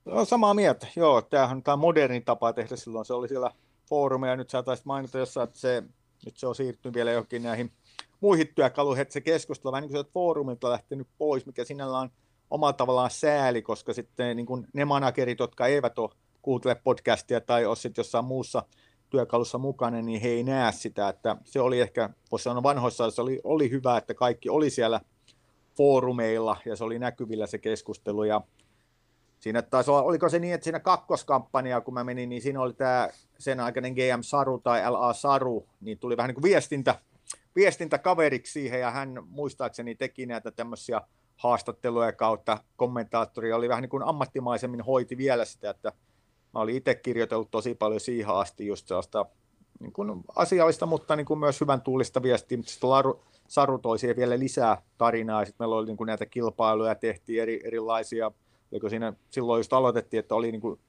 [0.05, 1.21] No, samaa mieltä, joo.
[1.21, 3.05] Tämähän on tämä moderni tapa tehdä silloin.
[3.05, 3.51] Se oli siellä
[3.89, 5.83] foorumeja, nyt sä taisit mainita jossain, että se,
[6.25, 7.71] nyt se on siirtynyt vielä johonkin näihin
[8.21, 12.11] muihin työkaluihin, että se keskustelu vähän niin kuin foorumilta lähtenyt pois, mikä sinällään on
[12.51, 16.09] omalla tavallaan sääli, koska sitten niin kuin ne managerit, jotka eivät ole
[16.41, 18.63] kuuntele podcastia tai ole sitten jossain muussa
[19.09, 23.21] työkalussa mukana, niin he ei näe sitä, että se oli ehkä, voisi sanoa vanhoissa, se
[23.21, 25.01] oli, oli hyvä, että kaikki oli siellä
[25.77, 28.41] foorumeilla ja se oli näkyvillä se keskustelu ja
[29.39, 32.73] siinä taisi olla, oliko se niin, että siinä kakkoskampanjaa, kun mä menin, niin siinä oli
[32.73, 36.95] tämä sen aikainen GM Saru tai LA Saru, niin tuli vähän niin kuin viestintä,
[37.55, 41.01] viestintäkaveriksi siihen, ja hän muistaakseni teki näitä tämmöisiä
[41.37, 42.57] haastatteluja kautta.
[42.75, 45.93] Kommentaattori oli vähän niin kuin ammattimaisemmin hoiti vielä sitä, että
[46.53, 49.25] mä olin itse kirjoitellut tosi paljon siihen asti just sellaista
[49.79, 53.99] niin kuin asiallista, mutta niin kuin myös hyvän tuulista viestiä, mutta sitten Laru, Saru toi
[53.99, 58.31] siihen vielä lisää tarinaa, sitten meillä oli niin kuin näitä kilpailuja, tehtiin eri, erilaisia,
[58.71, 60.79] oliko siinä silloin just aloitettiin, että oli niin kuin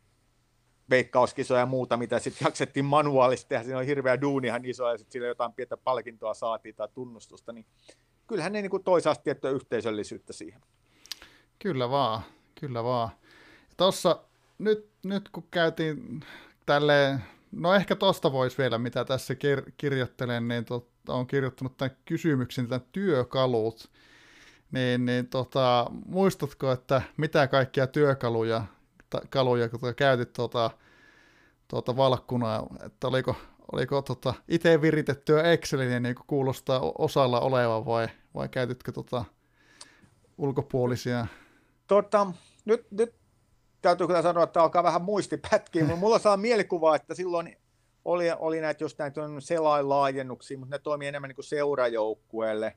[0.90, 3.48] veikkauskisoja ja muuta, mitä sitten jaksettiin manuaalisesti.
[3.48, 7.52] Tehdä, siinä oli hirveä duunihan iso, ja sitten sillä jotain pientä palkintoa saatiin tai tunnustusta,
[7.52, 7.66] niin
[8.28, 10.60] kyllähän ne niin toisaalta tiettyä yhteisöllisyyttä siihen.
[11.58, 12.22] Kyllä vaan,
[12.60, 13.10] kyllä vaan.
[13.76, 14.20] Tuossa
[14.58, 16.20] nyt, nyt kun käytiin
[16.66, 21.96] tälleen, no ehkä tosta voisi vielä, mitä tässä kir- kirjoittelen, niin tota, on kirjoittanut tämän
[22.04, 23.90] kysymyksen, tämän työkalut,
[24.72, 28.64] niin, niin tota, muistatko, että mitä kaikkia työkaluja
[29.10, 30.70] ta, kaluja, kun käytit tuota,
[31.68, 33.36] tuota valkkunaa, että oliko,
[33.72, 39.24] oliko tota, itse viritettyä Excelin niin kuulostaa osalla olevan vai, vai käytitkö tota,
[40.38, 41.26] ulkopuolisia?
[41.86, 42.26] Tota,
[42.64, 43.14] nyt, nyt
[43.82, 47.56] täytyy kyllä sanoa, että alkaa vähän muistipätkiä, mutta mulla saa mielikuva, että silloin
[48.04, 52.76] oli, oli näitä just näitä selainlaajennuksia, mutta ne toimii enemmän niin kuin seurajoukkueelle.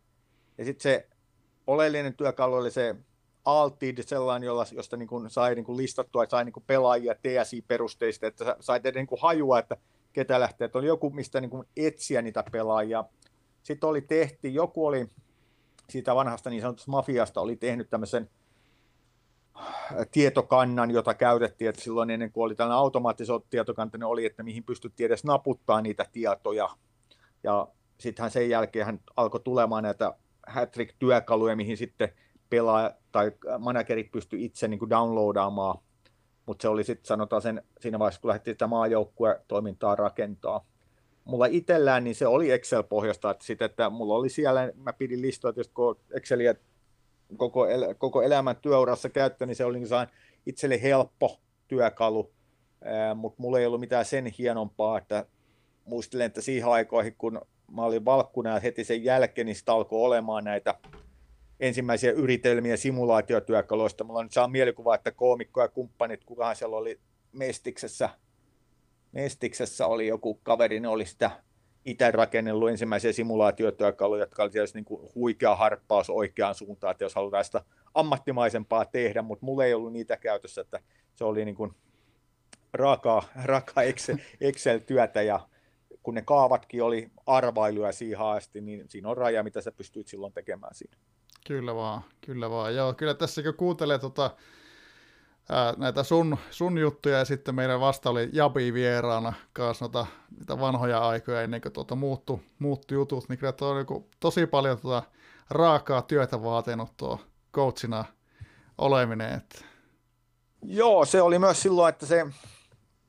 [0.57, 1.07] Ja sitten se
[1.67, 2.95] oleellinen työkalu oli se
[3.45, 8.27] Altid sellainen, jolla, josta niin kuin sai niin kuin listattua, sai niin kuin pelaajia TSI-perusteista,
[8.27, 9.77] että sai tehdä niin kuin hajua, että
[10.13, 13.03] ketä lähtee, että oli joku, mistä niin kuin etsiä niitä pelaajia.
[13.63, 15.09] Sitten oli tehty, joku oli
[15.89, 18.29] siitä vanhasta niin sanotusta mafiasta, oli tehnyt tämmöisen
[20.11, 24.63] tietokannan, jota käytettiin, että silloin ennen kuin oli tällainen automaattisoitu tietokanta, niin oli, että mihin
[24.63, 26.69] pystyttiin edes naputtaa niitä tietoja.
[27.43, 27.67] Ja
[27.99, 30.13] sittenhän sen jälkeen hän alkoi tulemaan näitä
[30.47, 32.09] hat-trick-työkaluja, mihin sitten
[32.49, 35.79] pelaa tai managerit pysty itse niin kuin downloadaamaan,
[36.45, 40.65] mutta se oli sitten sanotaan sen, siinä vaiheessa, kun lähdettiin sitä maajoukkue-toimintaa rakentaa.
[41.25, 45.53] Mulla itsellään niin se oli Excel-pohjasta, että, sit, että mulla oli siellä, mä pidin listoja,
[45.57, 46.55] että kun Exceliä
[47.37, 50.07] koko, el, koko elämän työurassa käyttänyt, niin se oli niin
[50.45, 52.31] itselle helppo työkalu,
[53.15, 55.25] mutta mulla ei ollut mitään sen hienompaa, että
[55.85, 60.01] muistelen, että siihen aikoihin, kun mä olin valkkuna ja heti sen jälkeen, niin sitä alkoi
[60.01, 60.75] olemaan näitä
[61.61, 64.03] ensimmäisiä yritelmiä simulaatiotyökaluista.
[64.03, 66.99] Mulla on nyt saa mielikuva, että koomikko ja kumppanit, kukahan siellä oli
[67.31, 68.09] Mestiksessä,
[69.11, 71.31] Mestiksessä oli joku kaveri, ne oli sitä
[71.85, 77.45] itse rakennellut ensimmäisiä simulaatiotyökaluja, jotka oli niin kuin huikea harppaus oikeaan suuntaan, että jos halutaan
[77.45, 80.79] sitä ammattimaisempaa tehdä, mutta mulla ei ollut niitä käytössä, että
[81.15, 81.71] se oli niin kuin
[82.73, 85.39] raakaa, raakaa Excel, Excel-työtä ja
[86.03, 90.33] kun ne kaavatkin oli arvailuja siihen asti, niin siinä on raja, mitä sä pystyt silloin
[90.33, 90.97] tekemään siinä.
[91.47, 92.75] Kyllä vaan, kyllä vaan.
[92.75, 94.31] Joo, kyllä tässä kun kuuntelee tota,
[95.49, 100.05] ää, näitä sun, sun juttuja ja sitten meidän vasta oli Jabi vieraana kanssa noita,
[100.39, 104.45] niitä vanhoja aikoja ennen kuin tuota muuttu, muuttu jutut, niin kyllä tuo on niin tosi
[104.47, 105.03] paljon tuota
[105.49, 107.19] raakaa työtä vaatinut tuo
[107.53, 108.05] coachina
[108.77, 109.33] oleminen.
[109.33, 109.65] Että...
[110.63, 112.27] Joo, se oli myös silloin, että se,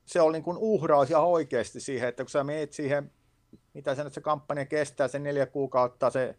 [0.04, 3.12] se oli niin kuin uhraus ihan oikeasti siihen, että kun sä meet siihen,
[3.74, 6.38] mitä se nyt se kampanja kestää, se neljä kuukautta, se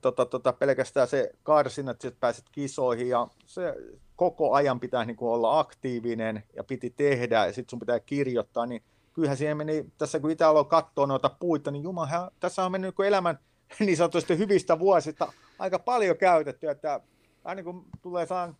[0.00, 3.74] tota, tota, pelkästään se karsinat, että pääset kisoihin ja se
[4.16, 8.66] koko ajan pitää niin kuin olla aktiivinen ja piti tehdä ja sitten sun pitää kirjoittaa,
[8.66, 12.72] niin kyllähän siihen meni, tässä kun itse aloin katsoa noita puita, niin jumala, tässä on
[12.72, 13.38] mennyt niin elämän
[13.80, 17.00] niin sanotusti hyvistä vuosista aika paljon käytetty, että
[17.44, 18.56] aina kun tulee saan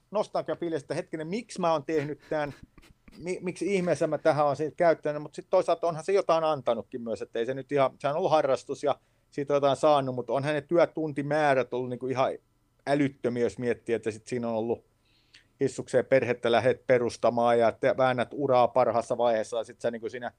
[0.76, 2.54] että hetkinen, miksi mä oon tehnyt tämän,
[3.40, 7.22] miksi ihmeessä mä tähän on siitä käyttänyt, mutta sitten toisaalta onhan se jotain antanutkin myös,
[7.22, 8.98] että ei se nyt ihan, se on ollut harrastus ja
[9.32, 12.32] siitä on jotain saanut, mutta on hänen työtuntimäärät ollut niin kuin ihan
[12.86, 14.84] älyttömiä, jos miettii, että sit siinä on ollut
[15.60, 20.32] hissukseen perhettä lähdet perustamaan ja te väännät uraa parhaassa vaiheessa ja sitten sä niin siinä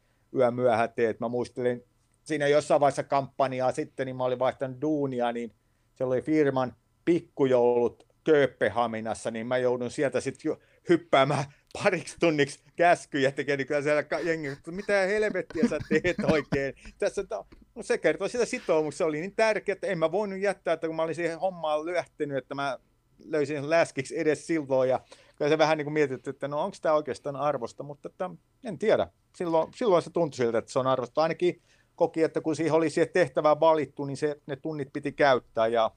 [0.52, 1.20] myöhä teet.
[1.20, 1.84] Mä muistelin
[2.24, 5.52] siinä jossain vaiheessa kampanjaa sitten, niin mä olin vaihtanut duunia, niin
[5.96, 6.76] se oli firman
[7.06, 10.58] pikkujoulut Kööpenhaminassa, niin mä joudun sieltä sitten
[10.90, 11.44] hyppäämään
[11.84, 16.74] pariksi tunniksi käskyjä tekee, niin kyllä siellä jengi, mitä helvettiä sä teet oikein.
[16.98, 17.24] Tässä,
[17.76, 20.88] no se kertoo sitä sitoumusta, se oli niin tärkeää, että en mä voinut jättää, että
[20.88, 22.80] kun mä olin siihen hommaan lyhtynyt, että mä
[23.26, 25.00] löysin läskiksi edes silloin, ja
[25.36, 28.30] kyllä se vähän niin kuin mietitty, että no onko tämä oikeastaan arvosta, mutta että,
[28.64, 29.08] en tiedä.
[29.36, 31.22] Silloin, silloin se tuntui siltä, että se on arvosta.
[31.22, 31.62] Ainakin
[31.96, 35.92] koki, että kun siihen oli siihen tehtävään valittu, niin se, ne tunnit piti käyttää, ja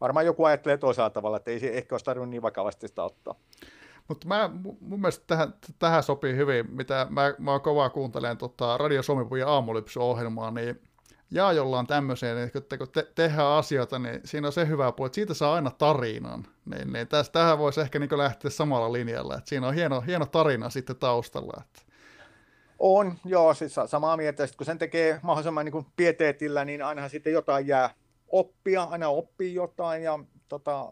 [0.00, 3.34] varmaan joku ajattelee toisella tavalla, että ei se ehkä olisi tarvinnut niin vakavasti sitä ottaa.
[4.08, 4.50] Mutta mä,
[4.80, 9.48] mun mielestä tähän, tähän sopii hyvin, mitä mä, mä kovaa kuuntelen tota Radio Suomi ja
[9.48, 10.80] aamulypsy-ohjelmaa, niin
[11.34, 15.06] ja jolla on tämmöisiä, niin kun te, tehdään asioita, niin siinä on se hyvä puoli,
[15.06, 16.46] että siitä saa aina tarinan.
[16.64, 20.26] Niin, niin tästä, tähän voisi ehkä niin lähteä samalla linjalla, että siinä on hieno, hieno
[20.26, 21.62] tarina sitten taustalla.
[21.66, 21.82] Että.
[22.78, 24.46] On, joo, siis samaa mieltä.
[24.46, 27.90] Sitten kun sen tekee mahdollisimman niin pieteetillä, niin ainahan sitten jotain jää
[28.28, 30.88] oppia, aina oppii jotain, ja tota,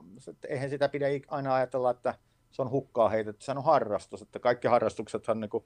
[0.48, 2.14] eihän sitä pidä aina ajatella, että
[2.51, 5.64] se on hukkaa heitetty, se on harrastus, että kaikki harrastukset on niin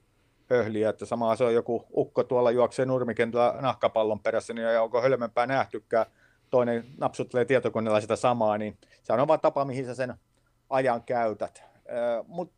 [0.49, 5.01] höhliä, että sama se on joku ukko tuolla juoksee nurmikentällä nahkapallon perässä, niin ei onko
[5.01, 6.05] hölmempää nähtykään,
[6.49, 10.13] toinen napsuttelee tietokoneella sitä samaa, niin se on vaan tapa, mihin sä sen
[10.69, 11.63] ajan käytät.
[12.27, 12.55] Mutta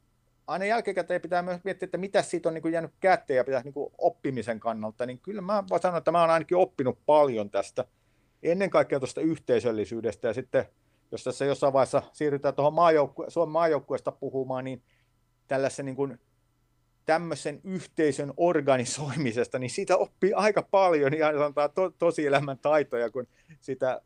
[0.48, 3.74] aina jälkikäteen pitää myös miettiä, että mitä siitä on niin jäänyt käteen ja pitää niin
[3.98, 7.86] oppimisen kannalta, niin kyllä mä voin sanoa, että mä oon ainakin oppinut paljon tästä,
[8.44, 10.66] ennen kaikkea tuosta yhteisöllisyydestä ja sitten
[11.12, 14.84] jos tässä jossain vaiheessa siirrytään tuohon maajoukkue- Suomen maajoukkueesta puhumaan, niin
[15.48, 16.20] tällaisen niin kuin
[17.06, 23.28] tämmöisen yhteisön organisoimisesta, niin siitä oppii aika paljon ja sanotaan to, tosielämän taitoja, kun
[23.60, 24.02] sitä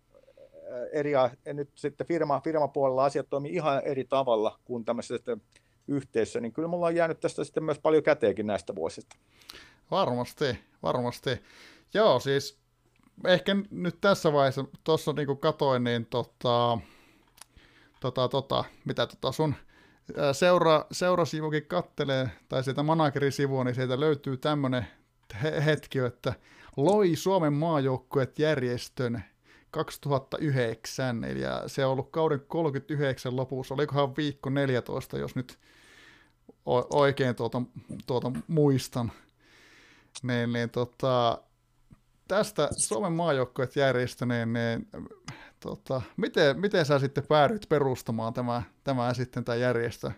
[0.91, 1.11] eri,
[1.53, 5.37] nyt sitten firma, firmapuolella asiat toimii ihan eri tavalla kuin tämmöisessä
[5.87, 9.15] yhteisössä, niin kyllä mulla on jäänyt tästä sitten myös paljon käteenkin näistä vuosista.
[9.91, 11.29] Varmasti, varmasti.
[11.93, 12.60] Joo, siis
[13.27, 16.77] ehkä nyt tässä vaiheessa, tuossa niin katoin, niin tota,
[17.99, 19.55] tota, tota, mitä tota sun
[20.31, 24.87] seura, seurasivukin kattelee, tai sieltä managerisivua, niin sieltä löytyy tämmöinen
[25.65, 26.33] hetki, että
[26.77, 29.23] loi Suomen maajoukkuet järjestön
[29.71, 35.59] 2009, eli se on ollut kauden 39 lopussa, olikohan viikko 14, jos nyt
[36.89, 37.61] oikein tuota,
[38.07, 39.11] tuota muistan.
[40.23, 41.41] Niin, niin tota,
[42.31, 44.87] tästä Suomen maajoukkueet järjestöneen, niin
[45.59, 50.11] tota, miten, miten sä sitten päädyit perustamaan tämä, tämä sitten tämä järjestö?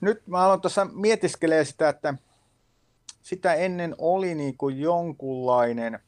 [0.00, 2.14] Nyt mä aloin tuossa mietiskelee sitä, että
[3.22, 5.98] sitä ennen oli niin kuin jonkunlainen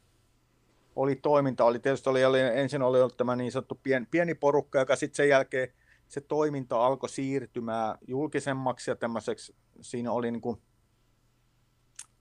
[0.97, 4.79] oli toiminta, oli tietysti oli, oli ensin oli ollut tämä niin sanottu pien, pieni porukka,
[4.79, 5.69] joka sitten sen jälkeen
[6.09, 10.63] se toiminta alkoi siirtymään julkisemmaksi ja tämmöiseksi, siinä oli niin kuin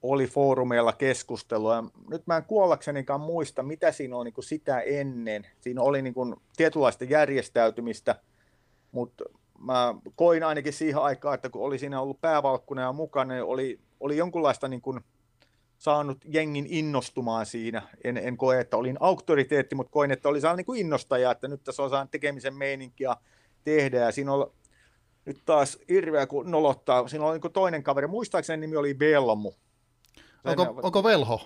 [0.02, 1.84] oli foorumeilla keskustelua.
[2.10, 5.48] Nyt mä en kuollaksenikaan muista, mitä siinä oli niin kuin sitä ennen.
[5.60, 8.16] Siinä oli niin kuin tietynlaista järjestäytymistä,
[8.92, 9.24] mutta
[9.60, 13.80] mä koin ainakin siihen aikaan, että kun oli siinä ollut päävalkkunen ja mukana, niin oli,
[14.00, 15.00] oli jonkunlaista niin kuin
[15.78, 17.82] saanut jengin innostumaan siinä.
[18.04, 21.48] En, en koe, että olin auktoriteetti, mutta koin, että oli saanut niin kuin innostaja, että
[21.48, 23.16] nyt tässä osaan tekemisen meininkiä
[23.64, 23.98] tehdä.
[23.98, 24.52] Ja siinä on
[25.26, 27.08] nyt taas hirveä, kun nolottaa.
[27.08, 29.54] Siinä oli niin toinen kaveri, muistaakseni nimi oli Velmu.
[30.44, 31.42] Onko, onko Velho?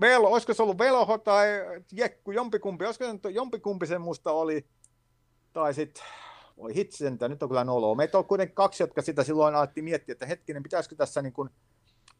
[0.00, 1.48] Velo, olisiko se ollut Velho tai
[1.92, 4.66] Jekku, jompikumpi, olisiko se jompikumpi se musta oli,
[5.52, 6.04] tai sitten,
[6.56, 7.94] voi hitsi sentään, nyt on kyllä noloa.
[7.94, 11.50] Meitä on kuitenkin kaksi, jotka sitä silloin alettiin miettiä, että hetkinen, pitäisikö tässä niin kuin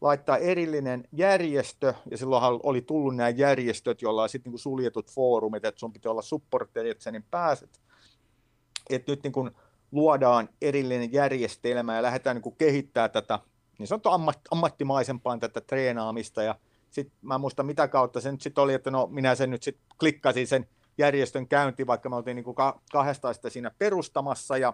[0.01, 5.65] laittaa erillinen järjestö, ja silloinhan oli tullut nämä järjestöt, joilla on sitten niin suljetut foorumit,
[5.65, 7.81] että sun pitää olla supporteri, että sä niin pääset.
[8.89, 9.51] Että nyt niin kuin
[9.91, 13.39] luodaan erillinen järjestelmä ja lähdetään niin kuin kehittämään tätä
[13.77, 16.55] niin sanottu ammat, ammattimaisempaan tätä treenaamista, ja
[16.89, 19.85] sitten mä muistan mitä kautta se nyt sitten oli, että no minä sen nyt sitten
[19.99, 20.67] klikkasin sen
[20.97, 22.57] järjestön käynti, vaikka me oltiin niin kuin
[22.91, 24.73] kahdesta siinä perustamassa, ja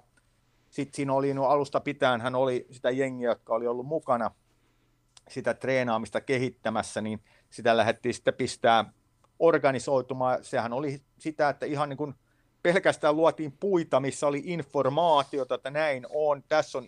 [0.70, 4.32] sitten siinä oli no alusta pitäen, hän oli sitä jengiä, jotka oli ollut mukana
[5.30, 7.20] sitä treenaamista kehittämässä, niin
[7.50, 8.94] sitä lähdettiin sitten pistää
[9.40, 10.44] organisoitumaan.
[10.44, 12.14] Sehän oli sitä, että ihan niin kuin
[12.64, 16.86] pelkästään luotiin puita, missä oli informaatiota, että näin on, tässä on,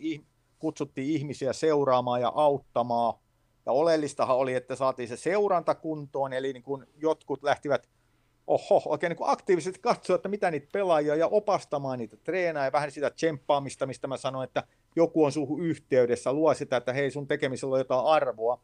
[0.59, 3.19] kutsuttiin ihmisiä seuraamaan ja auttamaan.
[3.65, 7.89] Ja oleellistahan oli, että saatiin se seuranta kuntoon, eli niin kuin jotkut lähtivät
[8.47, 12.71] oho, oikein niin kuin aktiivisesti katsoa, että mitä niitä pelaajia ja opastamaan niitä treenaa ja
[12.71, 14.63] vähän sitä tsemppaamista, mistä mä sanoin, että
[14.95, 18.61] joku on suhu yhteydessä, luo sitä, että hei sun tekemisellä on jotain arvoa.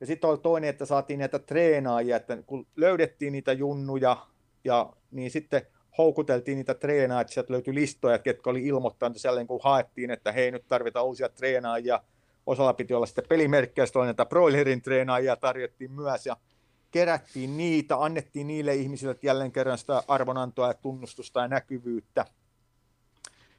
[0.00, 4.16] Ja sitten oli toinen, että saatiin näitä treenaajia, että kun löydettiin niitä junnuja,
[4.64, 5.62] ja, niin sitten
[5.98, 10.68] houkuteltiin niitä treenaajia, sieltä löytyi listoja, ketkä oli ilmoittanut sellainen, kun haettiin, että hei nyt
[10.68, 12.00] tarvitaan uusia treenaajia,
[12.46, 16.36] osalla piti olla sitten pelimerkkejä, sitten näitä broilerin treenaajia tarjottiin myös, ja
[16.90, 22.24] kerättiin niitä, annettiin niille ihmisille jälleen kerran sitä arvonantoa ja tunnustusta ja näkyvyyttä.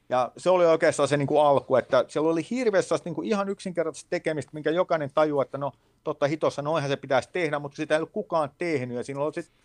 [0.08, 3.48] Ja se oli oikeastaan se niin kuin alku, että siellä oli hirveästi niin kuin ihan
[3.48, 5.72] yksinkertaista tekemistä, minkä jokainen tajuaa, että no
[6.04, 8.96] totta hitossa, noinhan se pitäisi tehdä, mutta sitä ei ollut kukaan tehnyt.
[8.96, 9.56] Ja siinä oli sitten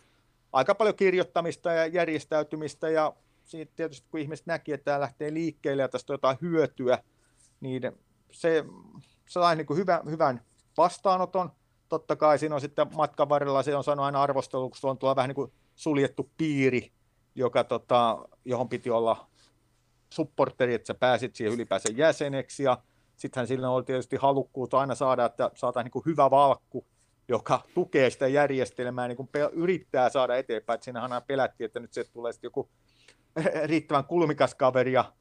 [0.55, 3.13] aika paljon kirjoittamista ja järjestäytymistä ja
[3.43, 7.03] siitä tietysti kun ihmiset näki, että tämä lähtee liikkeelle ja tästä on jotain hyötyä,
[7.61, 7.81] niin
[8.31, 8.65] se
[9.29, 10.41] sai niin kuin hyvä, hyvän
[10.77, 11.51] vastaanoton.
[11.89, 15.15] Totta kai siinä on sitten matkan varrella, se on sanonut aina arvostelu, kun on tuolla
[15.15, 16.91] vähän niin kuin suljettu piiri,
[17.35, 19.27] joka, tota, johon piti olla
[20.09, 22.77] supporteri, että sä pääsit siihen ylipäänsä jäseneksi ja
[23.15, 26.85] sittenhän sillä oli tietysti halukkuus aina saada, että saataisiin niin hyvä valkku,
[27.27, 30.75] joka tukee sitä järjestelmää, niin kuin yrittää saada eteenpäin.
[30.75, 32.69] Että siinähän pelättiin, että nyt se tulee sitten joku
[33.63, 35.13] riittävän kulmikas kaveri ja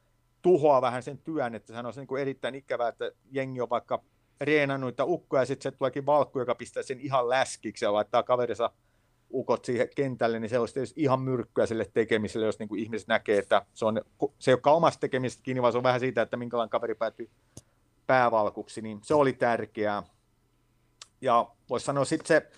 [0.42, 4.02] tuhoaa vähän sen työn, että sehän on niin kuin erittäin ikävää, että jengi on vaikka
[4.40, 8.22] reenannut niitä ukkoja ja sitten se tuleekin valkku, joka pistää sen ihan läskiksi ja laittaa
[8.22, 8.70] kaverinsa
[9.34, 13.08] ukot siihen kentälle, niin se olisi tietysti ihan myrkkyä sille tekemiselle, jos niin kuin ihmiset
[13.08, 14.00] näkee, että se, on,
[14.38, 17.30] se ei olekaan omasta tekemisestä kiinni, vaan se on vähän siitä, että minkälainen kaveri päätyy
[18.06, 20.02] päävalkuksi, niin se oli tärkeää.
[21.20, 22.50] Ja voisi sanoa sitten se,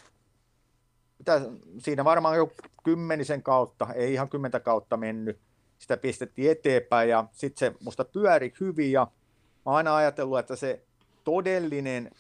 [1.19, 1.41] mitä,
[1.79, 2.53] siinä varmaan jo
[2.85, 5.41] kymmenisen kautta, ei ihan kymmentä kautta mennyt,
[5.79, 7.09] sitä pistettiin eteenpäin.
[7.09, 9.07] Ja sitten se musta pyöri hyvin ja
[9.67, 10.83] mä aina ajatellut, että se
[11.25, 12.11] todellinen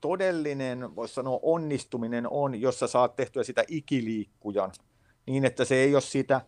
[0.00, 4.72] todellinen, voisi sanoa onnistuminen on, jos sä saat tehtyä sitä ikiliikkujan,
[5.26, 6.40] niin että se ei ole siitä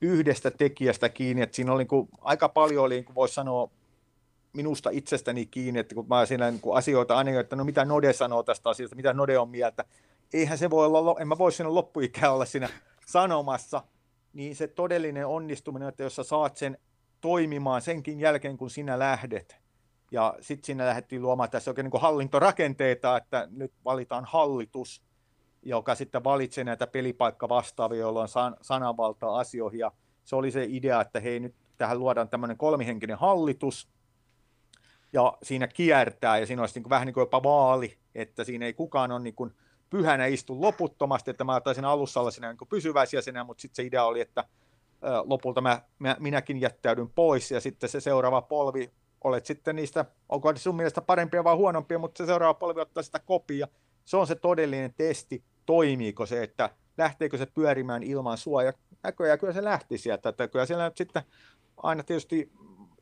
[0.00, 3.70] yhdestä tekijästä kiinni, että siinä oli niin kuin, aika paljon oli, niin kuin voisi sanoa,
[4.52, 8.12] minusta itsestäni kiinni, että kun mä siinä niin kuin asioita aina, että no mitä Node
[8.12, 9.84] sanoo tästä asiasta, mitä Node on mieltä,
[10.32, 12.68] eihän se voi olla, en mä voi siinä loppuikään olla siinä
[13.06, 13.82] sanomassa,
[14.32, 16.78] niin se todellinen onnistuminen, että jos sä saat sen
[17.20, 19.56] toimimaan senkin jälkeen, kun sinä lähdet,
[20.10, 25.02] ja sitten siinä lähdettiin luomaan tässä oikein niin hallintorakenteita, että nyt valitaan hallitus,
[25.62, 29.80] joka sitten valitsee näitä pelipaikka-vastaavia, joilla on san- sananvaltaa asioihin.
[29.80, 29.92] Ja
[30.24, 33.88] se oli se idea, että hei, nyt tähän luodaan tämmöinen kolmihenkinen hallitus,
[35.12, 38.66] ja siinä kiertää, ja siinä olisi niin kuin, vähän niin kuin jopa vaali, että siinä
[38.66, 39.52] ei kukaan ole niin kuin
[39.90, 44.04] pyhänä istu loputtomasti, että mä taisin alussa olla siinä niin pysyväisjäsenä, mutta sitten se idea
[44.04, 44.44] oli, että
[45.24, 48.90] lopulta mä, mä, minäkin jättäydyn pois, ja sitten se seuraava polvi
[49.24, 53.18] olet sitten niistä, onko sun mielestä parempia vai huonompia, mutta se seuraava polvi ottaa sitä
[53.18, 53.68] kopia.
[54.04, 58.72] Se on se todellinen testi, toimiiko se, että lähteekö se pyörimään ilman sua, ja
[59.02, 61.22] näköjään kyllä se lähti sieltä, että kyllä siellä nyt sitten
[61.76, 62.52] aina tietysti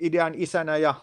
[0.01, 0.95] idean isänä ja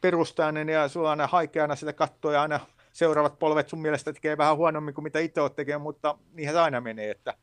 [0.00, 2.60] perustajana ja sulla aina haikeana sitä katsoa ja aina
[2.92, 6.60] seuraavat polvet sun mielestä tekee vähän huonommin kuin mitä itse olet tekemään, mutta niinhän se
[6.60, 7.34] aina menee, että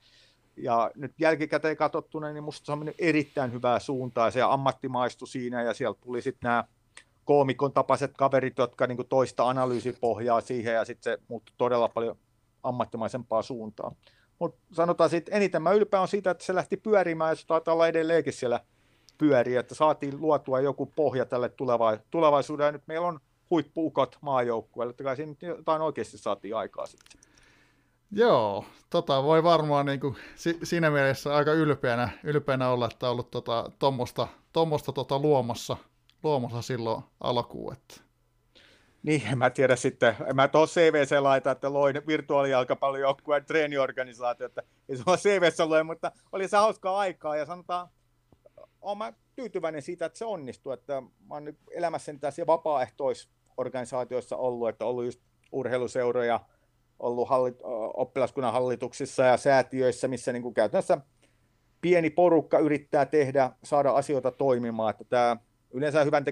[0.58, 5.64] ja nyt jälkikäteen katsottuna, niin musta se on mennyt erittäin hyvää suuntaa, se ammattimaistu siinä,
[5.64, 6.64] ja sieltä tuli sitten nämä
[7.26, 12.18] koomikon tapaiset kaverit, jotka niin toista analyysipohjaa siihen ja sitten se muuttui todella paljon
[12.64, 13.96] ammattimaisempaa suuntaan.
[14.40, 17.74] Mutta sanotaan sitten, eniten mä ylpeä on siitä, että se lähti pyörimään ja se taitaa
[17.74, 18.60] olla edelleenkin siellä
[19.18, 22.72] pyöriä, että saatiin luotua joku pohja tälle tuleva- tulevaisuudelle.
[22.72, 23.20] Nyt meillä on
[23.50, 27.22] huippuukot maajoukkueelle, että kai siinä jotain oikeasti saatiin aikaa sitten.
[28.12, 33.12] Joo, tota voi varmaan niin kuin, si, siinä mielessä aika ylpeänä, ylpeänä olla, että on
[33.12, 35.78] ollut tota, tuommoista tommosta, tota, luomassa,
[36.24, 37.74] luomassa silloin alkuun.
[37.74, 38.02] Että.
[39.04, 44.64] Niin, en mä tiedä sitten, en mä tuohon CVC laita, että loin virtuaalijalkapallojoukkueen treeniorganisaatio, että
[44.90, 47.88] ei se ole CVC lue, mutta oli se hauskaa aikaa ja sanotaan,
[48.82, 54.70] olen mä tyytyväinen siitä, että se onnistui, että mä oon nyt elämässäni tässä vapaaehtoisorganisaatioissa ollut,
[54.70, 55.22] että ollut just
[55.52, 56.40] urheiluseuroja,
[57.00, 57.60] ollut hallit,
[57.94, 60.98] oppilaskunnan hallituksissa ja säätiöissä, missä niin käytännössä
[61.82, 65.38] pieni porukka yrittää tehdä, saada asioita toimimaan, että tämä
[65.72, 66.26] yleensä hyvän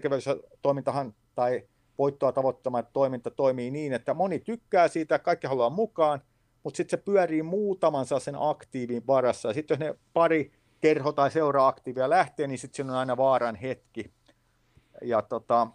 [0.62, 6.22] toimintahan tai voittoa tavoittama toiminta toimii niin, että moni tykkää siitä, kaikki haluaa mukaan,
[6.64, 9.54] mutta sitten se pyörii muutaman sen aktiivin varassa.
[9.54, 10.52] Sitten jos ne pari
[10.86, 14.14] kerho- tai seura-aktiivia lähtee, niin sitten siinä on aina vaaran hetki.
[15.02, 15.68] Ja tota,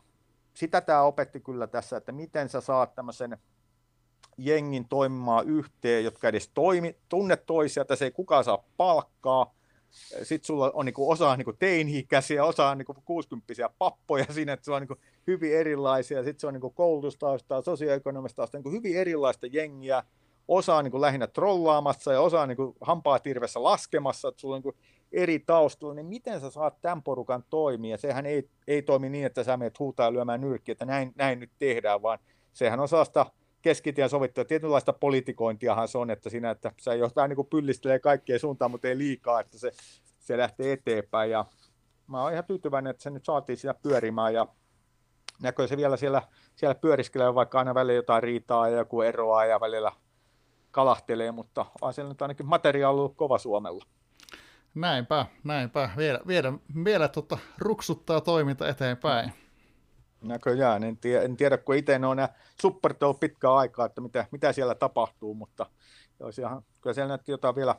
[0.55, 3.39] sitä tämä opetti kyllä tässä, että miten sä saat tämmöisen
[4.39, 9.55] jengin toimimaan yhteen, jotka edes toimi, tunne toisia, se ei kukaan saa palkkaa,
[10.23, 14.82] sitten sulla on niinku osa niinku teini-ikäisiä, osa niinku 60 pappoja siinä, että se on
[14.82, 14.97] niinku
[15.27, 16.24] hyvin erilaisia.
[16.24, 20.03] Sitten se on niinku koulutustaustaa, sosioekonomista niinku hyvin erilaista jengiä.
[20.49, 24.62] Osa on niinku lähinnä trollaamassa ja osa on niinku hampaa tirvessä laskemassa, että sulla on
[24.65, 24.78] niinku
[25.12, 27.97] eri taustalla, niin miten sä saat tämän porukan toimia?
[27.97, 31.51] Sehän ei, ei toimi niin, että sä menet huutaa lyömään nyrkkiä, että näin, näin nyt
[31.59, 32.19] tehdään, vaan
[32.53, 33.27] sehän on sellaista
[33.62, 34.45] keskitien sovittua.
[34.45, 38.99] Tietynlaista politikointiahan se on, että siinä, että se johtaa niin pyllistelee kaikkeen suuntaan, mutta ei
[38.99, 39.73] liikaa, että se,
[40.19, 41.31] se lähtee eteenpäin.
[41.31, 41.45] Ja
[42.07, 44.47] mä oon ihan tyytyväinen, että se nyt saatiin siinä pyörimään ja
[45.43, 46.23] näkyy se vielä siellä,
[46.57, 49.93] siellä pyöriskelee, vaikka aina välillä jotain riitaa ja joku eroaa ja välillä
[50.70, 53.85] kalahtelee, mutta on siellä nyt ainakin materiaali ollut kova Suomella.
[54.75, 55.91] Näinpä, näinpä.
[55.97, 56.53] Vielä, vielä,
[56.85, 59.33] vielä tota, ruksuttaa toiminta eteenpäin.
[60.23, 62.19] Näköjään, en tiedä, en tiedä kun itse on
[62.61, 65.67] supportit ollut pitkään aikaa, että mitä, mitä siellä tapahtuu, mutta
[66.39, 67.75] ihan, kyllä siellä näytti jotain vielä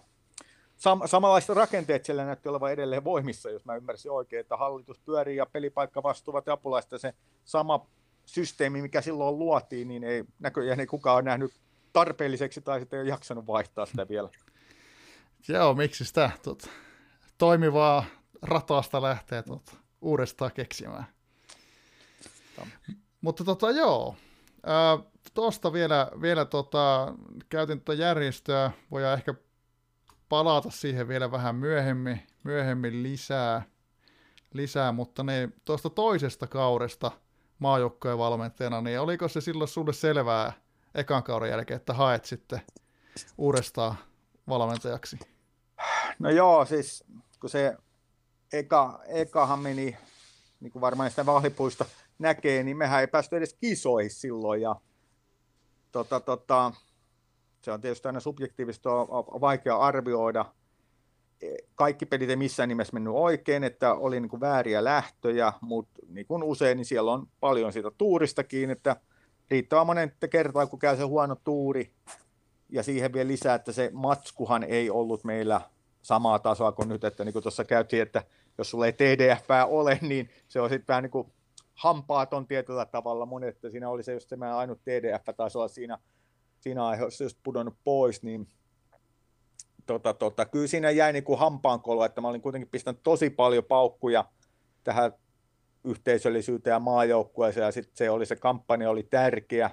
[0.77, 5.37] sam, samanlaista rakenteet siellä näytti olevan edelleen voimissa, jos mä ymmärsin oikein, että hallitus pyörii
[5.37, 7.13] ja pelipaikka vastuuvat apulaista se
[7.43, 7.87] sama
[8.25, 11.51] systeemi, mikä silloin luotiin, niin ei näköjään ei kukaan ole nähnyt
[11.93, 14.29] tarpeelliseksi tai sitten ei ole jaksanut vaihtaa sitä vielä.
[15.47, 16.31] Joo, miksi sitä?
[16.43, 16.67] Tuota,
[17.37, 18.05] toimivaa
[18.41, 21.05] rataasta lähtee tuota, uudestaan keksimään.
[23.21, 24.15] Mutta tota, joo,
[25.33, 27.13] tuosta vielä, vielä tota,
[27.49, 29.33] käytin tuota järjestöä, voidaan ehkä
[30.29, 33.61] palata siihen vielä vähän myöhemmin, myöhemmin lisää,
[34.53, 37.11] lisää mutta ne tuosta toisesta kaudesta
[37.59, 40.53] maajoukkojen valmentajana, niin oliko se silloin sulle selvää
[40.95, 42.61] ekan kauden jälkeen, että haet sitten
[43.37, 43.95] uudestaan
[44.49, 45.19] valmentajaksi?
[46.19, 47.03] No joo, siis
[47.39, 47.77] kun se
[48.53, 49.97] eka, ekahan meni,
[50.59, 51.85] niin kuin varmaan sitä vahlipuista
[52.19, 54.61] näkee, niin mehän ei päästy edes kisoihin silloin.
[54.61, 54.75] Ja,
[55.91, 56.71] tota, tota,
[57.61, 60.45] se on tietysti aina subjektiivista, on, vaikea arvioida.
[61.75, 66.27] Kaikki pelit ei missään nimessä mennyt oikein, että oli niin kuin vääriä lähtöjä, mutta niin
[66.27, 68.95] kuin usein, niin siellä on paljon siitä tuuristakin, että
[69.51, 71.93] riittävän monen kertaa, kun käy se huono tuuri,
[72.71, 75.61] ja siihen vielä lisää, että se matskuhan ei ollut meillä
[76.01, 78.23] samaa tasoa kuin nyt, että niin kuin tuossa käytiin, että
[78.57, 81.31] jos sulla ei TDF ole, niin se on sitten vähän niin kuin
[81.73, 83.25] hampaaton tietyllä tavalla.
[83.25, 85.97] Monet, että siinä oli se just se ainut TDF taisi olla siinä,
[86.59, 88.47] siinä aiheessa just pudonnut pois, niin
[89.85, 93.63] tota, tota, kyllä siinä jäi niin kuin hampaankolo, että mä olin kuitenkin pistänyt tosi paljon
[93.63, 94.25] paukkuja
[94.83, 95.11] tähän
[95.83, 99.69] yhteisöllisyyteen ja maajoukkueeseen, ja sitten se oli se kampanja oli tärkeä,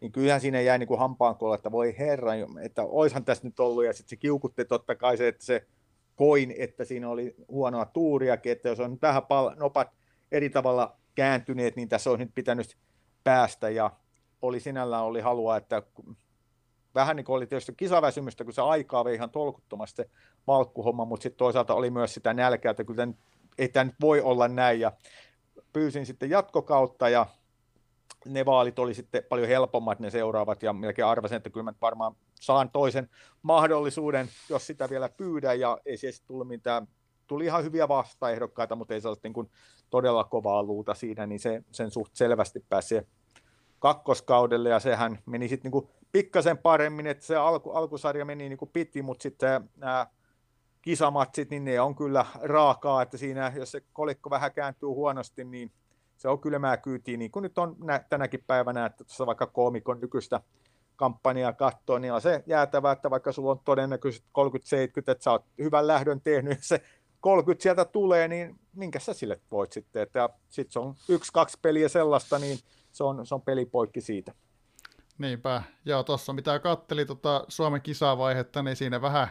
[0.00, 2.30] niin kyllähän siinä jäi niin kuin hampaankolo, että voi herra,
[2.62, 5.66] että oishan tässä nyt ollut, ja sitten se kiukutti totta kai se, että se
[6.16, 9.88] koin, että siinä oli huonoa tuuriakin, että jos on tähän pal- nopat
[10.32, 12.76] eri tavalla kääntyneet, niin tässä olisi nyt pitänyt
[13.24, 13.70] päästä.
[13.70, 13.90] Ja
[14.42, 15.82] oli sinällään oli halua, että
[16.94, 20.10] vähän niin kuin oli tietysti kisaväsymystä, kun se aikaa vei ihan tolkuttomasti se
[20.46, 23.08] valkkuhomma, mutta sitten toisaalta oli myös sitä nälkää, että kyllä
[23.58, 24.80] ei tämä nyt voi olla näin.
[24.80, 24.92] Ja
[25.72, 27.26] pyysin sitten jatkokautta ja
[28.26, 32.16] ne vaalit oli sitten paljon helpommat ne seuraavat ja melkein arvasin, että kyllä mä varmaan
[32.40, 33.08] saan toisen
[33.42, 36.88] mahdollisuuden, jos sitä vielä pyydän ja ei siis tullut mitään.
[37.26, 39.50] Tuli ihan hyviä vastaehdokkaita, mutta ei sellaista niin kuin
[39.90, 42.94] todella kovaa luuta siinä, niin se, sen suht selvästi pääsi
[43.78, 48.70] kakkoskaudelle, ja sehän meni sitten niin pikkasen paremmin, että se alku, alkusarja meni niin kuin
[48.72, 50.06] piti, mutta sitten nämä
[50.82, 55.72] kisamatsit, niin ne on kyllä raakaa, että siinä, jos se kolikko vähän kääntyy huonosti, niin
[56.16, 60.00] se on kylmää kyytiä, niin kuin nyt on nä- tänäkin päivänä, että tuossa vaikka koomikon
[60.00, 60.40] nykyistä
[60.96, 64.40] kampanjaa katsoo, niin on se jäätävä, että vaikka sulla on todennäköisesti 30-70,
[64.96, 66.82] että sä oot hyvän lähdön tehnyt, se
[67.20, 71.58] 30 sieltä tulee, niin minkä sä sille voit sitten, että sitten se on yksi, kaksi
[71.62, 72.58] peliä sellaista, niin
[72.92, 74.34] se on, se on pelipoikki siitä.
[75.18, 75.62] Niinpä.
[75.84, 79.28] Joo, tuossa mitä katteli tota Suomen kisavaihetta, niin siinä vähän,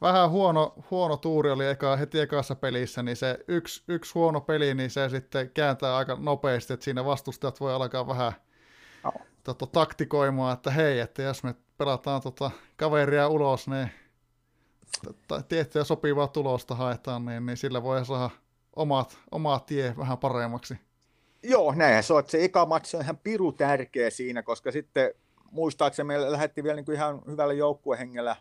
[0.00, 4.74] vähän huono, huono tuuri oli eka, heti ekassa pelissä, niin se yksi, yksi huono peli,
[4.74, 8.32] niin se sitten kääntää aika nopeasti, että siinä vastustajat voi alkaa vähän
[9.04, 9.26] oh.
[9.44, 13.90] tota, taktikoimaan, että hei, että jos me pelataan tota kaveria ulos, niin
[15.48, 18.30] tiettyä sopivaa tulosta haetaan, niin, niin sillä voi saada
[18.76, 20.74] omat, omat tie vähän paremmaksi.
[21.42, 25.14] Joo, näinhän se on, se eka matsi on ihan piru tärkeä siinä, koska sitten
[25.50, 28.36] muistaakseni me lähdettiin vielä niin kuin ihan hyvällä joukkuehengellä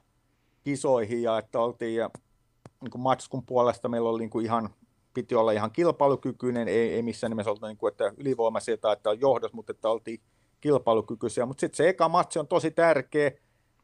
[0.63, 2.09] kisoihin ja että oltiin ja
[2.81, 4.69] niin kuin matskun puolesta meillä oli niin kuin ihan,
[5.13, 9.09] piti olla ihan kilpailukykyinen, ei, ei missään nimessä ollut niin kuin, että ylivoimaisia tai että
[9.09, 10.21] on johdos, mutta että oltiin
[10.61, 13.31] kilpailukykyisiä, mutta sitten se eka matsi on tosi tärkeä,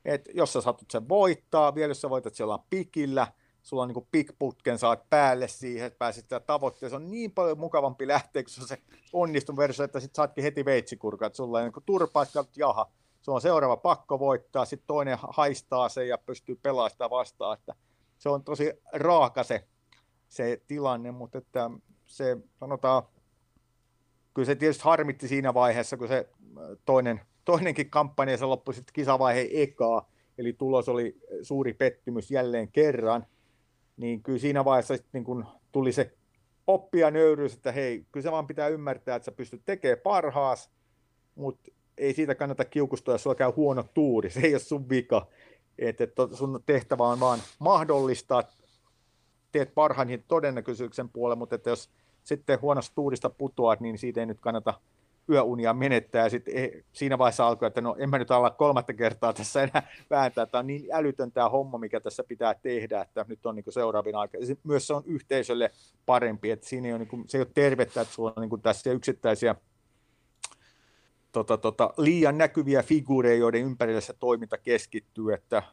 [0.05, 3.27] että jos sä satut sen voittaa, vielä jos sä voitat siellä pikillä,
[3.63, 6.89] sulla on niin pikputken saat päälle siihen, että pääsit sitä tavoitteeseen.
[6.89, 8.77] Se on niin paljon mukavampi lähteä, kun se on se
[9.13, 12.91] onnistun versio, että sitten saatkin heti veitsikurka, että sulla on niin turpaa, että jaha,
[13.25, 17.75] se on seuraava pakko voittaa, sitten toinen haistaa sen ja pystyy pelaamaan sitä vastaan, että
[18.17, 19.67] se on tosi raaka se,
[20.29, 21.69] se tilanne, mutta että
[22.05, 23.03] se sanotaan,
[24.33, 26.29] kyllä se tietysti harmitti siinä vaiheessa, kun se
[26.85, 33.25] toinen, toinenkin kampanja se loppui sitten kisavaiheen ekaa, eli tulos oli suuri pettymys jälleen kerran,
[33.97, 36.13] niin kyllä siinä vaiheessa sitten niin kun tuli se
[36.67, 40.71] oppia nöyryys, että hei, kyllä se vaan pitää ymmärtää, että sä pystyt tekemään parhaas,
[41.35, 45.27] mutta ei siitä kannata kiukustua, jos sulla käy huono tuuri, se ei ole sun vika.
[45.77, 48.43] Että et sun tehtävä on vaan mahdollistaa,
[49.51, 51.89] teet parhaan todennäköisyyden puolelle, mutta että jos
[52.23, 54.73] sitten huonosta tuurista putoat, niin siitä ei nyt kannata
[55.29, 58.93] yöunia menettää ja sitten eh, siinä vaiheessa alkoi, että no en mä nyt alla kolmatta
[58.93, 63.25] kertaa tässä enää vääntää, tämä on niin älytön tämä homma, mikä tässä pitää tehdä, että
[63.27, 64.37] nyt on niin seuraavin aika.
[64.63, 65.71] Myös se on yhteisölle
[66.05, 68.49] parempi, että siinä ei ole, niin kuin, se ei ole tervettä, että sulla on niin
[68.49, 69.55] kuin tässä yksittäisiä
[71.35, 75.63] tota, tota, liian näkyviä figuureja, joiden ympärillä se toiminta keskittyy, että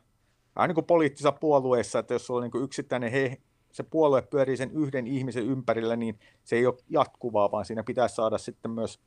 [0.57, 3.37] vähän niin kuin poliittisissa puolueissa, että jos on niin yksittäinen he,
[3.73, 8.09] se puolue pyörii sen yhden ihmisen ympärillä, niin se ei ole jatkuvaa, vaan siinä pitää
[8.09, 9.01] saada sitten myös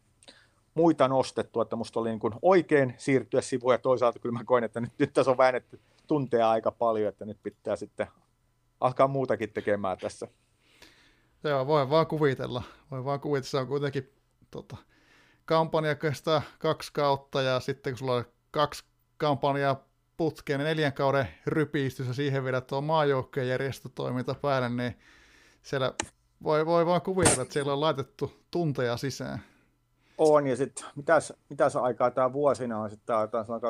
[0.73, 4.63] muita nostettua, että musta oli niin kuin oikein siirtyä sivuun ja toisaalta kyllä mä koin,
[4.63, 8.07] että nyt, nyt tässä on väännetty tunteja aika paljon, että nyt pitää sitten
[8.79, 10.27] alkaa muutakin tekemään tässä.
[11.43, 12.63] Joo, voi vaan kuvitella.
[12.91, 14.09] Voi vaan kuvitella, se on kuitenkin
[14.51, 14.77] tota,
[15.45, 18.83] kampanja kestää kaksi kautta ja sitten kun sulla on kaksi
[19.17, 19.83] kampanjaa
[20.17, 24.99] putkeen, niin neljän kauden rypistys ja siihen vielä tuo maajoukkojen järjestötoiminta päälle, niin
[25.63, 25.93] siellä
[26.43, 29.43] voi, voi vaan kuvitella, että siellä on laitettu tunteja sisään.
[30.17, 33.61] On, ja sitten mitäs, mitäs aikaa tämä vuosina on sitten, tämä on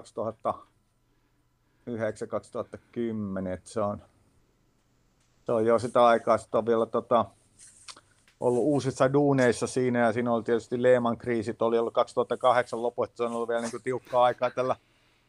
[3.45, 4.01] 2009-2010, että se on,
[5.45, 7.25] se on jo sitä aikaa, sitten on vielä tota,
[8.39, 13.23] ollut uusissa duuneissa siinä, ja siinä oli tietysti Lehman kriisit, oli ollut 2008 lopussa, se
[13.23, 14.75] on ollut vielä niin kuin tiukkaa aikaa tällä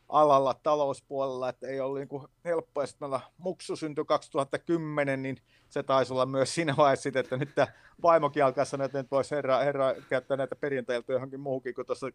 [0.09, 2.83] alalla talouspuolella, että ei ollut niin kuin helppoa.
[2.83, 3.09] Ja sitten
[3.39, 5.37] muksu syntyi 2010, niin
[5.69, 7.67] se taisi olla myös siinä vaiheessa, että nyt tämä
[8.03, 12.11] vaimokin alkaa sanoa, että nyt voisi herra, herra käyttää näitä perjantailta johonkin muuhunkin kuin tuossa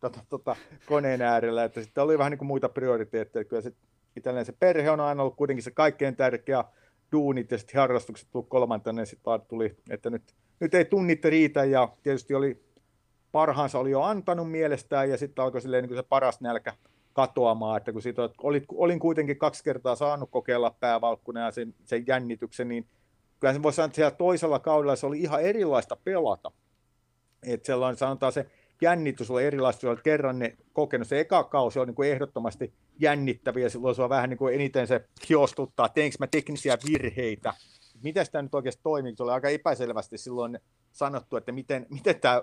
[0.00, 0.56] tota, tota,
[0.86, 1.64] koneen äärellä.
[1.64, 3.44] Että sitten oli vähän niin kuin muita prioriteetteja.
[3.44, 3.72] Kyllä se,
[4.44, 6.64] se perhe on aina ollut kuitenkin se kaikkein tärkeä
[7.12, 10.22] duunit ja sitten harrastukset tuli kolmantena, ja sitten tuli, että nyt,
[10.60, 12.64] nyt ei tunnit riitä, ja tietysti oli
[13.32, 16.74] parhaansa oli jo antanut mielestään, ja sitten alkoi silleen niin se paras nälkä
[17.12, 22.04] katoamaan, että kun siitä olit, olin kuitenkin kaksi kertaa saanut kokeilla päävalkkuna ja sen, sen
[22.06, 22.86] jännityksen, niin
[23.40, 26.52] kyllä se voisi sanoa, että siellä toisella kaudella se oli ihan erilaista pelata.
[27.42, 28.46] Että sellainen, sanotaan se
[28.82, 31.08] jännitys oli erilaista, olet kerran ne kokenut.
[31.08, 34.86] Se eka kausi on niin kuin ehdottomasti jännittäviä, silloin se on vähän niin kuin eniten
[34.86, 37.54] se hiostuttaa, teinkö mä teknisiä virheitä,
[38.02, 40.58] miten sitä nyt oikeasti toimii, se oli aika epäselvästi silloin
[40.92, 42.42] sanottu, että miten, miten tämä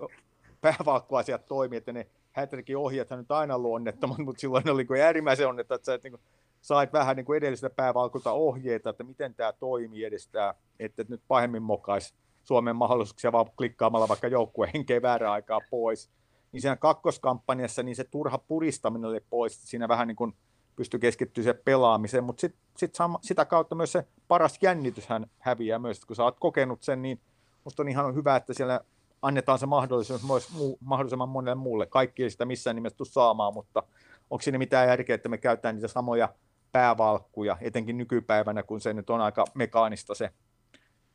[0.61, 5.48] päävalkkuasiat toimii, että ne Hätrikin ohjat nyt aina ollut onnettomat, mutta silloin oli kuin äärimmäisen
[5.48, 6.22] onnetta, että sä et, niin kuin,
[6.61, 11.64] sait vähän niin kuin edellisestä päävalkulta ohjeita, että miten tämä toimii edestää, että nyt pahemmin
[11.64, 12.14] mokaisi
[12.44, 16.10] Suomen mahdollisuuksia vaan klikkaamalla vaikka joukkueen henkeä väärää aikaa pois.
[16.52, 20.34] Niin siinä kakkoskampanjassa niin se turha puristaminen oli pois, siinä vähän niin kuin
[20.76, 25.80] pystyi keskittyä siihen pelaamiseen, mutta sit, sit sama, sitä kautta myös se paras jännityshän häviää
[25.80, 27.20] myös, kun sä oot kokenut sen, niin
[27.64, 28.82] musta on ihan hyvä, että siellä
[29.22, 31.86] annetaan se mahdollisuus myös muu, mahdollisimman monelle muulle.
[31.86, 33.84] Kaikki ei sitä missään nimessä tule saamaan, mutta
[34.30, 36.30] onko siinä mitään järkeä, että me käytetään niitä samoja
[36.72, 40.32] päävalkkuja, etenkin nykypäivänä, kun se nyt on aika mekaanista se,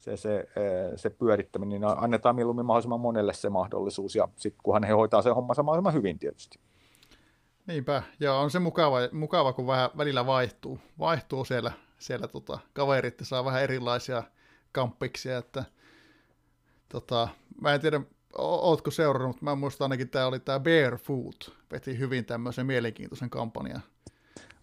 [0.05, 0.49] se, se,
[0.97, 5.35] se pyörittäminen, niin annetaan mieluummin mahdollisimman monelle se mahdollisuus, ja sitten kunhan he hoitaa sen
[5.35, 6.59] hommansa mahdollisimman hyvin tietysti.
[7.67, 13.19] Niinpä, ja on se mukava, mukava kun vähän välillä vaihtuu, vaihtuu siellä, siellä tota, kaverit
[13.23, 14.23] saa vähän erilaisia
[14.73, 15.65] kamppiksia, että
[16.89, 17.29] tota,
[17.61, 18.01] mä en tiedä,
[18.39, 23.83] ootko seurannut, mutta mä muistan ainakin tämä oli tämä Barefoot, veti hyvin tämmöisen mielenkiintoisen kampanjan.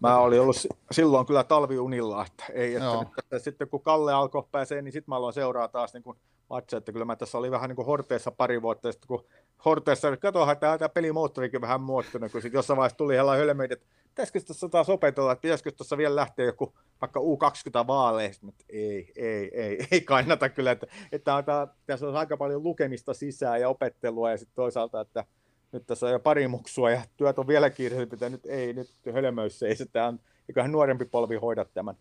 [0.02, 0.56] Mä olin ollut
[0.90, 5.12] silloin kyllä talviunilla, että ei, että nyt, että sitten kun Kalle alkoi pääsee, niin sitten
[5.12, 6.18] mä aloin seuraa taas niin kuin
[6.50, 9.24] matcha, että kyllä mä tässä oli vähän niin kuin Horteessa pari vuotta, ja sitten kun
[9.64, 13.74] Horteessa, että katsotaan, että tämä pelimoottorikin vähän muuttunut, kun sitten jossain vaiheessa tuli hella hölmeitä,
[13.74, 18.64] että pitäisikö tässä taas opetella, että pitäisikö tuossa vielä lähteä joku vaikka U20 vaaleista, mutta
[18.68, 23.60] ei, ei, ei, ei kannata kyllä, että, että, että tässä on aika paljon lukemista sisään
[23.60, 25.24] ja opettelua ja sitten toisaalta, että
[25.72, 29.62] nyt tässä on jo pari muksua ja työt on vielä kiireellisempi, nyt ei, nyt hölmöys
[29.62, 31.96] ei sitä on, eiköhän nuorempi polvi hoida tämän.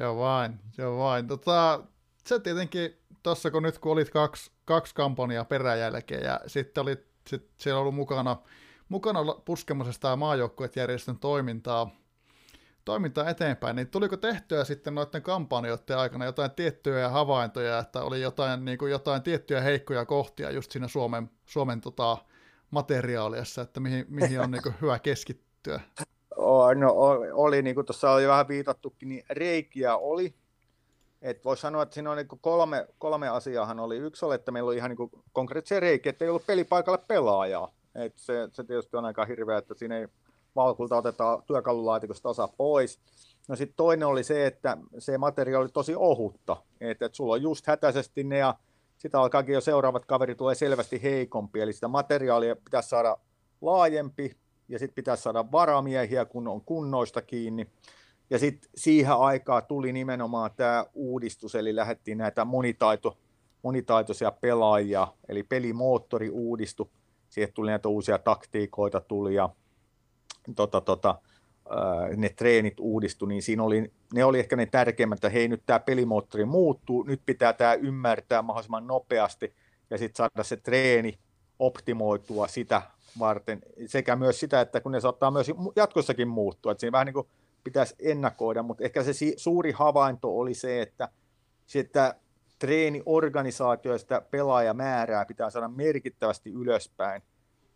[0.00, 1.28] Joo vain, joo vain.
[1.28, 1.82] Tota,
[2.26, 6.96] se tietenkin tuossa, kun nyt kun olit kaksi, kaksi kampanjaa peräjälkeen ja sitten oli
[7.26, 8.36] sit siellä ollut mukana,
[8.88, 11.90] mukana puskemassa tämä maajoukkuejärjestön toimintaa,
[12.84, 18.64] toimintaa eteenpäin, niin tuliko tehtyä sitten noiden kampanjoiden aikana jotain tiettyjä havaintoja, että oli jotain,
[18.64, 22.18] niin kuin jotain tiettyjä heikkoja kohtia just siinä Suomen, Suomen tota,
[22.70, 25.80] materiaaliassa, että mihin, mihin on niin kuin hyvä keskittyä?
[26.76, 26.94] No,
[27.32, 30.34] oli, niin kuin tuossa oli vähän viitattukin, niin reikiä oli,
[31.22, 33.96] et voi sanoa, että siinä on niin kolme, kolme asiaahan oli.
[33.96, 37.72] Yksi oli, että meillä oli ihan niin konkreettisia reikiä, että ei ollut pelipaikalle pelaajaa.
[37.94, 40.08] Et se, se tietysti on aika hirveä, että siinä ei
[40.56, 43.00] valkulta otetaan työkalulaatikosta osa pois.
[43.48, 47.42] No sitten toinen oli se, että se materiaali oli tosi ohutta, että et sulla on
[47.42, 48.54] just hätäisesti ne ja
[48.98, 53.16] sitä alkaakin jo seuraavat kaveri tulee selvästi heikompi, eli sitä materiaalia pitäisi saada
[53.60, 54.36] laajempi
[54.68, 57.66] ja sitten pitäisi saada varamiehiä, kun on kunnoista kiinni.
[58.30, 63.18] Ja sitten siihen aikaan tuli nimenomaan tämä uudistus, eli lähdettiin näitä monitaito,
[63.62, 66.86] monitaitoisia pelaajia, eli pelimoottori uudistui,
[67.28, 69.48] siihen tuli näitä uusia taktiikoita tuli ja
[70.56, 71.18] tota, tota,
[72.16, 75.80] ne treenit uudistu, niin siinä oli, ne oli ehkä ne tärkeimmät, että hei nyt tämä
[75.80, 79.54] pelimoottori muuttuu, nyt pitää tämä ymmärtää mahdollisimman nopeasti
[79.90, 81.18] ja sitten saada se treeni
[81.58, 82.82] optimoitua sitä
[83.18, 87.14] varten, sekä myös sitä, että kun ne saattaa myös jatkossakin muuttua, että siinä vähän niin
[87.14, 87.26] kuin
[87.64, 91.08] pitäisi ennakoida, mutta ehkä se suuri havainto oli se, että,
[91.66, 92.14] se, että
[92.58, 97.22] treeniorganisaatioista pelaajamäärää pitää saada merkittävästi ylöspäin,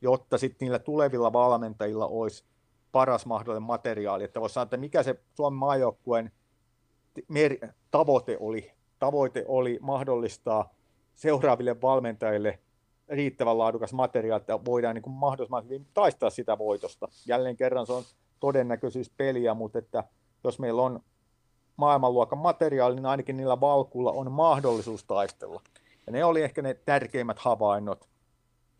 [0.00, 2.44] jotta sitten niillä tulevilla valmentajilla olisi
[2.92, 4.24] paras mahdollinen materiaali.
[4.24, 6.32] Että voisi sanoa, että mikä se Suomen maajoukkueen
[7.90, 8.72] tavoite oli.
[8.98, 10.74] Tavoite oli mahdollistaa
[11.14, 12.58] seuraaville valmentajille
[13.08, 17.08] riittävän laadukas materiaali, että voidaan niin kuin mahdollisimman hyvin taistaa sitä voitosta.
[17.26, 18.02] Jälleen kerran se on
[18.40, 20.04] todennäköisyyspeliä, mutta että
[20.44, 21.00] jos meillä on
[21.76, 25.60] maailmanluokan materiaali, niin ainakin niillä valkulla on mahdollisuus taistella.
[26.06, 28.08] Ja ne oli ehkä ne tärkeimmät havainnot.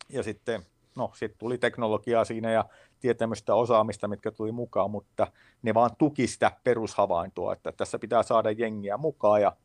[0.09, 0.65] Ja sitten,
[0.95, 2.65] no, sitten tuli teknologiaa siinä ja
[2.99, 5.27] tietämystä osaamista, mitkä tuli mukaan, mutta
[5.61, 9.41] ne vaan tuki sitä perushavaintoa, että tässä pitää saada jengiä mukaan.
[9.41, 9.55] Ja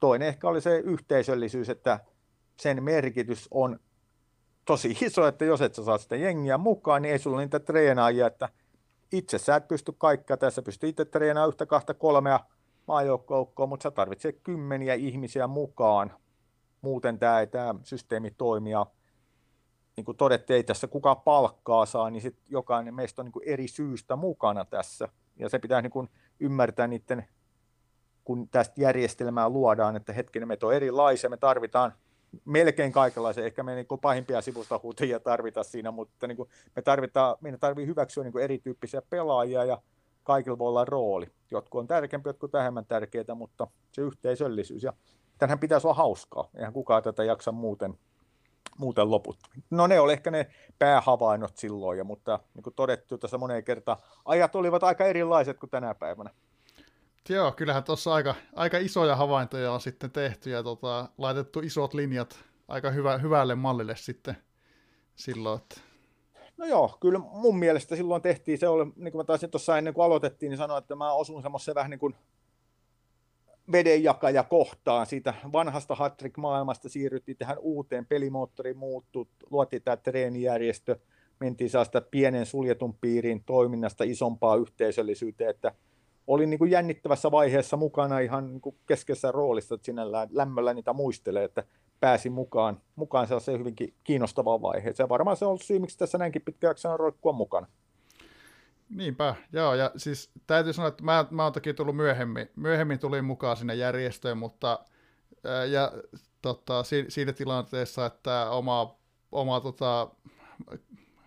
[0.00, 2.00] toinen ehkä oli se yhteisöllisyys, että
[2.56, 3.78] sen merkitys on
[4.64, 8.26] tosi iso, että jos et sä saa sitä jengiä mukaan, niin ei sulla niitä treenaajia,
[8.26, 8.48] että
[9.12, 12.40] itse sä et pysty kaikkea tässä, pystyy itse treenaamaan yhtä, kahta, kolmea
[12.86, 16.12] maajoukkoukkoa, mutta sä tarvitset kymmeniä ihmisiä mukaan.
[16.82, 18.86] Muuten tämä tämä systeemi toimia.
[20.02, 23.48] Niin kuin todettiin, ei tässä kuka palkkaa saa, niin sit jokainen meistä on niin kuin
[23.48, 25.08] eri syystä mukana tässä.
[25.36, 26.08] Ja se pitää niin kuin
[26.40, 27.26] ymmärtää niiden,
[28.24, 31.92] kun tästä järjestelmää luodaan, että hetkinen, meitä on erilaisia, me tarvitaan
[32.44, 37.36] melkein kaikenlaisia, ehkä me niin kuin pahimpia sivustahuutajia tarvita siinä, mutta niin kuin me tarvitaan,
[37.40, 39.82] meidän tarvii hyväksyä niin kuin erityyppisiä pelaajia ja
[40.22, 41.26] kaikilla voi olla rooli.
[41.50, 44.82] Jotkut on tärkeämpiä, jotkut vähemmän tärkeitä, mutta se yhteisöllisyys.
[44.82, 44.92] Ja
[45.38, 46.48] tänhän pitäisi olla hauskaa.
[46.54, 47.98] Eihän kukaan tätä jaksa muuten,
[48.82, 49.38] muuten loput.
[49.70, 50.46] No ne oli ehkä ne
[50.78, 55.70] päähavainnot silloin, ja, mutta niin kuin todettu tässä moneen kertaan, ajat olivat aika erilaiset kuin
[55.70, 56.30] tänä päivänä.
[57.28, 62.44] Joo, kyllähän tuossa aika, aika isoja havaintoja on sitten tehty ja tota, laitettu isot linjat
[62.68, 64.36] aika hyvä, hyvälle mallille sitten
[65.16, 65.60] silloin.
[65.60, 65.80] Että...
[66.56, 69.94] No joo, kyllä mun mielestä silloin tehtiin, se oli, niin kuin mä taisin tuossa ennen
[69.94, 72.14] kuin aloitettiin, niin sanoin, että mä osun semmoisen vähän niin kuin
[73.72, 80.96] vedenjakaja kohtaan siitä vanhasta Hattrick-maailmasta siirryttiin tähän uuteen pelimoottoriin muuttu, luotiin tämä treenijärjestö,
[81.40, 85.72] mentiin sitä pienen suljetun piirin toiminnasta isompaa yhteisöllisyyteen, että
[86.26, 90.92] olin niin kuin jännittävässä vaiheessa mukana ihan niin kuin keskeisessä roolissa, että sinällään lämmöllä niitä
[90.92, 91.64] muistelee, että
[92.00, 95.08] pääsi mukaan, mukaan sellaiseen hyvinkin kiinnostavaan vaiheeseen.
[95.08, 97.66] Varmaan se on ollut syy, miksi tässä näinkin pitkään on roikkua mukana.
[98.94, 103.24] Niinpä, joo, ja siis täytyy sanoa, että mä, mä oon toki tullut myöhemmin, myöhemmin tulin
[103.24, 104.78] mukaan sinne järjestöön, mutta
[105.70, 105.92] ja
[106.42, 108.96] tota, siinä tilanteessa, että oma,
[109.32, 110.10] oma tota,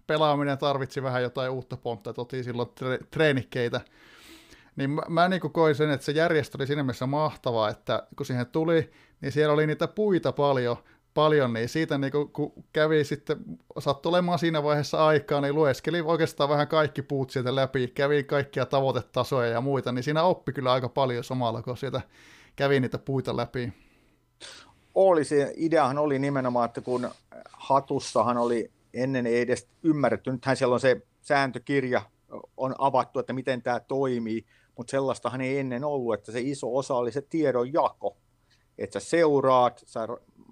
[0.07, 3.81] pelaaminen tarvitsi vähän jotain uutta pontta, otin silloin tre, treenikkeitä,
[4.75, 8.25] niin mä, mä niin koin sen, että se järjestö oli siinä mielessä mahtava, että kun
[8.25, 10.77] siihen tuli, niin siellä oli niitä puita paljon,
[11.15, 13.37] paljon, niin siitä niin kun kävi sitten,
[13.79, 18.65] sattui olemaan siinä vaiheessa aikaa, niin lueskeli oikeastaan vähän kaikki puut sieltä läpi, kävi kaikkia
[18.65, 22.01] tavoitetasoja ja muita, niin siinä oppi kyllä aika paljon samalla, kun sieltä
[22.55, 23.73] kävi niitä puita läpi.
[24.95, 27.09] Oli se, ideahan oli nimenomaan, että kun
[27.53, 32.01] hatussahan oli ennen ei edes ymmärretty, nythän siellä on se sääntökirja
[32.57, 34.45] on avattu, että miten tämä toimii,
[34.77, 38.17] mutta sellaistahan ei ennen ollut, että se iso osa oli se tiedon jako,
[38.77, 40.07] että sä seuraat, sä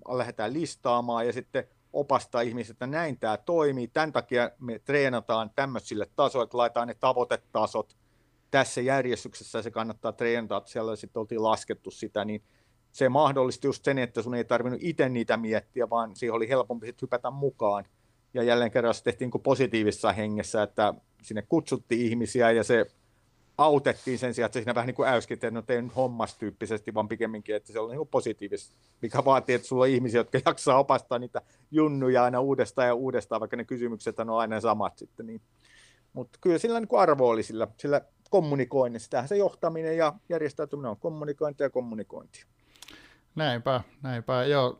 [0.09, 6.07] lähdetään listaamaan ja sitten opastaa ihmiset, että näin tämä toimii, tämän takia me treenataan tämmöisille
[6.15, 7.97] tasoille, että laitetaan ne tavoitetasot
[8.51, 12.43] tässä järjestyksessä se kannattaa treenata, että siellä sitten oltiin laskettu sitä, niin
[12.91, 16.85] se mahdollisti just sen, että sun ei tarvinnut itse niitä miettiä, vaan siihen oli helpompi
[16.85, 17.85] sitten hypätä mukaan.
[18.33, 22.85] Ja jälleen kerran se tehtiin niin positiivisessa hengessä, että sinne kutsuttiin ihmisiä ja se
[23.57, 27.07] autettiin sen sijaan, että siinä vähän niin kuin äyskin, että no teen hommas tyyppisesti, vaan
[27.07, 31.19] pikemminkin, että se on niin positiivista, mikä vaatii, että sulla on ihmisiä, jotka jaksaa opastaa
[31.19, 35.25] niitä junnuja aina uudestaan ja uudestaan, vaikka ne kysymykset on aina samat sitten.
[35.25, 35.41] Niin.
[36.13, 39.09] Mutta kyllä sillä niin kuin arvo oli sillä, sillä kommunikoinnissa.
[39.09, 42.45] Tähän se johtaminen ja järjestäytyminen on kommunikointia ja kommunikointia.
[43.35, 44.45] Näinpä, näinpä.
[44.45, 44.79] Joo,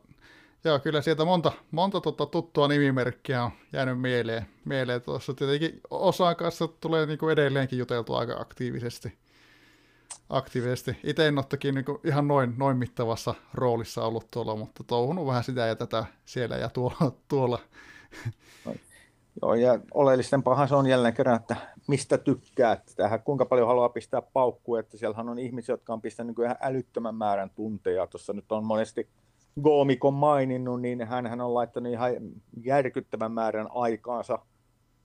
[0.64, 4.46] Joo, kyllä sieltä monta, monta tota tuttua nimimerkkiä on jäänyt mieleen.
[4.64, 5.34] mieleen tuossa.
[5.34, 9.18] Tietenkin osaan kanssa tulee niinku edelleenkin juteltua aika aktiivisesti.
[10.28, 10.96] aktiivisesti.
[11.04, 15.44] Itse en ole toki niinku ihan noin, noin mittavassa roolissa ollut tuolla, mutta touhunut vähän
[15.44, 17.12] sitä ja tätä siellä ja tuolla.
[17.28, 17.58] tuolla.
[19.42, 24.22] Joo, ja oleellisempaahan se on jälleen kerran, että mistä tykkää, tähän kuinka paljon haluaa pistää
[24.22, 28.06] paukkuja, että siellähän on ihmisiä, jotka on pistänyt niin ihan älyttömän määrän tunteja.
[28.06, 29.08] Tuossa nyt on monesti
[29.62, 32.12] Goomikon maininnut, niin hän on laittanut ihan
[32.62, 34.38] järkyttävän määrän aikaansa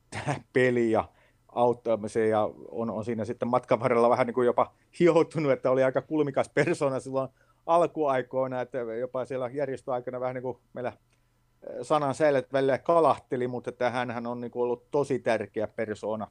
[0.09, 1.09] tähän peliin ja
[1.47, 5.84] auttamiseen ja on, on siinä sitten matkan varrella vähän niin kuin jopa hioutunut, että oli
[5.84, 7.30] aika kulmikas persona silloin
[7.65, 13.69] alkuaikoina, että jopa siellä järjestöaikana vähän niin kuin meillä eh, sanan säilet välillä kalahteli, mutta
[13.69, 16.27] että hän on niin kuin ollut tosi tärkeä persona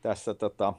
[0.00, 0.74] tässä tota,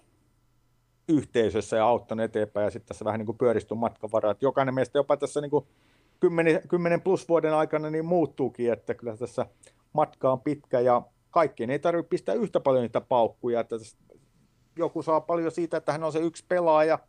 [1.10, 4.32] yhteisössä ja auttanut eteenpäin ja sitten tässä vähän niin kuin pyöristyn matkan varrella.
[4.32, 5.68] Että jokainen meistä jopa tässä niin kuin
[6.20, 9.46] 10, 10 plus vuoden aikana niin muuttuukin, että kyllä tässä
[9.94, 11.02] matka on pitkä ja
[11.32, 13.76] kaikkien ei tarvitse pistää yhtä paljon niitä paukkuja, että
[14.78, 17.00] joku saa paljon siitä, että hän on se yksi pelaaja,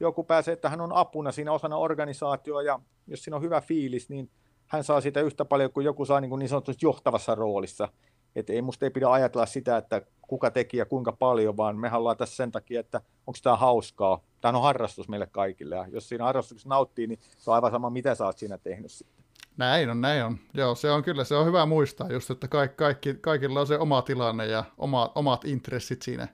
[0.00, 4.08] joku pääsee, että hän on apuna siinä osana organisaatioa ja jos siinä on hyvä fiilis,
[4.08, 4.30] niin
[4.66, 7.88] hän saa sitä yhtä paljon kuin joku saa niin, kuin niin sanotusti johtavassa roolissa.
[8.36, 11.92] Et ei musta ei pidä ajatella sitä, että kuka teki ja kuinka paljon, vaan me
[11.92, 14.20] ollaan tässä sen takia, että onko tämä hauskaa.
[14.42, 17.90] Tämä on harrastus meille kaikille, ja jos siinä harrastuksessa nauttii, niin se on aivan sama,
[17.90, 19.24] mitä sä oot siinä tehnyt sitten.
[19.56, 20.38] Näin on, näin on.
[20.54, 23.78] Joo, se on kyllä, se on hyvä muistaa just, että kaikki, kaikki, kaikilla on se
[23.78, 26.28] oma tilanne ja oma, omat intressit siinä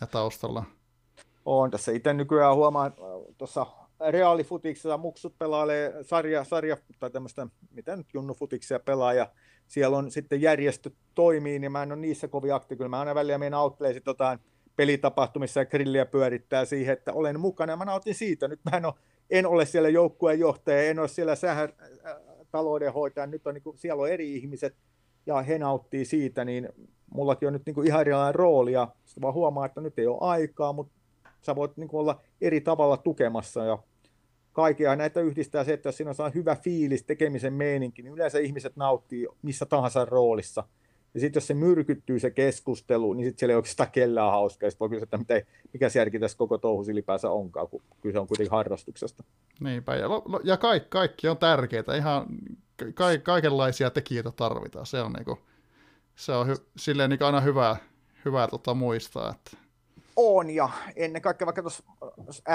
[0.00, 0.64] ja taustalla.
[1.44, 2.94] On tässä itse nykyään huomaan
[3.38, 3.66] tuossa
[4.10, 9.26] reaalifutiksessa muksut pelailee sarja, sarja tai tämmöistä, mitä nyt junnufutiksia pelaa ja
[9.66, 12.78] siellä on sitten järjestö toimii, niin mä en ole niissä kovin aktiivinen.
[12.78, 14.38] Kyllä mä aina välillä auttelee sitten jotain
[14.76, 18.48] pelitapahtumissa ja grilliä pyörittää siihen, että olen mukana mä nautin siitä.
[18.48, 18.94] Nyt mä en ole,
[19.30, 22.16] en ole siellä joukkueen johtaja, en ole siellä sähä, äh,
[22.50, 24.76] taloudenhoitaja, nyt on niin kuin, siellä on eri ihmiset
[25.26, 26.68] ja he nauttii siitä, niin
[27.14, 30.06] mullakin on nyt niin kuin ihan erilainen rooli ja sitten vaan huomaa, että nyt ei
[30.06, 30.92] ole aikaa, mutta
[31.42, 33.78] sä voit niin kuin olla eri tavalla tukemassa ja
[34.52, 38.76] kaikkea näitä yhdistää se, että jos siinä on hyvä fiilis, tekemisen meininki, niin yleensä ihmiset
[38.76, 40.64] nauttii missä tahansa roolissa.
[41.14, 44.70] Ja sitten jos se myrkyttyy se keskustelu, niin sitten siellä ei oikeastaan kellään hauskaa.
[44.70, 45.40] Sitten voi kysyä, että mitä,
[45.72, 49.24] mikä se järki tässä koko touhus ylipäänsä onkaan, kun kyse on kuitenkin harrastuksesta.
[49.60, 50.08] Niinpä, ja,
[50.44, 51.96] ja kaikki, kaikki on tärkeää.
[51.96, 52.26] Ihan
[52.94, 54.86] ka, kaikenlaisia tekijöitä tarvitaan.
[54.86, 55.38] Se on, niinku,
[56.16, 57.76] se on hy, silleen niinku aina hyvä,
[58.24, 59.62] hyvä tota, muistaa, että
[60.16, 61.84] on, ja ennen kaikkea vaikka tuossa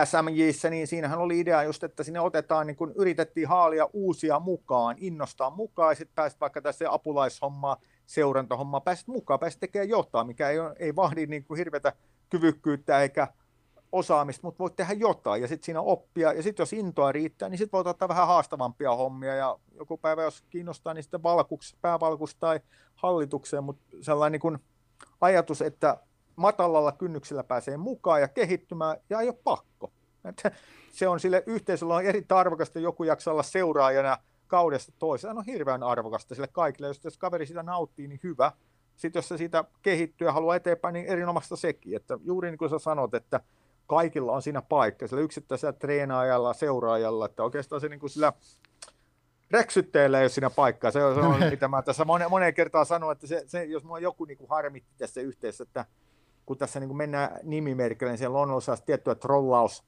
[0.05, 4.95] SMJissä, niin siinähän oli idea just, että sinne otetaan, niin kun yritettiin haalia uusia mukaan,
[4.99, 7.77] innostaa mukaan, ja sitten pääsit vaikka tässä apulaishommaa,
[8.07, 11.93] seurantahommaa, pääsit mukaan, pääsit tekemään jotain, mikä ei, ei vahdi niin kuin hirveätä
[12.29, 13.27] kyvykkyyttä eikä
[13.91, 17.57] osaamista, mutta voit tehdä jotain, ja sitten siinä oppia, ja sitten jos intoa riittää, niin
[17.57, 22.35] sitten voit ottaa vähän haastavampia hommia, ja joku päivä, jos kiinnostaa, niin sitten valkuks, päävalkus
[22.35, 22.59] tai
[22.95, 24.57] hallitukseen, mutta sellainen niin kuin
[25.21, 25.97] ajatus, että
[26.35, 29.91] matalalla kynnyksellä pääsee mukaan ja kehittymään ja ei ole pakko.
[30.25, 30.51] Että
[30.91, 34.17] se on sille yhteisöllä on eri arvokasta, joku jaksaa olla seuraajana
[34.47, 35.35] kaudesta toiseen.
[35.35, 36.87] Se on hirveän arvokasta sille kaikille.
[36.87, 38.51] Jos, jos kaveri sitä nauttii, niin hyvä.
[38.95, 41.95] Sitten jos se siitä kehittyy ja haluaa eteenpäin, niin erinomaista sekin.
[41.95, 43.39] Että juuri niin kuin sä sanot, että
[43.87, 48.33] kaikilla on siinä paikka, sillä yksittäisellä treenaajalla, seuraajalla, että oikeastaan se niin kuin sillä
[49.51, 50.91] räksytteellä ei ole siinä paikkaa.
[50.91, 53.83] Se on, se on mitä mä tässä moneen, moneen kertaan sanon, että se, se, jos
[53.83, 55.85] mua joku niin kuin harmitti tässä yhteydessä, että
[56.45, 59.83] kun tässä niin kuin mennään nimimerkillä, niin siellä on osa tiettyä trollaus,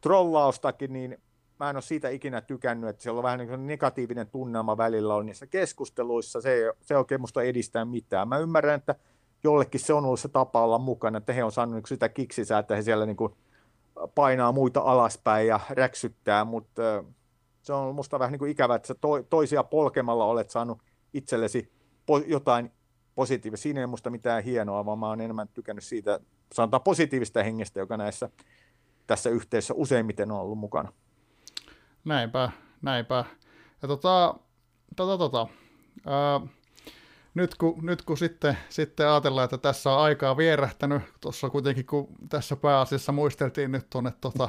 [0.00, 1.22] trollaustakin, niin
[1.62, 5.26] mä en ole siitä ikinä tykännyt, että siellä on vähän niin negatiivinen tunnelma välillä on
[5.26, 8.28] niissä keskusteluissa, se ei, se ei oikein musta edistää mitään.
[8.28, 8.94] Mä ymmärrän, että
[9.44, 12.58] jollekin se on ollut se tapa olla mukana, että he on saanut niin sitä kiksisää,
[12.58, 13.34] että he siellä niin kuin
[14.14, 17.04] painaa muita alaspäin ja räksyttää, mutta
[17.62, 20.78] se on musta vähän niin kuin ikävä, että sä to, toisia polkemalla olet saanut
[21.12, 21.72] itsellesi
[22.06, 22.72] po, jotain
[23.14, 23.62] positiivista.
[23.62, 26.20] Siinä ei musta mitään hienoa, vaan mä oon enemmän tykännyt siitä,
[26.52, 28.30] sanotaan positiivista hengestä, joka näissä
[29.06, 30.92] tässä yhteisössä useimmiten on ollut mukana.
[32.04, 32.50] Näinpä,
[32.82, 33.24] näinpä.
[33.82, 34.34] Ja tota,
[34.96, 35.46] tota, tota,
[36.06, 36.40] ää,
[37.34, 42.08] nyt kun, nyt kun sitten, sitten ajatellaan, että tässä on aikaa vierähtänyt, tuossa kuitenkin kun
[42.28, 44.48] tässä pääasiassa muisteltiin nyt tuonne tota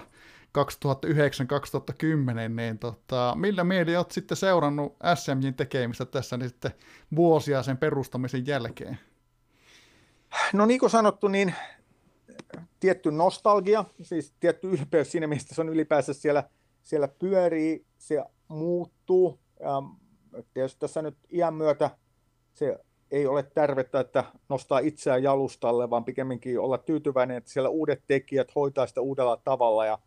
[0.57, 6.71] 2009-2010, niin tota, millä mieli olet sitten seurannut SMJin tekemistä tässä niin sitten
[7.15, 8.99] vuosia sen perustamisen jälkeen?
[10.53, 11.55] No niin kuin sanottu, niin
[12.79, 16.43] tietty nostalgia, siis tietty ylpeys siinä, mistä se on ylipäänsä siellä,
[16.83, 19.39] siellä pyörii, se muuttuu.
[19.59, 19.83] Ja
[20.53, 21.89] tietysti tässä nyt iän myötä
[22.53, 22.79] se
[23.11, 28.55] ei ole tärvettä, että nostaa itseään jalustalle, vaan pikemminkin olla tyytyväinen, että siellä uudet tekijät
[28.55, 29.99] hoitaa sitä uudella tavalla ja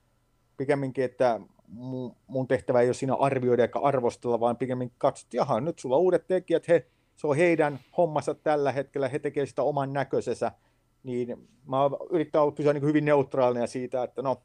[0.57, 1.41] pikemminkin, että
[2.27, 6.03] mun tehtävä ei ole siinä arvioida eikä arvostella, vaan pikemminkin katsot, että nyt sulla on
[6.03, 6.87] uudet tekijät, he,
[7.17, 10.53] se on heidän hommansa tällä hetkellä, he tekevät sitä oman näköisensä,
[11.03, 11.77] niin mä
[12.11, 14.43] yrittää olla pysyä niin hyvin neutraalina siitä, että no,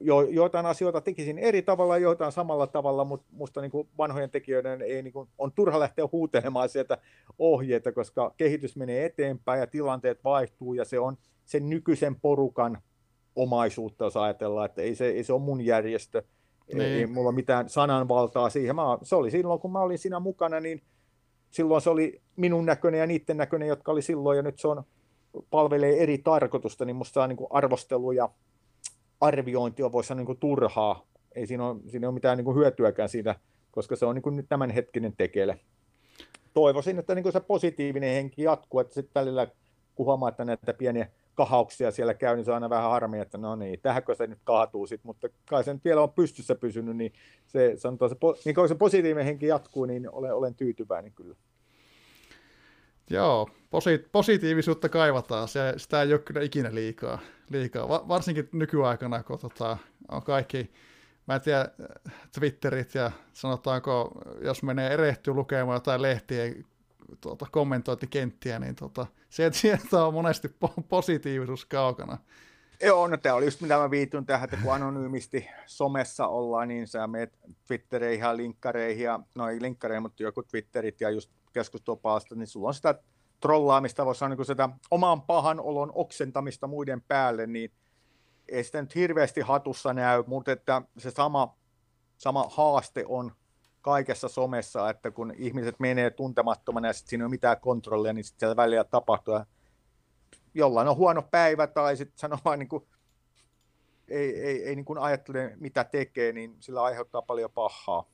[0.00, 4.82] jo, joitain asioita tekisin eri tavalla, joitain samalla tavalla, mutta musta niin kuin vanhojen tekijöiden
[4.82, 6.98] ei, niin kuin, on turha lähteä huutelemaan sieltä
[7.38, 12.78] ohjeita, koska kehitys menee eteenpäin ja tilanteet vaihtuu ja se on sen nykyisen porukan
[13.36, 16.22] omaisuutta, jos ajatellaan, että ei se, ei se ole mun järjestö,
[16.68, 16.80] niin.
[16.80, 18.76] ei, ei mulla mitään sananvaltaa siihen.
[18.76, 20.82] Mä, se oli silloin, kun mä olin siinä mukana, niin
[21.50, 24.82] silloin se oli minun näköinen ja niiden näköinen, jotka oli silloin, ja nyt se on,
[25.50, 28.28] palvelee eri tarkoitusta, niin musta on niin arvostelu ja
[29.20, 31.06] arviointi on voisi sanoa niin kuin turhaa.
[31.34, 33.34] Ei siinä ole, siinä ole mitään niin kuin hyötyäkään siitä,
[33.70, 35.60] koska se on niin kuin nyt tämänhetkinen tekele.
[36.54, 39.46] Toivoisin, että niin kuin se positiivinen henki jatkuu, että sitten välillä
[39.94, 43.38] kun huomaa, että näitä pieniä kahauksia siellä käy, niin se on aina vähän harmi, että
[43.38, 46.96] no niin, tähänkö se nyt kaatuu sitten, mutta kai se nyt vielä on pystyssä pysynyt,
[46.96, 47.12] niin
[47.46, 51.36] se, sanotaan, se, niin kun se positiivinen henki jatkuu, niin olen, olen tyytyväinen kyllä.
[53.10, 57.18] Joo, posi- positiivisuutta kaivataan, se, sitä ei ole kyllä ikinä liikaa,
[57.50, 57.88] liikaa.
[57.88, 59.78] Va- varsinkin nykyaikana, kun tota,
[60.08, 60.72] on kaikki,
[61.26, 61.68] mä en tiedä,
[62.38, 66.54] Twitterit ja sanotaanko, jos menee erehtyy lukemaan jotain lehtiä
[67.20, 72.18] tuota, kommentointikenttiä, niin tuota, sieltä, sieltä on monesti po- positiivisuus kaukana.
[72.82, 76.86] Joo, no tämä oli just mitä mä viitun tähän, että kun anonyymisti somessa ollaan, niin
[76.86, 82.34] sä meet Twittereihin ja linkkareihin, ja, no ei linkkareihin, mutta joku Twitterit ja just keskustelupalsta,
[82.34, 82.94] niin sulla on sitä
[83.40, 87.72] trollaamista, voisi sanoa niin sitä oman pahan olon oksentamista muiden päälle, niin
[88.48, 91.56] ei sitä nyt hirveästi hatussa näy, mutta että se sama,
[92.18, 93.32] sama haaste on
[93.80, 98.24] kaikessa somessa, että kun ihmiset menee tuntemattomana ja sitten siinä ei ole mitään kontrollia, niin
[98.24, 99.34] sitten siellä välillä tapahtuu.
[99.34, 99.46] Ja
[100.54, 102.86] jollain on huono päivä tai sitten sanoo vain niin kuin,
[104.08, 108.04] ei, ei, ei niin kuin ajattele mitä tekee, niin sillä aiheuttaa paljon pahaa.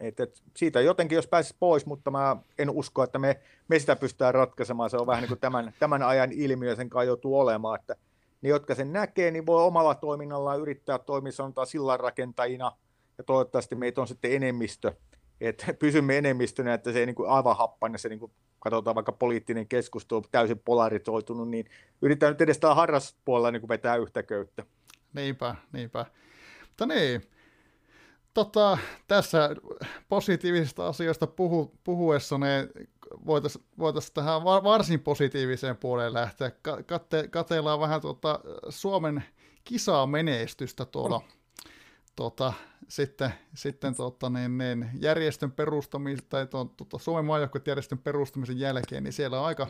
[0.00, 3.96] Et, et siitä jotenkin, jos pääsisi pois, mutta mä en usko, että me, me sitä
[3.96, 4.90] pystytään ratkaisemaan.
[4.90, 7.96] Se on vähän niin kuin tämän, tämän ajan ilmiö, sen kai joutuu olemaan, että
[8.42, 12.72] ne, jotka sen näkee, niin voi omalla toiminnallaan yrittää toimia sanotaan sillanrakentajina,
[13.18, 14.92] ja toivottavasti meitä on sitten enemmistö,
[15.40, 19.12] että pysymme enemmistönä, että se ei niin kuin aivan happane, se niin kuin katsotaan vaikka
[19.12, 21.66] poliittinen keskustelu täysin polarisoitunut, niin
[22.02, 24.64] yritetään nyt edes täällä harrastuspuolella niin vetää yhtä köyttä.
[25.14, 26.06] Niinpä, niinpä.
[26.68, 27.22] Mutta niin,
[28.34, 28.78] tota,
[29.08, 29.50] tässä
[30.08, 32.88] positiivisista asioista puhu, puhuessa niin
[33.26, 36.50] voitaisiin voitais tähän varsin positiiviseen puoleen lähteä.
[36.86, 39.24] Kate, katellaan vähän tuota Suomen
[39.64, 41.22] kisaa menestystä tuolla
[42.16, 42.52] tuota,
[42.88, 49.12] sitten, sitten tuota, niin, niin, järjestön perustamista, tai tuon, tuota, Suomen maajoukkuejärjestön perustamisen jälkeen, niin
[49.12, 49.66] siellä on aika,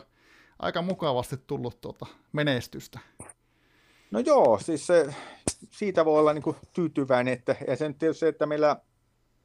[0.59, 2.99] aika mukavasti tullut tuota, menestystä.
[4.11, 5.15] No joo, siis se,
[5.69, 8.77] siitä voi olla niin kuin tyytyväinen, että, ja sen tietysti se, että meillä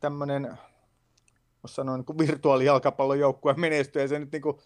[0.01, 0.59] tämmöinen,
[1.67, 4.57] sanoa, niin virtuaalijalkapallon joukkue menestyy, ja se nyt niin kuin,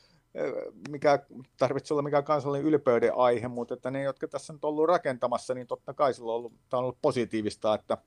[0.88, 1.18] mikä
[1.56, 5.66] tarvitsee olla mikään kansallinen ylpeyden aihe, mutta että ne, jotka tässä on ollut rakentamassa, niin
[5.66, 7.98] totta kai sillä on ollut, tämä on ollut positiivista, että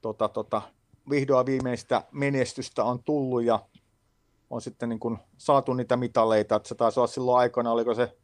[0.00, 0.62] tota, tota,
[1.10, 3.58] vihdoin viimeistä menestystä on tullut ja
[4.50, 8.16] on sitten niin kuin saatu niitä mitaleita, että se taisi olla silloin aikana, oliko se,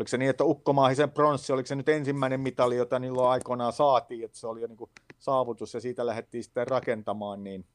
[0.00, 4.24] oliko se niin, että Ukkomaahisen pronssi, oliko se nyt ensimmäinen mitali, jota niillä aikoinaan saatiin,
[4.24, 7.66] että se oli jo niin kuin saavutus ja siitä lähdettiin sitten rakentamaan, niin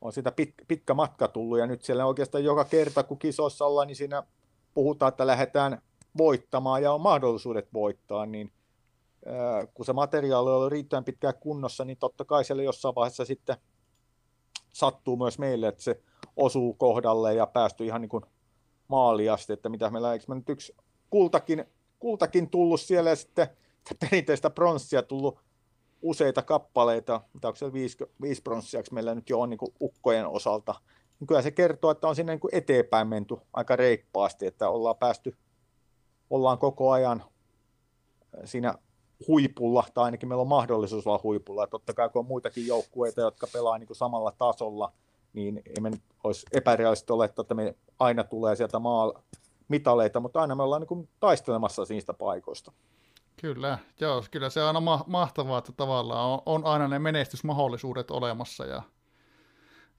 [0.00, 1.58] on sitä pit, pitkä matka tullut.
[1.58, 4.22] Ja nyt siellä oikeastaan joka kerta, kun kisoissa ollaan, niin siinä
[4.74, 5.82] puhutaan, että lähdetään
[6.18, 8.52] voittamaan ja on mahdollisuudet voittaa, niin
[9.74, 13.56] kun se materiaali oli riittävän pitkään kunnossa, niin totta kai siellä jossain vaiheessa sitten
[14.72, 16.00] sattuu myös meille, että se
[16.36, 18.24] osuu kohdalle ja päästy ihan niin kuin
[18.88, 20.76] maaliin asti, että mitä meillä, eikö me nyt yksi
[21.14, 21.64] kultakin,
[21.98, 23.48] kultakin tullut siellä ja sitten
[24.00, 25.38] perinteistä pronssia tullut
[26.02, 30.74] useita kappaleita, mitä onko se viisi, viisi pronssiaksi meillä nyt jo on niin ukkojen osalta,
[31.20, 34.96] niin kyllä se kertoo, että on sinne niin kuin eteenpäin menty aika reippaasti, että ollaan
[34.96, 35.36] päästy,
[36.30, 37.24] ollaan koko ajan
[38.44, 38.74] siinä
[39.28, 41.66] huipulla, tai ainakin meillä on mahdollisuus olla huipulla.
[41.66, 44.92] Totta kai kun on muitakin joukkueita, jotka pelaa niin samalla tasolla,
[45.32, 45.90] niin ei me
[46.24, 49.12] olisi epärealista olettaa, että me aina tulee sieltä maa
[49.68, 52.72] mitaleita, mutta aina me ollaan niin kuin taistelemassa niistä paikoista.
[53.40, 58.10] Kyllä, joo, kyllä se on aina ma- mahtavaa, että tavallaan on, on aina ne menestysmahdollisuudet
[58.10, 58.82] olemassa ja,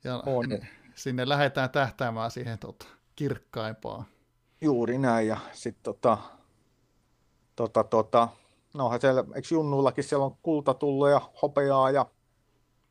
[0.04, 0.46] ja on.
[0.96, 2.86] sinne lähdetään tähtäämään siihen tota,
[3.16, 4.06] kirkkaimpaan.
[4.62, 6.18] Juuri näin, ja sitten tota,
[7.56, 8.28] tota, tota,
[8.74, 12.06] no siellä, eikö Junnuillakin siellä on kulta tullut ja hopeaa ja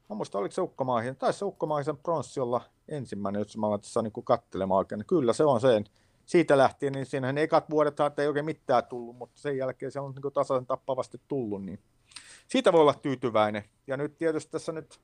[0.08, 4.02] Mä muistan, oliko se ukkomaihin, tai se ukkomaisen pronssi olla ensimmäinen, jos mä aloin tässä
[4.02, 5.06] niin katselemaan oikein.
[5.06, 5.84] Kyllä se on sen.
[6.26, 10.14] Siitä lähtien, niin siinähän ekat vuodet ei oikein mitään tullut, mutta sen jälkeen se on
[10.14, 11.78] niin tasaisen tappavasti tullut, niin
[12.48, 13.64] siitä voi olla tyytyväinen.
[13.86, 15.00] Ja nyt tietysti tässä nyt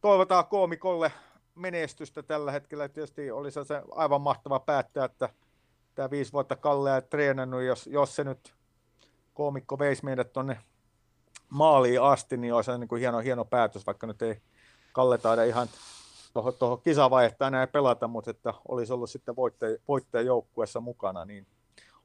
[0.00, 1.12] toivotaan koomikolle
[1.54, 2.88] menestystä tällä hetkellä.
[2.88, 5.28] Tietysti olisi se aivan mahtava päättää, että
[5.94, 8.54] tämä viisi vuotta Kallea treenannut, jos, jos se nyt
[9.34, 10.58] koomikko veisi meidät tuonne
[11.48, 14.42] maaliin asti, niin olisi niin kuin hieno, hieno päätös, vaikka nyt ei
[14.92, 15.68] Kalle taida ihan
[16.38, 19.36] tuohon, tuohon kisavaihetta enää pelata, mutta että olisi ollut sitten
[19.88, 21.46] voittaja, joukkueessa mukana, niin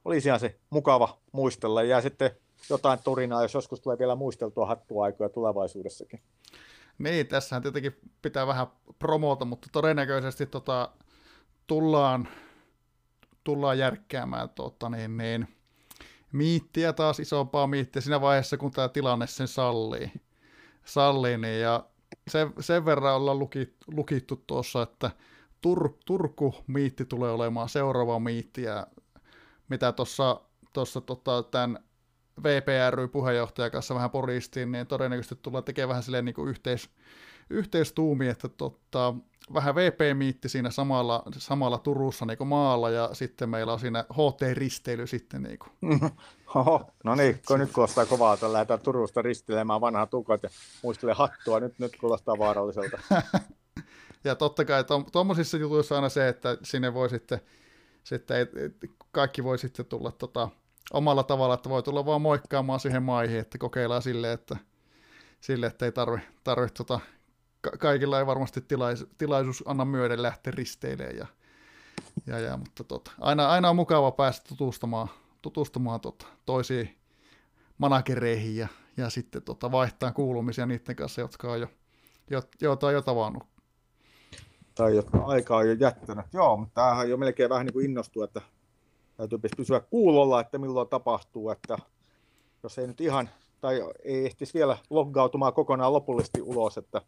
[0.05, 1.83] olisi ihan se mukava muistella.
[1.83, 2.31] Ja sitten
[2.69, 6.21] jotain turinaa, jos joskus tulee vielä muisteltua hattuaikoja tulevaisuudessakin.
[6.97, 8.67] Niin, tässähän tietenkin pitää vähän
[8.99, 10.89] promota, mutta todennäköisesti tota,
[11.67, 12.27] tullaan,
[13.43, 15.47] tullaan järkkäämään tota, niin, niin,
[16.31, 20.11] miittiä taas isompaa miittiä siinä vaiheessa, kun tämä tilanne sen sallii.
[20.85, 21.85] sallii niin, ja
[22.27, 25.11] sen, sen verran ollaan lukit, lukittu tuossa, että
[25.61, 28.87] Tur, Turku-miitti tulee olemaan seuraava miitti, ja
[29.69, 30.41] mitä tuossa
[30.73, 31.79] tuossa tota, tämän
[32.43, 36.89] VPRY-puheenjohtajan kanssa vähän poristiin, niin todennäköisesti tullaan tekemään vähän silleen niin kuin yhteis,
[37.49, 39.13] yhteistuumi, että tota,
[39.53, 45.43] vähän VP-miitti siinä samalla, samalla Turussa niin maalla ja sitten meillä on siinä HT-risteily sitten.
[45.43, 45.99] Niin kuin.
[46.55, 50.49] Oho, no niin, kun nyt kuulostaa kovaa, että lähdetään Turusta ristelemään vanhat tukot ja
[50.83, 52.97] muistelee hattua, nyt, nyt kuulostaa vaaralliselta.
[54.23, 57.41] ja totta kai tuommoisissa jutuissa aina se, että sinne voi sitten,
[58.03, 58.47] sitten
[59.11, 60.49] kaikki voi sitten tulla tota,
[60.93, 64.57] omalla tavalla, että voi tulla vaan moikkaamaan siihen maihin, että kokeillaan sille, että
[65.41, 66.99] sille, että ei tarvi, tarvi tota,
[67.63, 71.17] ka- kaikilla ei varmasti tilais, tilaisuus anna myöden lähteä risteilemään.
[71.17, 71.27] Ja,
[72.27, 75.07] ja, ja, mutta tota, aina, aina on mukava päästä tutustumaan,
[75.41, 76.97] tutustumaan tota, toisiin
[77.77, 78.67] managereihin ja,
[78.97, 81.67] ja sitten tota, vaihtaa kuulumisia niiden kanssa, jotka on jo,
[82.29, 83.43] jo, joita on jo tavannut.
[84.75, 86.25] Tai jotka aikaa on jo jättänyt.
[86.33, 88.41] Joo, mutta tämähän jo melkein vähän niin kuin innostuu, että
[89.17, 91.77] täytyy pysyä kuulolla, että milloin tapahtuu, että
[92.63, 93.29] jos ei nyt ihan,
[93.61, 97.01] tai ei ehtisi vielä loggautumaan kokonaan lopullisesti ulos, että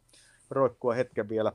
[0.50, 1.52] roikkua hetken vielä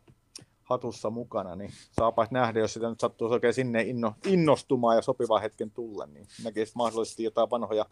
[0.70, 5.38] hatussa mukana, niin saapa nähdä, jos sitä nyt sattuu oikein sinne inno, innostumaan ja sopiva
[5.38, 7.84] hetken tulla, niin näkisi mahdollisesti jotain vanhoja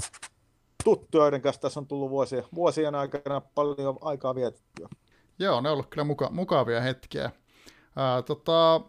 [0.84, 4.88] tuttuja, joiden kanssa tässä on tullut vuosien, vuosien aikana paljon aikaa vietettyä.
[5.38, 7.30] Joo, ne on ollut kyllä muka, mukavia hetkiä.
[7.96, 8.80] Ää, tota,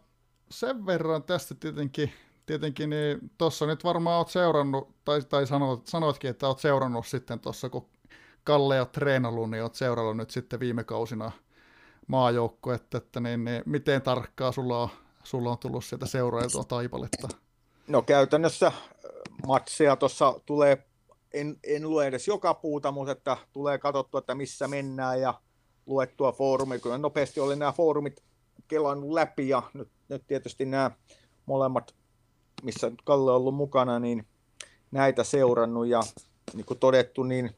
[0.52, 2.12] sen verran tästä tietenkin,
[2.46, 7.40] tietenkin niin tuossa nyt varmaan olet seurannut, tai, tai sanoit, sanoitkin, että olet seurannut sitten
[7.40, 7.90] tuossa, kun
[8.44, 11.32] Kalle on treenannut, niin olet seurannut nyt sitten viime kausina–
[12.10, 14.90] maajoukko, että, että niin, niin, miten tarkkaa sulla on,
[15.24, 17.28] sulla on tullut sieltä seurailtua taipaletta?
[17.88, 18.74] No käytännössä äh,
[19.48, 20.86] matseja tuossa tulee,
[21.34, 25.34] en, en lue edes joka puuta, mutta että tulee katsottua, että missä mennään ja
[25.86, 26.80] luettua foorumi.
[26.80, 28.24] Kyllä nopeasti oli nämä foorumit
[28.68, 30.92] kelannut läpi ja nyt, nyt tietysti nämä
[31.46, 31.96] molemmat,
[32.64, 34.28] missä Kalle on ollut mukana, niin
[34.92, 36.02] näitä seurannut ja
[36.54, 37.56] niin kuin todettu, niin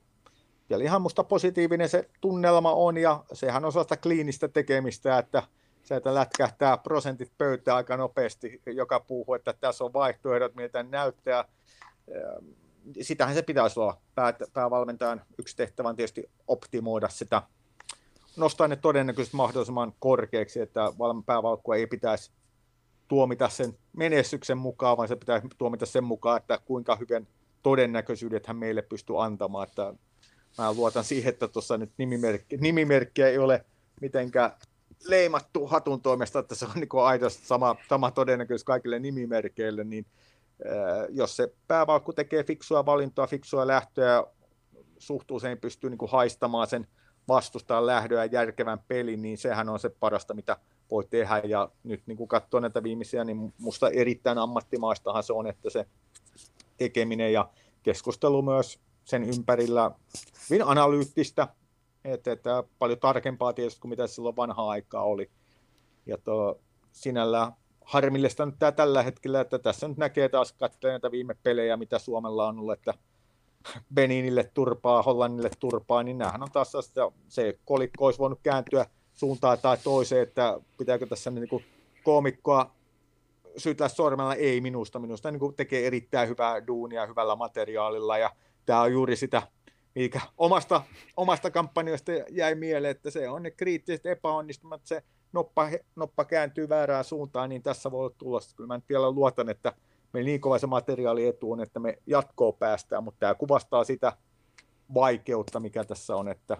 [0.71, 5.43] siellä ihan musta positiivinen se tunnelma on ja sehän on sellaista kliinistä tekemistä, että
[5.83, 11.45] sieltä lätkähtää prosentit pöytään aika nopeasti joka puuhu, että tässä on vaihtoehdot, miltä näyttää.
[13.01, 17.41] Sitähän se pitäisi olla pää, päävalmentajan yksi tehtävä on tietysti optimoida sitä,
[18.37, 20.93] nostaa ne todennäköisesti mahdollisimman korkeaksi, että
[21.25, 22.31] päävalkkua ei pitäisi
[23.07, 27.27] tuomita sen menestyksen mukaan, vaan se pitäisi tuomita sen mukaan, että kuinka hyvän
[27.63, 29.93] todennäköisyydet hän meille pystyy antamaan, että
[30.57, 33.65] mä luotan siihen, että tuossa nyt nimimerkki, nimimerkkiä ei ole
[34.01, 34.51] mitenkään
[35.07, 40.05] leimattu hatun toimesta, että se on niin aidosti sama, sama todennäköisyys kaikille nimimerkeille, niin
[40.65, 44.23] äh, jos se päävalkku tekee fiksua valintoa, fiksua lähtöä,
[44.99, 45.27] suht
[45.61, 46.87] pystyy niin kuin haistamaan sen
[47.27, 50.57] vastustaa lähdöä järkevän pelin, niin sehän on se parasta, mitä
[50.91, 51.41] voi tehdä.
[51.45, 55.85] Ja nyt niin kun katsoo näitä viimeisiä, niin musta erittäin ammattimaistahan se on, että se
[56.77, 57.49] tekeminen ja
[57.83, 58.79] keskustelu myös
[59.11, 59.91] sen ympärillä
[60.49, 61.47] hyvin analyyttistä,
[62.05, 65.29] että, että paljon tarkempaa tietysti kuin mitä silloin vanhaa aikaa oli.
[66.05, 66.59] Ja to,
[66.91, 67.51] sinällä
[67.85, 71.99] harmillista nyt tämä tällä hetkellä, että tässä nyt näkee taas katsoen näitä viime pelejä, mitä
[71.99, 72.93] Suomella on ollut, että
[73.93, 79.57] Beninille turpaa, Hollannille turpaa, niin nämähän on taas se, se kolikko olisi voinut kääntyä suuntaan
[79.61, 81.65] tai toiseen, että pitääkö tässä niin kuin
[82.03, 82.71] koomikkoa
[83.57, 84.99] syytää sormella, ei minusta.
[84.99, 88.31] Minusta niin kuin tekee erittäin hyvää duunia hyvällä materiaalilla ja
[88.71, 89.41] tämä on juuri sitä,
[89.95, 90.81] mikä omasta,
[91.17, 95.03] omasta kampanjoista jäi mieleen, että se on ne kriittiset epäonnistumat, se
[95.33, 98.55] noppa, noppa kääntyy väärään suuntaan, niin tässä voi olla tulosta.
[98.55, 99.73] Kyllä mä nyt vielä luotan, että
[100.13, 104.13] meillä niin kova se materiaali etu on, että me jatkoon päästään, mutta tämä kuvastaa sitä
[104.93, 106.57] vaikeutta, mikä tässä on, että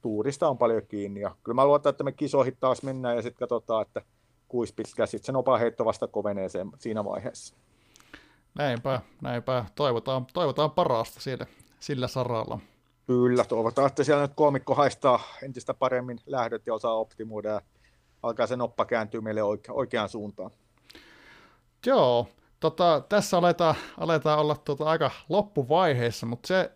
[0.00, 1.20] tuurista on paljon kiinni.
[1.20, 4.02] Ja kyllä mä luotan, että me kisoihin taas mennään ja sitten katsotaan, että
[4.48, 7.56] kuis pitkä sitten se nopea heitto vasta kovenee sen, siinä vaiheessa.
[8.54, 9.64] Näinpä, näinpä.
[9.74, 11.46] Toivotaan, toivotaan parasta sille,
[11.80, 12.58] sillä saralla.
[13.06, 17.60] Kyllä, toivotaan, että siellä nyt koomikko haistaa entistä paremmin lähdöt ja osaa optimoida ja
[18.22, 20.50] alkaa se noppa kääntyä meille oike- oikeaan suuntaan.
[21.86, 22.28] Joo,
[22.60, 26.70] tota, tässä aletaan, aletaan olla tota aika loppuvaiheessa, mutta se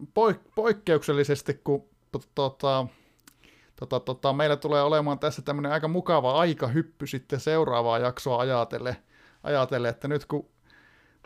[0.00, 2.86] poik- poikkeuksellisesti, kun tota,
[3.76, 8.96] tota, tota, meillä tulee olemaan tässä tämmöinen aika mukava aikahyppy sitten seuraavaa jaksoa ajatelle,
[9.42, 10.53] ajatelle että nyt kun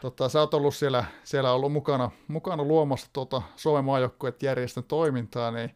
[0.00, 5.50] tota, sä oot ollut siellä, siellä ollut mukana, mukana luomassa tuota Suomen maajoukkueen järjestön toimintaa,
[5.50, 5.70] niin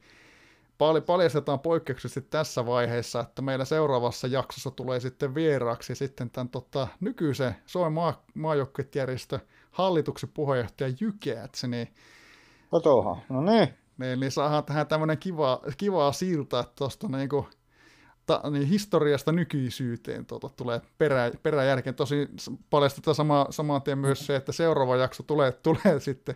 [1.07, 7.57] paljastetaan poikkeuksellisesti tässä vaiheessa, että meillä seuraavassa jaksossa tulee sitten vieraaksi sitten tämän tota, nykyisen
[7.67, 9.41] Suomen maa, maajoukkuejärjestön
[9.71, 11.89] hallituksen puheenjohtaja Jykeätsi, niin
[12.73, 13.69] No toha, no niin.
[13.99, 17.47] Niin, niin saadaan tähän tämmöinen kiva, kiva silta, että tuosta niinku,
[18.27, 21.95] ta, niin historiasta nykyisyyteen tuota, tulee perä, peräjälkeen.
[21.95, 22.29] Tosi
[22.71, 26.35] paljastetaan sama, saman tien myös se, että seuraava jakso tulee, tulee sitten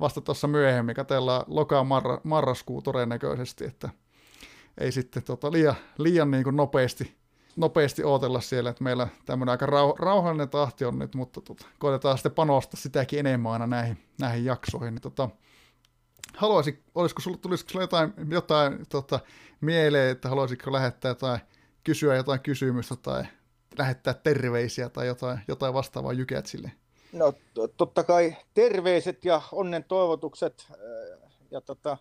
[0.00, 0.94] vasta tuossa myöhemmin.
[0.94, 3.90] Katellaan lokaa marra, marraskuu todennäköisesti, että
[4.78, 7.14] ei sitten tota, liian, liian niin kuin nopeasti,
[7.56, 12.18] nopeasti ootella siellä, että meillä tämmöinen aika rauh, rauhallinen tahti on nyt, mutta tota, koitetaan
[12.18, 14.94] sitten panostaa sitäkin enemmän aina näihin, näihin jaksoihin.
[14.94, 15.28] Niin, tota,
[16.36, 19.20] haluaisit, olisiko sulla, tulisiko sulla jotain, jotain tota,
[19.60, 21.38] mieleen, että haluaisitko lähettää tai
[21.84, 23.24] kysyä jotain kysymystä tai
[23.78, 26.72] lähettää terveisiä tai jotain, jotain vastaavaa Jykätsille?
[27.12, 27.34] No
[27.76, 31.96] totta kai terveiset ja onnen toivotukset äh, ja tota,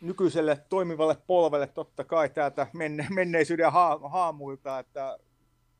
[0.00, 5.18] nykyiselle toimivalle polvelle totta kai täältä menne, menneisyyden ha, haamuilta, että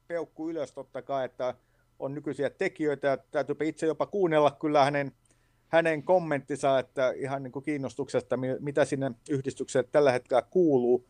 [0.07, 1.55] peukku ylös totta kai, että
[1.99, 5.13] on nykyisiä tekijöitä ja täytyypä itse jopa kuunnella kyllä hänen
[5.73, 11.07] hänen kommenttinsa, että ihan niin kuin kiinnostuksesta, mitä sinne yhdistykseen tällä hetkellä kuuluu.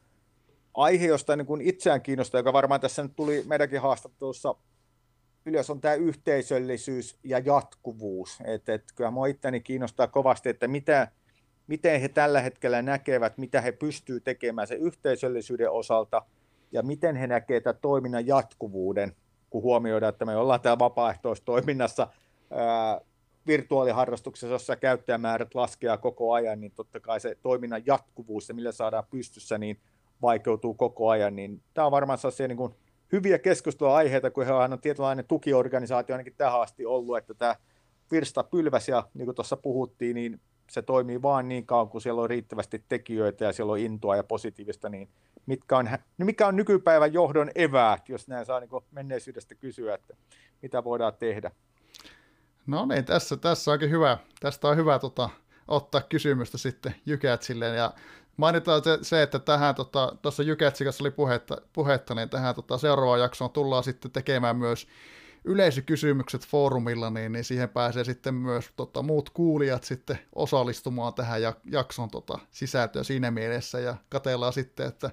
[0.74, 4.54] Aihe, josta niin kuin itseään kiinnostaa, joka varmaan tässä nyt tuli meidänkin haastattelussa
[5.46, 8.38] ylös, on tämä yhteisöllisyys ja jatkuvuus.
[8.44, 11.08] että et, kyllä minua itteni kiinnostaa kovasti, että mitä,
[11.66, 16.22] miten he tällä hetkellä näkevät, mitä he pystyvät tekemään sen yhteisöllisyyden osalta
[16.72, 19.16] ja miten he näkevät tämän toiminnan jatkuvuuden,
[19.50, 22.08] kun huomioidaan, että me ollaan täällä vapaaehtoistoiminnassa
[22.50, 23.00] ää,
[23.46, 29.04] virtuaaliharrastuksessa, jossa käyttäjämäärät laskeaa koko ajan, niin totta kai se toiminnan jatkuvuus, se millä saadaan
[29.10, 29.78] pystyssä, niin
[30.22, 31.36] vaikeutuu koko ajan.
[31.36, 32.74] Niin tämä on varmaan sellaisia niin kuin
[33.12, 37.56] hyviä keskusteluaiheita, kun he on tietynlainen tukiorganisaatio ainakin tähän asti ollut, että tämä
[38.10, 40.40] virsta pylväs ja niin kuin tuossa puhuttiin, niin
[40.70, 44.24] se toimii vaan niin kauan, kun siellä on riittävästi tekijöitä ja siellä on intoa ja
[44.24, 45.08] positiivista, niin
[45.46, 45.84] mitkä on,
[46.18, 50.16] niin mikä on nykypäivän johdon eväät, jos näin saa niin menneisyydestä kysyä, että
[50.62, 51.50] mitä voidaan tehdä.
[52.66, 54.18] No niin, tässä, tässä onkin hyvä.
[54.40, 55.30] Tästä on hyvä tota,
[55.68, 57.66] ottaa kysymystä sitten Jykätsille.
[57.66, 57.94] Ja
[58.36, 62.78] mainitaan se, se että tähän tota, tuossa Jykätsin kanssa oli puhetta, puhetta niin tähän tota,
[62.78, 64.86] seuraavaan jaksoon tullaan sitten tekemään myös
[65.44, 72.10] yleisökysymykset foorumilla, niin, niin siihen pääsee sitten myös tota, muut kuulijat sitten osallistumaan tähän jakson
[72.10, 75.10] tota, sisältöön siinä mielessä ja katellaan sitten, että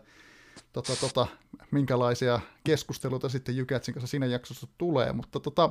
[0.74, 1.28] tota, tota,
[1.72, 5.70] minkälaisia keskusteluita sitten Jykätsin kanssa siinä jaksossa tulee, mutta tota,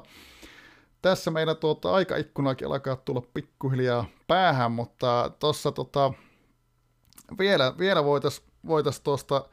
[1.02, 6.12] tässä meillä tuota aikaikkunakin alkaa tulla pikkuhiljaa päähän, mutta tuossa tota,
[7.38, 9.48] vielä, vielä voitaisiin voitais tuosta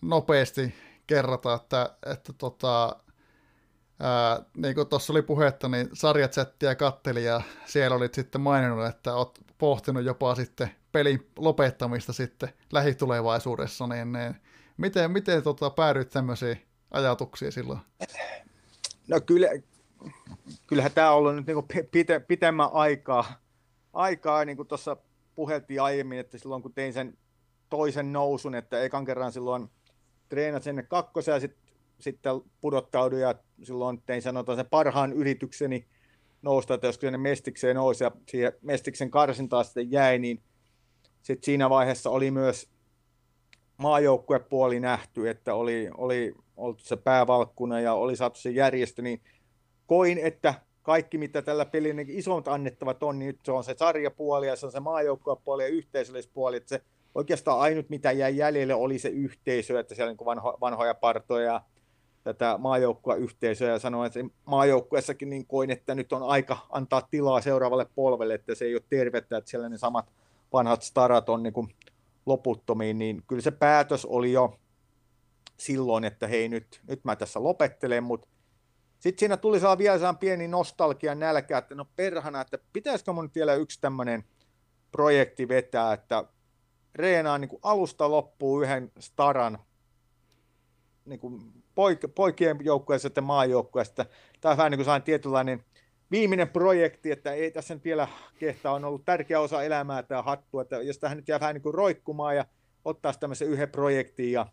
[0.00, 0.74] nopeasti
[1.06, 2.96] kerrata, että, että tota,
[4.00, 9.14] ää, niin kuin tuossa oli puhetta, niin sarjachattia katteli ja siellä olit sitten maininnut, että
[9.14, 14.36] olet pohtinut jopa sitten pelin lopettamista sitten lähitulevaisuudessa, niin, niin
[14.76, 17.80] miten, miten tota, päädyit tämmöisiin ajatuksiin silloin?
[19.08, 19.48] No kyllä,
[20.66, 23.24] kyllähän tämä on ollut nyt niin pite, pitemmän aikaa,
[23.92, 24.96] aikaa niin kuin tuossa
[25.34, 27.18] puheltiin aiemmin, että silloin kun tein sen
[27.70, 29.70] toisen nousun, että ekan kerran silloin
[30.28, 31.68] treenasin sinne kakkosen ja sitten
[32.00, 35.86] sitten pudottauduin ja silloin tein sanotaan sen parhaan yritykseni
[36.42, 40.42] nousta, että jos sinne Mestikseen nousi ja siihen Mestiksen karsintaan sitten jäi, niin
[41.22, 42.68] sitten siinä vaiheessa oli myös
[43.76, 49.20] maajoukkuepuoli nähty, että oli, oli oltu se päävalkkuna ja oli saatu se järjestö, niin
[49.88, 53.74] koin, että kaikki mitä tällä pelillä niin isot annettavat on, niin nyt se on se
[53.78, 56.82] sarjapuoli ja se on se maajoukkuepuoli ja yhteisöllispuoli, että se
[57.14, 61.60] oikeastaan ainut mitä jäi jäljelle oli se yhteisö, että siellä niin vanho, vanhoja partoja ja
[62.24, 63.72] tätä maajoukkueyhteisöä.
[63.72, 68.54] Ja sanoin, että maajoukkueessakin niin koin, että nyt on aika antaa tilaa seuraavalle polvelle, että
[68.54, 70.12] se ei ole tervettä, että siellä ne samat
[70.52, 71.68] vanhat starat on niin kuin
[72.26, 74.58] loputtomiin, niin kyllä se päätös oli jo
[75.56, 78.28] silloin, että hei nyt, nyt mä tässä lopettelen, mutta
[78.98, 83.30] sitten siinä tuli saa vielä saan pieni nostalgia nälkä, että no perhana, että pitäisikö mun
[83.34, 84.24] vielä yksi tämmöinen
[84.92, 86.24] projekti vetää, että
[86.94, 89.58] reenaan niin kuin alusta loppuun yhden staran
[91.04, 91.40] niin kuin
[91.74, 94.04] poik- poikien joukkueessa ja maajoukkueessa.
[94.40, 95.64] Tämä on vähän niin kuin sain tietynlainen
[96.10, 98.08] viimeinen projekti, että ei tässä nyt vielä
[98.38, 101.62] kehtaa, on ollut tärkeä osa elämää tämä hattu, että jos tähän nyt jää vähän niin
[101.62, 102.44] kuin roikkumaan ja
[102.84, 104.46] ottaa tämmöisen yhden projektiin ja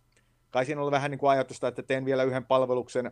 [0.50, 3.12] kai siinä on vähän niin kuin ajatusta, että teen vielä yhden palveluksen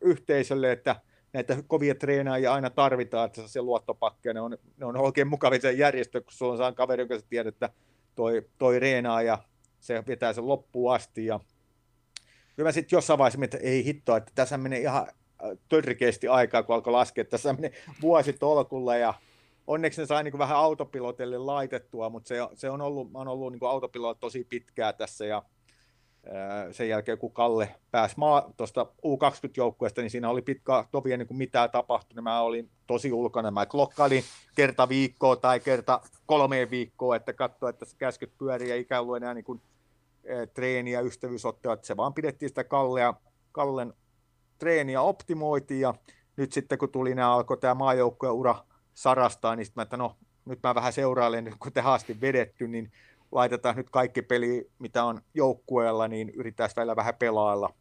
[0.00, 0.96] yhteisölle, että
[1.32, 5.72] näitä kovia treenaajia aina tarvitaan, että se luottopakkeja, ne on, ne on oikein mukavia se
[5.72, 7.70] järjestö, kun sulla on saan kaveri, joka tiedät, että
[8.14, 9.38] toi, toi reenaa ja
[9.80, 11.40] se vetää sen loppuun asti ja
[12.56, 16.62] kyllä mä sitten jossain vaiheessa että ei hittoa, että tässä menee ihan äh, törkeästi aikaa,
[16.62, 19.14] kun alkoi laskea, tässä menee vuosi tolkulla ja
[19.66, 23.52] onneksi ne sai niin vähän autopilotille laitettua, mutta se, se on ollut, mä oon ollut
[23.52, 25.42] niin autopilot tosi pitkää tässä ja
[26.72, 28.16] sen jälkeen kun Kalle pääsi
[28.56, 33.50] tuosta U20-joukkueesta, niin siinä oli pitkä tovi ennen kuin mitään tapahtui, mä olin tosi ulkona.
[33.50, 34.24] Mä klokkailin
[34.56, 39.22] kerta viikkoa tai kerta kolmeen viikkoa, että katsoa, että se käskyt pyörii ja ikään kuin
[39.22, 39.60] enää niin kuin
[40.24, 43.14] Eh, treeniä, ystävyysottelut, se vaan pidettiin sitä Kallea,
[43.52, 43.92] Kallen
[44.58, 45.94] treeniä optimoitiin ja
[46.36, 48.64] nyt sitten kun tuli nämä, alkoi tämä maajoukkojen ura
[48.94, 52.92] sarastaa, niin sitten mä, että no nyt mä vähän seurailen, kun te haasti vedetty, niin
[53.34, 57.74] laitetaan nyt kaikki peli, mitä on joukkueella, niin yritetään vielä vähän pelailla.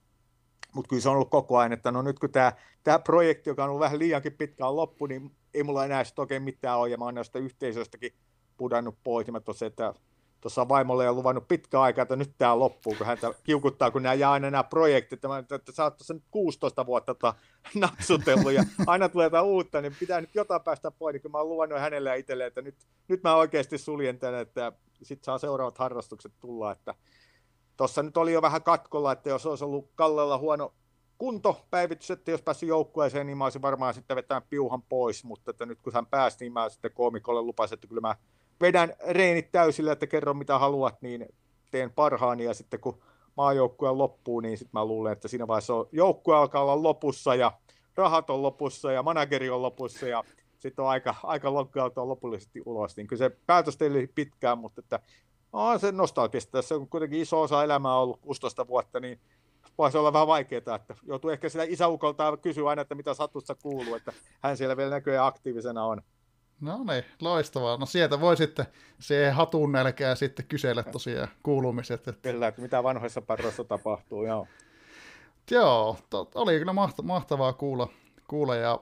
[0.73, 3.69] Mutta kyllä se on ollut koko ajan, että no nyt kun tämä, projekti, joka on
[3.69, 7.05] ollut vähän liiankin pitkään loppu, niin ei mulla enää sitten oikein mitään ole, ja mä
[7.05, 8.13] oon näistä yhteisöistäkin
[8.57, 9.93] pudannut pois, niin tosiaan, että
[10.41, 14.13] tuossa vaimolle on luvannut pitkä aika, että nyt tämä loppuu, kun häntä kiukuttaa, kun nämä
[14.13, 17.33] jää aina nämä projektit, mä, että sä oot tuossa nyt 16 vuotta tota,
[17.75, 21.37] napsutellut ja aina tulee jotain uutta, niin pitää nyt jotain päästä pois, niin kun mä
[21.37, 22.75] oon luvannut hänelle ja itselleen, että nyt,
[23.07, 24.71] nyt mä oikeasti suljen tänne, että
[25.05, 26.95] sitten saa seuraavat harrastukset tulla, että
[27.77, 30.73] tuossa nyt oli jo vähän katkolla, että jos olisi ollut Kallella huono
[31.17, 35.65] kuntopäivitys, että jos päässyt joukkueeseen, niin mä olisin varmaan sitten vetänyt piuhan pois, mutta että
[35.65, 38.15] nyt kun hän pääsi, niin mä sitten koomikolle lupasin, että kyllä mä
[38.61, 41.25] vedän reenit täysillä, että kerro mitä haluat, niin
[41.71, 43.01] teen parhaani ja sitten kun
[43.37, 47.51] maajoukkue loppuu, niin sitten mä luulen, että siinä vaiheessa joukkue alkaa olla lopussa ja
[47.95, 50.23] rahat on lopussa ja manageri on lopussa ja
[50.63, 52.97] sitten on aika, aika loggautua lopullisesti ulos.
[52.97, 54.99] Niin kyllä se päätös teille pitkään, mutta että
[55.53, 56.51] on se nostalgista.
[56.51, 59.19] Tässä on kuitenkin iso osa elämää ollut 16 vuotta, niin
[59.77, 63.95] voisi olla vähän vaikeaa, että joutuu ehkä sitä isäukolta kysyä aina, että mitä satussa kuuluu,
[63.95, 66.01] että hän siellä vielä näköjään aktiivisena on.
[66.61, 67.77] No niin, loistavaa.
[67.77, 68.65] No sieltä voi sitten
[68.99, 72.07] se hatun nälkää sitten kysellä tosiaan kuulumiset.
[72.07, 72.31] Että...
[72.31, 74.47] Kyllä, että mitä vanhoissa parroissa tapahtuu, joo.
[75.51, 76.73] Joo, to, oli kyllä
[77.03, 77.87] mahtavaa kuulla,
[78.27, 78.79] kuulla ja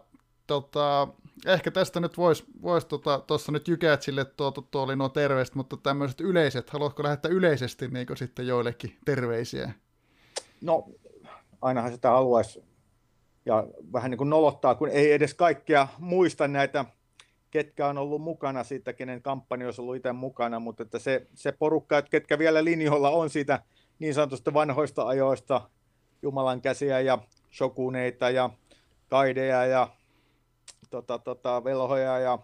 [0.47, 1.07] tota,
[1.45, 5.55] ehkä tästä nyt voisi vois, tuossa tota, nyt Jykätsille tuo, tuo, tuo oli nuo terveiset,
[5.55, 9.73] mutta tämmöiset yleiset, haluatko lähettää yleisesti niin sitten joillekin terveisiä?
[10.61, 10.85] No,
[11.61, 12.63] ainahan sitä haluaisi
[13.45, 16.85] ja vähän niin kuin nolottaa, kun ei edes kaikkea muista näitä
[17.51, 21.51] ketkä on ollut mukana siitä, kenen kampanja olisi ollut itse mukana, mutta että se, se
[21.51, 23.63] porukka, että ketkä vielä linjoilla on siitä
[23.99, 25.69] niin sanotusta vanhoista ajoista,
[26.21, 27.17] Jumalan käsiä ja
[27.51, 28.49] shokuneita ja
[29.07, 29.87] kaideja ja
[30.91, 32.39] tota, tota, velhoja ja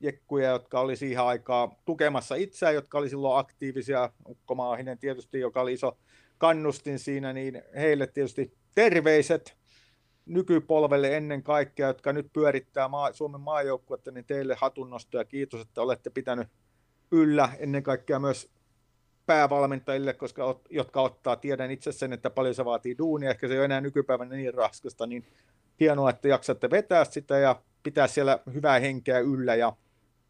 [0.00, 5.60] jekkuja, jotka oli siihen aikaan tukemassa itseään, jotka oli silloin aktiivisia, Ukko Maahinen tietysti, joka
[5.60, 5.98] oli iso
[6.38, 9.56] kannustin siinä, niin heille tietysti terveiset
[10.26, 15.82] nykypolvelle ennen kaikkea, jotka nyt pyörittää maa, Suomen maajoukkuetta, niin teille hatunnosto ja kiitos, että
[15.82, 16.48] olette pitänyt
[17.10, 18.50] yllä ennen kaikkea myös
[19.26, 23.58] päävalmentajille, koska, jotka ottaa, tiedän itse sen, että paljon se vaatii duunia, ehkä se ei
[23.58, 25.26] ole enää nykypäivänä niin raskasta, niin
[25.80, 29.54] hienoa, että jaksatte vetää sitä ja pitää siellä hyvää henkeä yllä.
[29.54, 29.72] Ja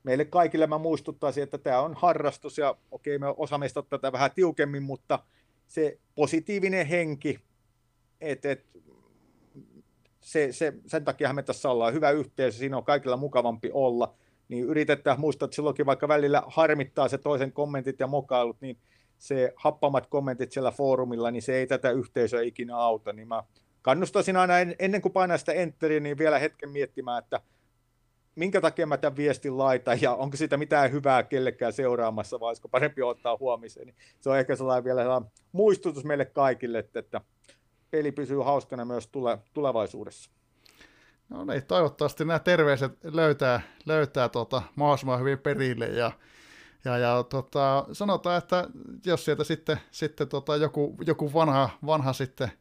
[0.02, 4.30] meille kaikille mä muistuttaisin, että tämä on harrastus ja okei, me osa meistä tätä vähän
[4.34, 5.18] tiukemmin, mutta
[5.66, 7.40] se positiivinen henki,
[8.20, 8.66] että et,
[10.20, 11.94] se, se, sen takia me tässä ollaan.
[11.94, 14.14] Hyvä yhteisö, siinä on kaikilla mukavampi olla.
[14.48, 18.78] niin yritetään muistaa, että silloinkin vaikka välillä harmittaa se toisen kommentit ja mokailut, niin
[19.18, 23.42] se happamat kommentit siellä foorumilla, niin se ei tätä yhteisöä ikinä auta, niin mä
[23.82, 27.40] kannustaisin aina ennen kuin painaa sitä enteriä, niin vielä hetken miettimään, että
[28.34, 32.68] minkä takia mä tämän viestin laitan ja onko siitä mitään hyvää kellekään seuraamassa vai olisiko
[32.68, 33.86] parempi ottaa huomiseen.
[33.86, 37.20] Niin se on ehkä sellainen vielä sellainen muistutus meille kaikille, että, että
[37.90, 40.30] peli pysyy hauskana myös tule, tulevaisuudessa.
[41.28, 46.12] No niin, toivottavasti nämä terveiset löytää, löytää tota, mahdollisimman hyvin perille ja,
[46.84, 48.68] ja, ja tota, sanotaan, että
[49.06, 52.52] jos sieltä sitten, sitten tota, joku, joku vanha, vanha sitten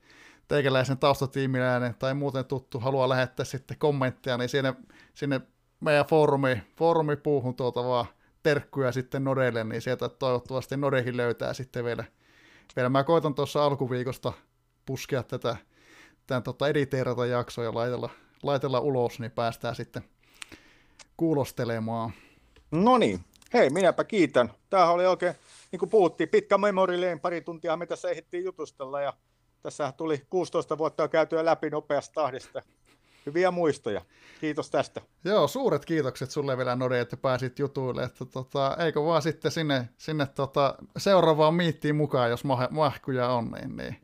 [0.49, 4.73] teikäläisen taustatiimiläinen tai muuten tuttu haluaa lähettää sitten kommentteja, niin sinne,
[5.13, 5.41] sinne
[5.79, 8.05] meidän foorumi, foorumipuuhun tuota vaan
[8.43, 12.03] terkkuja sitten Nodelle, niin sieltä toivottavasti Nodekin löytää sitten vielä.
[12.75, 12.89] vielä.
[12.89, 14.33] Mä koitan tuossa alkuviikosta
[14.85, 15.57] puskea tätä
[16.27, 18.09] tämän tota editeerata jaksoa ja laitella,
[18.43, 20.03] laitella ulos, niin päästään sitten
[21.17, 22.11] kuulostelemaan.
[22.71, 23.19] No niin,
[23.53, 24.53] hei minäpä kiitän.
[24.69, 25.33] Tämähän oli oikein,
[25.71, 29.13] niin kuin puhuttiin, pitkä memory pari tuntia me tässä ehdittiin jutustella ja
[29.61, 32.61] tässä tuli 16 vuotta käytyä läpi nopeasta tahdista
[33.25, 34.01] hyviä muistoja.
[34.41, 35.01] Kiitos tästä.
[35.23, 38.03] Joo, suuret kiitokset sulle vielä Nori, että pääsit jutuille.
[38.03, 43.51] Että tota, eikö vaan sitten sinne, sinne tota, seuraavaan miittiin mukaan, jos mah- mahkuja on,
[43.51, 43.95] niin, niin.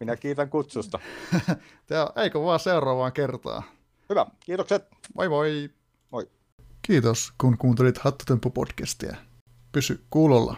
[0.00, 0.98] Minä kiitän kutsusta.
[1.90, 3.62] Joo, eikö vaan seuraavaan kertaan.
[4.08, 4.88] Hyvä, kiitokset.
[5.14, 5.70] Moi moi.
[6.10, 6.30] Moi.
[6.82, 9.16] Kiitos, kun kuuntelit Hattutemppu-podcastia.
[9.72, 10.56] Pysy kuulolla.